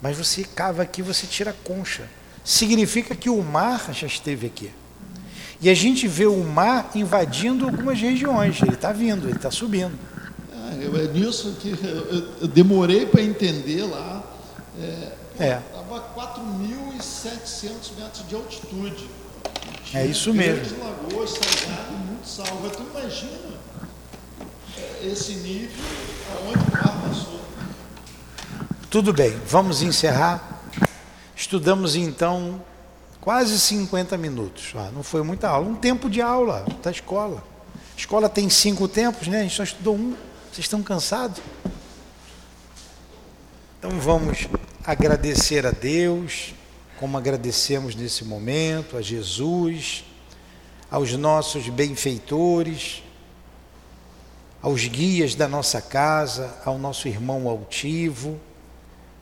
Mas 0.00 0.16
você 0.16 0.44
cava 0.44 0.82
aqui, 0.82 1.02
você 1.02 1.26
tira 1.26 1.54
concha. 1.64 2.04
Significa 2.44 3.14
que 3.14 3.30
o 3.30 3.42
mar 3.42 3.92
já 3.92 4.06
esteve 4.06 4.46
aqui. 4.46 4.70
E 5.60 5.70
a 5.70 5.74
gente 5.74 6.06
vê 6.06 6.26
o 6.26 6.44
mar 6.44 6.90
invadindo 6.94 7.64
algumas 7.64 7.98
regiões. 7.98 8.60
Ele 8.60 8.74
está 8.74 8.92
vindo, 8.92 9.26
ele 9.26 9.36
está 9.36 9.50
subindo. 9.50 9.98
Ah, 10.64 10.74
eu- 10.80 10.96
é 10.96 11.06
nisso 11.12 11.56
que 11.60 11.70
eu, 11.70 11.78
eu- 11.86 12.28
eu 12.42 12.48
demorei 12.48 13.06
para 13.06 13.22
entender 13.22 13.82
lá. 13.84 14.22
É. 15.38 15.58
Estava 15.68 15.96
a 15.98 16.00
4.700 16.00 17.92
metros 17.98 18.26
de 18.28 18.34
altitude. 18.34 19.08
É 19.92 20.06
isso 20.06 20.32
mesmo. 20.34 20.76
lagoas, 20.84 21.30
salgado, 21.30 21.92
muito 21.92 22.26
sal. 22.28 22.46
Agora, 22.46 22.70
tu 22.70 22.82
imagina 22.82 23.38
é, 24.78 25.06
esse 25.06 25.34
nível 25.34 25.84
aonde 26.36 26.58
o 26.58 26.72
mar 26.72 27.02
passou. 27.08 27.40
Tudo 28.90 29.12
bem, 29.12 29.36
vamos 29.46 29.82
encerrar. 29.82 30.62
Estudamos 31.36 31.94
então 31.96 32.60
quase 33.20 33.58
50 33.58 34.16
minutos. 34.16 34.72
Ah, 34.76 34.90
não 34.94 35.02
foi 35.02 35.22
muita 35.22 35.48
aula, 35.48 35.68
um 35.68 35.74
tempo 35.74 36.08
de 36.10 36.20
aula 36.22 36.64
da 36.82 36.90
escola. 36.90 37.42
A 37.96 37.98
escola 38.00 38.28
tem 38.28 38.48
cinco 38.50 38.88
tempos, 38.88 39.28
né? 39.28 39.40
A 39.40 39.42
gente 39.42 39.54
só 39.54 39.62
estudou 39.62 39.94
um. 39.96 40.14
Vocês 40.54 40.66
estão 40.66 40.84
cansados? 40.84 41.42
Então 43.76 43.98
vamos 43.98 44.46
agradecer 44.84 45.66
a 45.66 45.72
Deus, 45.72 46.54
como 46.96 47.18
agradecemos 47.18 47.96
nesse 47.96 48.24
momento, 48.24 48.96
a 48.96 49.02
Jesus, 49.02 50.04
aos 50.88 51.12
nossos 51.14 51.68
benfeitores, 51.68 53.02
aos 54.62 54.86
guias 54.86 55.34
da 55.34 55.48
nossa 55.48 55.82
casa, 55.82 56.56
ao 56.64 56.78
nosso 56.78 57.08
irmão 57.08 57.48
altivo, 57.48 58.38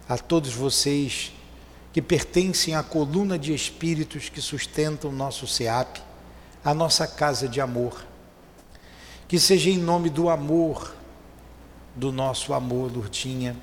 a 0.07 0.19
todos 0.19 0.53
vocês 0.53 1.33
que 1.95 2.03
pertencem 2.03 2.75
à 2.75 2.83
coluna 2.83 3.39
de 3.39 3.55
espíritos 3.55 4.29
que 4.29 4.43
sustentam 4.43 5.09
o 5.09 5.15
nosso 5.15 5.47
SEAP, 5.47 5.99
a 6.63 6.75
nossa 6.75 7.07
casa 7.07 7.49
de 7.49 7.59
amor. 7.59 8.05
Que 9.27 9.41
seja 9.41 9.71
em 9.71 9.79
nome 9.79 10.11
do 10.11 10.29
amor, 10.29 11.01
do 11.95 12.11
nosso 12.13 12.55
amor, 12.55 12.91
Lurtinha, 12.91 13.57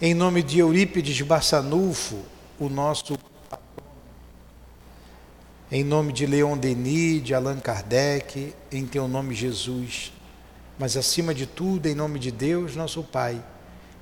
em 0.00 0.14
nome 0.14 0.42
de 0.42 0.58
Eurípides 0.58 1.20
Barçanufo, 1.22 2.22
o 2.58 2.68
nosso 2.68 3.16
em 5.70 5.82
nome 5.82 6.12
de 6.12 6.26
Leon 6.26 6.58
Denis, 6.58 7.24
de 7.24 7.34
Allan 7.34 7.58
Kardec, 7.58 8.54
em 8.70 8.84
teu 8.84 9.08
nome, 9.08 9.34
Jesus, 9.34 10.12
mas 10.78 10.98
acima 10.98 11.32
de 11.32 11.46
tudo, 11.46 11.86
em 11.86 11.94
nome 11.94 12.18
de 12.18 12.30
Deus, 12.30 12.76
nosso 12.76 13.02
Pai, 13.02 13.42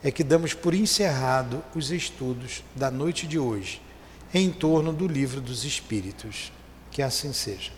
é 0.02 0.10
que 0.10 0.24
damos 0.24 0.52
por 0.52 0.74
encerrado 0.74 1.62
os 1.72 1.92
estudos 1.92 2.64
da 2.74 2.90
noite 2.90 3.24
de 3.24 3.38
hoje, 3.38 3.80
em 4.34 4.50
torno 4.50 4.92
do 4.92 5.06
livro 5.06 5.40
dos 5.40 5.64
Espíritos. 5.64 6.50
Que 6.90 7.02
assim 7.02 7.32
seja. 7.32 7.70